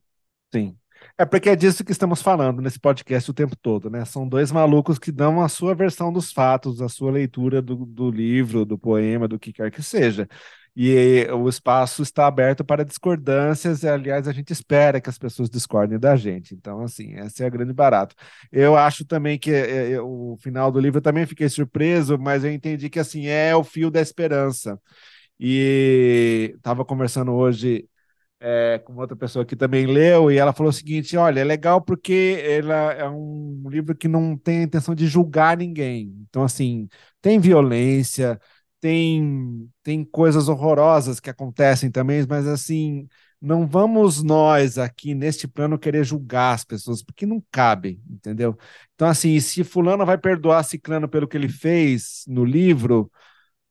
Sim. 0.53 0.77
É 1.17 1.25
porque 1.25 1.49
é 1.49 1.55
disso 1.55 1.83
que 1.83 1.91
estamos 1.91 2.21
falando 2.21 2.61
nesse 2.61 2.79
podcast 2.79 3.29
o 3.29 3.33
tempo 3.33 3.55
todo, 3.55 3.89
né? 3.89 4.03
São 4.05 4.27
dois 4.27 4.51
malucos 4.51 4.97
que 4.97 5.11
dão 5.11 5.41
a 5.41 5.47
sua 5.47 5.75
versão 5.75 6.11
dos 6.11 6.31
fatos, 6.31 6.81
a 6.81 6.89
sua 6.89 7.11
leitura 7.11 7.61
do, 7.61 7.85
do 7.85 8.09
livro, 8.09 8.65
do 8.65 8.77
poema, 8.77 9.27
do 9.27 9.39
que 9.39 9.53
quer 9.53 9.71
que 9.71 9.83
seja. 9.83 10.27
E 10.75 11.25
o 11.31 11.47
espaço 11.47 12.01
está 12.03 12.27
aberto 12.27 12.65
para 12.65 12.83
discordâncias, 12.83 13.83
e, 13.83 13.87
aliás, 13.87 14.27
a 14.27 14.33
gente 14.33 14.51
espera 14.51 14.99
que 14.99 15.09
as 15.09 15.17
pessoas 15.17 15.49
discordem 15.49 15.97
da 15.97 16.17
gente. 16.17 16.53
Então, 16.53 16.81
assim, 16.81 17.13
esse 17.15 17.43
é 17.43 17.47
o 17.47 17.51
grande 17.51 17.71
barato. 17.71 18.13
Eu 18.51 18.75
acho 18.75 19.05
também 19.05 19.39
que 19.39 19.51
é, 19.51 19.91
é, 19.93 20.01
o 20.01 20.35
final 20.41 20.71
do 20.71 20.79
livro 20.79 20.97
eu 20.97 21.01
também 21.01 21.25
fiquei 21.25 21.47
surpreso, 21.47 22.17
mas 22.17 22.43
eu 22.43 22.51
entendi 22.51 22.89
que, 22.89 22.99
assim, 22.99 23.27
é 23.27 23.55
o 23.55 23.63
fio 23.63 23.89
da 23.89 24.01
esperança. 24.01 24.79
E 25.39 26.53
estava 26.57 26.85
conversando 26.85 27.31
hoje 27.33 27.87
é, 28.47 28.77
com 28.77 28.95
outra 28.97 29.15
pessoa 29.15 29.43
que 29.43 29.55
também 29.55 29.87
leu, 29.87 30.31
e 30.31 30.37
ela 30.37 30.53
falou 30.53 30.69
o 30.69 30.73
seguinte: 30.73 31.17
olha, 31.17 31.39
é 31.39 31.43
legal 31.43 31.81
porque 31.81 32.37
ela 32.47 32.93
é 32.93 33.09
um 33.09 33.63
livro 33.67 33.95
que 33.95 34.07
não 34.07 34.37
tem 34.37 34.59
a 34.59 34.63
intenção 34.63 34.93
de 34.93 35.07
julgar 35.07 35.57
ninguém. 35.57 36.13
Então, 36.29 36.43
assim, 36.43 36.87
tem 37.21 37.39
violência, 37.39 38.39
tem, 38.79 39.67
tem 39.81 40.05
coisas 40.05 40.47
horrorosas 40.47 41.19
que 41.19 41.29
acontecem 41.29 41.89
também, 41.89 42.23
mas 42.29 42.45
assim, 42.47 43.07
não 43.41 43.65
vamos 43.67 44.21
nós 44.21 44.77
aqui 44.77 45.15
neste 45.15 45.47
plano 45.47 45.79
querer 45.79 46.03
julgar 46.03 46.53
as 46.53 46.63
pessoas, 46.63 47.01
porque 47.03 47.25
não 47.25 47.43
cabe, 47.51 47.99
entendeu? 48.07 48.55
Então, 48.93 49.07
assim, 49.07 49.39
se 49.39 49.63
fulano 49.63 50.05
vai 50.05 50.19
perdoar 50.19 50.63
ciclano 50.63 51.09
pelo 51.09 51.27
que 51.27 51.35
ele 51.35 51.49
fez 51.49 52.23
no 52.27 52.45
livro, 52.45 53.11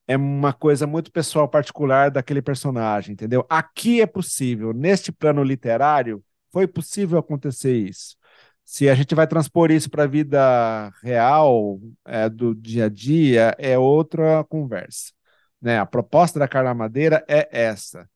é 0.06 0.16
uma 0.16 0.52
coisa 0.52 0.86
muito 0.86 1.10
pessoal, 1.10 1.48
particular 1.48 2.10
daquele 2.10 2.42
personagem, 2.42 3.14
entendeu? 3.14 3.46
Aqui 3.48 4.00
é 4.00 4.06
possível, 4.06 4.72
neste 4.72 5.10
plano 5.12 5.42
literário, 5.42 6.22
foi 6.52 6.66
possível 6.66 7.18
acontecer 7.18 7.76
isso. 7.76 8.16
Se 8.64 8.88
a 8.88 8.94
gente 8.94 9.14
vai 9.14 9.26
transpor 9.26 9.70
isso 9.70 9.90
para 9.90 10.04
a 10.04 10.06
vida 10.06 10.90
real, 11.02 11.78
é, 12.04 12.28
do 12.28 12.54
dia 12.54 12.86
a 12.86 12.88
dia, 12.88 13.54
é 13.58 13.78
outra 13.78 14.44
conversa. 14.44 15.12
Né? 15.60 15.78
A 15.78 15.86
proposta 15.86 16.38
da 16.38 16.48
Carla 16.48 16.74
Madeira 16.74 17.24
é 17.28 17.48
essa. 17.50 18.08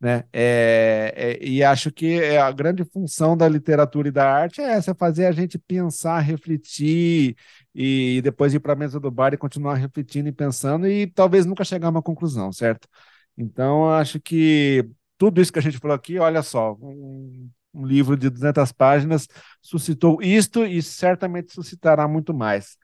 Né? 0.00 0.24
É, 0.32 1.12
é, 1.14 1.44
e 1.46 1.62
acho 1.62 1.92
que 1.92 2.14
é 2.14 2.40
a 2.40 2.50
grande 2.50 2.84
função 2.84 3.36
da 3.36 3.46
literatura 3.46 4.08
e 4.08 4.10
da 4.10 4.32
arte 4.32 4.60
é 4.60 4.64
essa, 4.72 4.94
fazer 4.94 5.26
a 5.26 5.32
gente 5.32 5.58
pensar, 5.58 6.20
refletir 6.20 7.36
e 7.74 8.20
depois 8.22 8.54
ir 8.54 8.60
para 8.60 8.72
a 8.72 8.76
mesa 8.76 8.98
do 8.98 9.10
bar 9.10 9.34
e 9.34 9.36
continuar 9.36 9.74
refletindo 9.74 10.28
e 10.28 10.32
pensando 10.32 10.86
e 10.86 11.06
talvez 11.06 11.44
nunca 11.44 11.64
chegar 11.64 11.88
a 11.88 11.90
uma 11.90 12.02
conclusão, 12.02 12.50
certo? 12.50 12.88
Então, 13.36 13.90
acho 13.90 14.18
que 14.20 14.88
tudo 15.18 15.40
isso 15.40 15.52
que 15.52 15.58
a 15.58 15.62
gente 15.62 15.78
falou 15.78 15.94
aqui, 15.94 16.18
olha 16.18 16.42
só, 16.42 16.72
um, 16.80 17.50
um 17.74 17.84
livro 17.86 18.16
de 18.16 18.30
200 18.30 18.72
páginas 18.72 19.28
suscitou 19.60 20.22
isto 20.22 20.64
e 20.64 20.82
certamente 20.82 21.52
suscitará 21.52 22.08
muito 22.08 22.32
mais. 22.32 22.78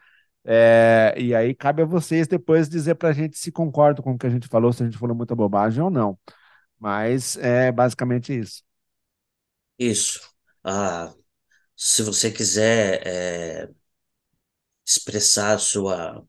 É, 0.45 1.15
e 1.19 1.35
aí 1.35 1.55
cabe 1.55 1.83
a 1.83 1.85
vocês 1.87 2.29
depois 2.29 2.69
dizer 2.69 2.95
para 2.95 3.09
a 3.09 3.13
gente 3.13 3.39
se 3.39 3.51
concordam 3.51 4.03
com 4.05 4.13
o 4.13 4.19
que 4.19 4.27
a 4.27 4.31
gente 4.31 4.47
falou, 4.49 4.73
se 4.73 4.83
a 4.83 4.87
gente 4.87 4.99
falou 4.99 5.17
muita 5.17 5.35
bobagem 5.35 5.83
ou 5.83 5.91
não. 5.91 6.19
Mas 6.79 7.37
é 7.39 7.73
basicamente 7.73 8.33
isso. 8.39 8.63
Isso. 9.79 10.21
Ah, 10.65 11.15
se 11.77 12.03
você 12.03 12.31
quiser 12.33 13.07
é, 13.07 13.71
expressar 14.87 15.59
sua 15.59 16.25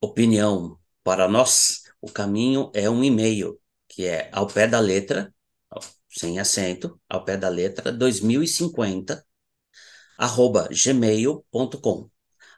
opinião 0.00 0.78
para 1.04 1.28
nós, 1.28 1.82
o 2.00 2.10
caminho 2.12 2.70
é 2.74 2.90
um 2.90 3.04
e-mail, 3.04 3.60
que 3.88 4.06
é 4.06 4.30
ao 4.32 4.46
pé 4.46 4.68
da 4.68 4.80
letra, 4.80 5.34
sem 6.10 6.40
acento, 6.40 7.00
ao 7.08 7.24
pé 7.24 7.36
da 7.38 7.48
letra, 7.50 7.92
2050, 7.92 9.26
arroba 10.18 10.68
gmail.com. 10.72 12.10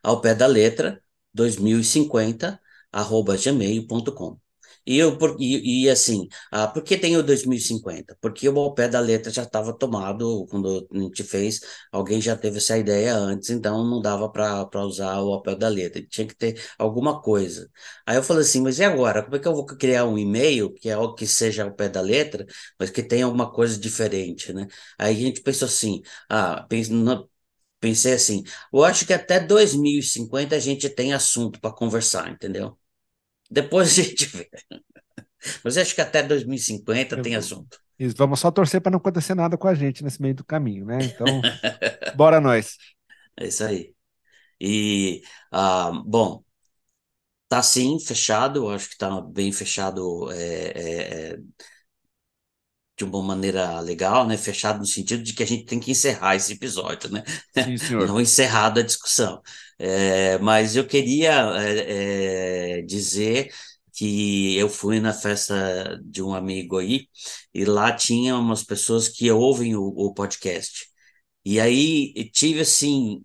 Ao 0.05 0.23
pé 0.23 0.35
da 0.37 0.47
letra, 0.49 1.03
2050, 1.35 2.61
arroba 2.93 3.37
gmail.com. 3.39 4.41
E, 4.87 4.99
eu, 4.99 5.17
por, 5.19 5.37
e, 5.41 5.85
e 5.85 5.91
assim, 5.91 6.29
ah, 6.51 6.67
por 6.69 6.83
que 6.83 6.97
tem 6.99 7.17
o 7.17 7.23
2050? 7.23 8.17
Porque 8.21 8.49
o 8.49 8.59
ao 8.59 8.75
pé 8.75 8.89
da 8.89 9.01
letra 9.01 9.31
já 9.31 9.43
estava 9.45 9.73
tomado 9.77 10.47
quando 10.51 10.89
a 10.93 10.99
gente 10.99 11.23
fez, 11.25 11.61
alguém 11.93 12.21
já 12.21 12.37
teve 12.37 12.59
essa 12.59 12.77
ideia 12.79 13.15
antes, 13.15 13.51
então 13.51 13.85
não 13.89 14.01
dava 14.01 14.29
para 14.31 14.69
usar 14.85 15.21
o 15.21 15.33
ao 15.33 15.43
pé 15.43 15.55
da 15.55 15.69
letra, 15.69 16.03
tinha 16.07 16.27
que 16.27 16.35
ter 16.35 16.61
alguma 16.79 17.21
coisa. 17.21 17.71
Aí 18.07 18.17
eu 18.17 18.23
falei 18.23 18.43
assim, 18.43 18.61
mas 18.61 18.79
e 18.79 18.85
agora? 18.85 19.23
Como 19.23 19.37
é 19.37 19.39
que 19.39 19.49
eu 19.49 19.55
vou 19.55 19.67
criar 19.67 20.05
um 20.07 20.19
e-mail 20.19 20.73
que 20.75 20.89
é 20.89 20.97
o 20.97 21.15
que 21.15 21.27
seja 21.27 21.65
ao 21.65 21.73
pé 21.75 21.89
da 21.89 22.01
letra, 22.01 22.47
mas 22.79 22.91
que 22.91 23.03
tenha 23.03 23.25
alguma 23.25 23.51
coisa 23.53 23.79
diferente, 23.79 24.53
né? 24.53 24.67
Aí 24.99 25.15
a 25.17 25.19
gente 25.21 25.43
pensou 25.43 25.67
assim, 25.67 26.03
ah, 26.29 26.67
pensei 27.81 28.15
assim, 28.15 28.45
eu 28.73 28.83
acho 28.85 29.07
que 29.07 29.13
até 29.13 29.39
2050 29.41 30.57
a 30.57 30.59
gente 30.59 30.89
tem 30.89 31.13
assunto 31.13 31.61
para 31.61 31.73
conversar, 31.75 32.31
entendeu? 32.31 32.79
Depois 33.53 33.99
a 33.99 34.03
gente 34.03 34.27
vê. 34.27 34.49
Mas 35.63 35.77
acho 35.77 35.95
que 35.95 36.01
até 36.01 36.23
2050 36.23 37.17
eu 37.17 37.23
tem 37.23 37.37
assunto. 37.37 37.79
Isso, 37.99 38.17
vamos 38.17 38.41
só 38.41 38.51
torcer 38.51 38.81
para 38.81 38.91
não 38.91 38.99
acontecer 38.99 39.35
nada 39.35 39.59
com 39.59 39.69
a 39.69 39.75
gente 39.75 40.03
nesse 40.03 40.23
meio 40.23 40.35
do 40.35 40.45
caminho, 40.45 40.87
né? 40.87 40.99
Então, 41.03 41.27
bora 42.17 42.41
nós. 42.41 42.77
É 43.39 43.47
isso 43.47 43.63
aí. 43.63 43.95
E, 44.59 45.23
uh, 45.53 46.03
bom, 46.05 46.43
tá 47.47 47.63
sim 47.63 48.01
fechado, 48.01 48.71
acho 48.71 48.89
que 48.89 48.97
tá 48.97 49.21
bem 49.21 49.53
fechado 49.53 50.33
é, 50.33 50.39
é, 50.39 51.33
é, 51.33 51.39
de 53.11 53.17
uma 53.17 53.23
maneira 53.23 53.81
legal, 53.81 54.27
né? 54.27 54.37
Fechado 54.37 54.79
no 54.79 54.87
sentido 54.87 55.23
de 55.23 55.33
que 55.35 55.43
a 55.43 55.47
gente 55.47 55.65
tem 55.65 55.81
que 55.81 55.91
encerrar 55.91 56.37
esse 56.37 56.53
episódio, 56.53 57.11
né? 57.11 57.23
Sim, 57.55 57.77
senhor. 57.77 58.07
Não 58.09 58.21
encerrado 58.21 58.81
a 58.81 58.83
discussão. 58.83 59.43
É, 59.79 60.39
mas 60.39 60.77
eu 60.77 60.87
queria 60.87 61.33
é, 61.59 62.79
é, 62.79 62.83
dizer 62.83 63.53
que 63.93 64.57
eu 64.57 64.69
fui 64.69 65.01
na 65.01 65.13
festa 65.13 66.01
de 66.05 66.23
um 66.23 66.35
amigo 66.35 66.79
aí 66.79 67.09
e 67.53 67.65
lá 67.65 67.93
tinha 67.95 68.37
umas 68.37 68.63
pessoas 68.63 69.09
que 69.09 69.31
ouvem 69.31 69.77
o, 69.77 69.83
o 69.83 70.15
podcast. 70.15 70.87
E 71.45 71.61
aí 71.61 72.31
tive 72.33 72.61
assim 72.61 73.23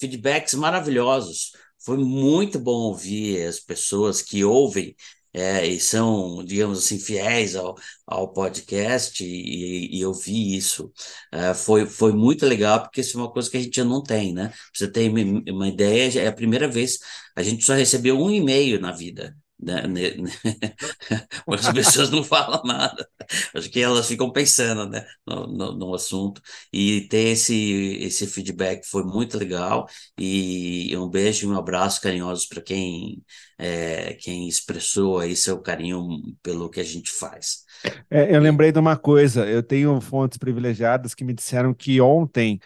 feedbacks 0.00 0.54
maravilhosos. 0.54 1.52
Foi 1.78 1.96
muito 1.98 2.58
bom 2.58 2.72
ouvir 2.72 3.46
as 3.46 3.60
pessoas 3.60 4.22
que 4.22 4.44
ouvem 4.44 4.94
é, 5.32 5.66
e 5.66 5.78
são, 5.80 6.44
digamos 6.44 6.78
assim, 6.78 6.98
fiéis 6.98 7.54
ao, 7.56 7.76
ao 8.06 8.32
podcast, 8.32 9.24
e, 9.24 9.96
e 9.96 10.00
eu 10.00 10.12
vi 10.12 10.56
isso. 10.56 10.92
É, 11.32 11.54
foi, 11.54 11.86
foi 11.86 12.12
muito 12.12 12.46
legal, 12.46 12.82
porque 12.82 13.00
isso 13.00 13.18
é 13.18 13.20
uma 13.22 13.30
coisa 13.32 13.50
que 13.50 13.56
a 13.56 13.60
gente 13.60 13.82
não 13.84 14.02
tem, 14.02 14.32
né? 14.34 14.48
Pra 14.48 14.56
você 14.74 14.90
ter 14.90 15.10
uma 15.50 15.68
ideia, 15.68 16.20
é 16.20 16.26
a 16.28 16.32
primeira 16.32 16.68
vez, 16.68 16.98
a 17.36 17.42
gente 17.42 17.64
só 17.64 17.74
recebeu 17.74 18.18
um 18.18 18.30
e-mail 18.30 18.80
na 18.80 18.92
vida. 18.92 19.36
Né? 19.60 19.82
As 21.48 21.72
pessoas 21.72 22.10
não 22.10 22.22
falam 22.22 22.62
nada. 22.64 23.08
Acho 23.54 23.68
que 23.68 23.80
elas 23.80 24.06
ficam 24.06 24.30
pensando 24.30 24.88
né? 24.88 25.04
no, 25.26 25.46
no, 25.46 25.72
no, 25.76 25.94
assunto. 25.94 26.40
E 26.72 27.02
ter 27.08 27.30
esse, 27.30 27.98
esse 28.00 28.26
feedback 28.26 28.86
foi 28.86 29.02
muito 29.04 29.36
legal. 29.36 29.88
E 30.18 30.96
um 30.96 31.08
beijo 31.08 31.46
e 31.46 31.50
um 31.50 31.58
abraço 31.58 32.00
carinhosos 32.00 32.46
para 32.46 32.62
quem, 32.62 33.22
é, 33.58 34.14
quem 34.14 34.48
expressou 34.48 35.18
aí 35.18 35.34
seu 35.34 35.60
carinho 35.60 36.06
pelo 36.42 36.70
que 36.70 36.80
a 36.80 36.84
gente 36.84 37.10
faz. 37.10 37.64
É, 38.10 38.34
eu 38.34 38.40
lembrei 38.40 38.70
de 38.70 38.78
uma 38.78 38.96
coisa: 38.96 39.44
eu 39.46 39.62
tenho 39.62 40.00
fontes 40.00 40.38
privilegiadas 40.38 41.14
que 41.14 41.24
me 41.24 41.34
disseram 41.34 41.74
que 41.74 42.00
ontem, 42.00 42.60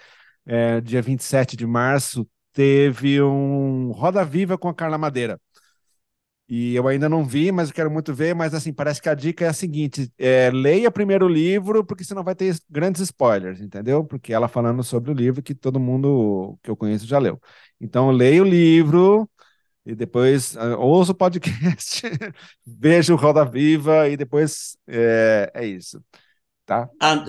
é, 0.47 0.81
dia 0.81 1.01
27 1.01 1.57
de 1.57 1.67
março, 1.67 2.29
teve 2.53 3.23
um 3.23 3.91
Roda 3.93 4.25
Viva 4.25 4.59
com 4.59 4.69
a 4.69 4.75
Carla 4.75 4.99
Madeira. 4.99 5.41
E 6.49 6.75
eu 6.75 6.87
ainda 6.87 7.09
não 7.09 7.25
vi, 7.25 7.51
mas 7.51 7.69
eu 7.69 7.75
quero 7.75 7.91
muito 7.91 8.13
ver. 8.15 8.35
Mas 8.35 8.53
assim, 8.53 8.73
parece 8.73 9.01
que 9.01 9.09
a 9.09 9.15
dica 9.15 9.45
é 9.45 9.49
a 9.49 9.53
seguinte: 9.53 10.13
é, 10.19 10.51
leia 10.51 10.91
primeiro 10.91 11.27
o 11.27 11.29
livro, 11.29 11.85
porque 11.85 12.05
senão 12.05 12.23
vai 12.23 12.35
ter 12.35 12.57
grandes 12.69 13.01
spoilers, 13.01 13.61
entendeu? 13.61 14.05
Porque 14.05 14.33
ela 14.33 14.49
falando 14.49 14.83
sobre 14.83 15.11
o 15.11 15.15
livro 15.15 15.43
que 15.43 15.55
todo 15.55 15.81
mundo 15.81 16.59
que 16.63 16.71
eu 16.71 16.77
conheço 16.77 17.07
já 17.07 17.19
leu. 17.19 17.41
Então, 17.81 18.11
leia 18.11 18.43
o 18.43 18.47
livro 18.47 19.29
e 19.85 19.95
depois 19.95 20.55
uh, 20.55 20.79
ouça 20.79 21.13
o 21.13 21.15
podcast, 21.15 22.03
veja 22.67 23.13
o 23.13 23.17
Roda 23.17 23.45
Viva 23.45 24.09
e 24.09 24.17
depois 24.17 24.77
é, 24.87 25.51
é 25.55 25.67
isso. 25.67 26.03
Tá? 26.65 26.89
Ah, 27.01 27.25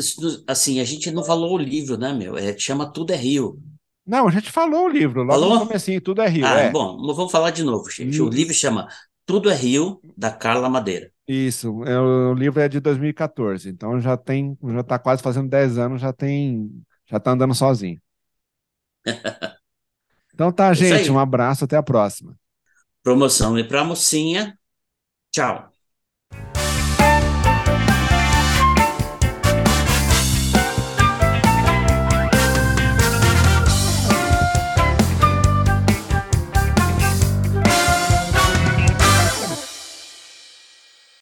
assim, 0.48 0.80
a 0.80 0.84
gente 0.84 1.10
não 1.12 1.24
falou 1.24 1.54
o 1.56 1.58
livro, 1.58 1.98
né, 1.98 2.14
meu? 2.14 2.38
É, 2.38 2.58
chama 2.58 2.92
Tudo 2.92 3.12
é 3.12 3.16
Rio. 3.16 3.60
Não, 4.06 4.28
a 4.28 4.32
gente 4.32 4.52
falou 4.52 4.86
o 4.86 4.90
livro, 4.90 5.24
logo 5.24 5.40
falou? 5.40 5.60
no 5.60 5.68
comecinho, 5.68 6.02
Tudo 6.02 6.22
é 6.22 6.28
Rio. 6.28 6.46
Ah, 6.46 6.60
é. 6.60 6.72
bom, 6.72 6.98
vamos 7.14 7.32
falar 7.32 7.52
de 7.52 7.64
novo, 7.64 7.90
gente. 7.90 8.22
Hum. 8.22 8.26
O 8.26 8.30
livro 8.30 8.54
chama 8.54 8.88
tudo 9.26 9.50
é 9.50 9.56
Rio, 9.56 10.02
da 10.18 10.32
Carla 10.32 10.70
Madeira. 10.70 11.12
Isso, 11.28 11.84
é, 11.86 11.98
o 12.00 12.34
livro 12.34 12.60
é 12.60 12.68
de 12.68 12.82
2014, 12.82 13.70
então 13.70 14.00
já 14.00 14.18
tem, 14.18 14.58
já 14.62 14.82
está 14.82 15.00
quase 15.00 15.24
fazendo 15.24 15.48
10 15.48 15.78
anos, 15.78 16.02
já 16.02 16.12
tem, 16.12 16.70
já 17.06 17.16
está 17.18 17.32
andando 17.32 17.56
sozinho. 17.56 18.02
então 20.34 20.52
tá, 20.52 20.74
gente, 20.74 21.10
um 21.10 21.18
abraço, 21.18 21.64
até 21.64 21.78
a 21.78 21.84
próxima. 21.84 22.38
Promoção 23.02 23.58
e 23.58 23.64
para 23.64 23.82
a 23.82 23.86
mocinha, 23.86 24.58
tchau. 25.32 25.73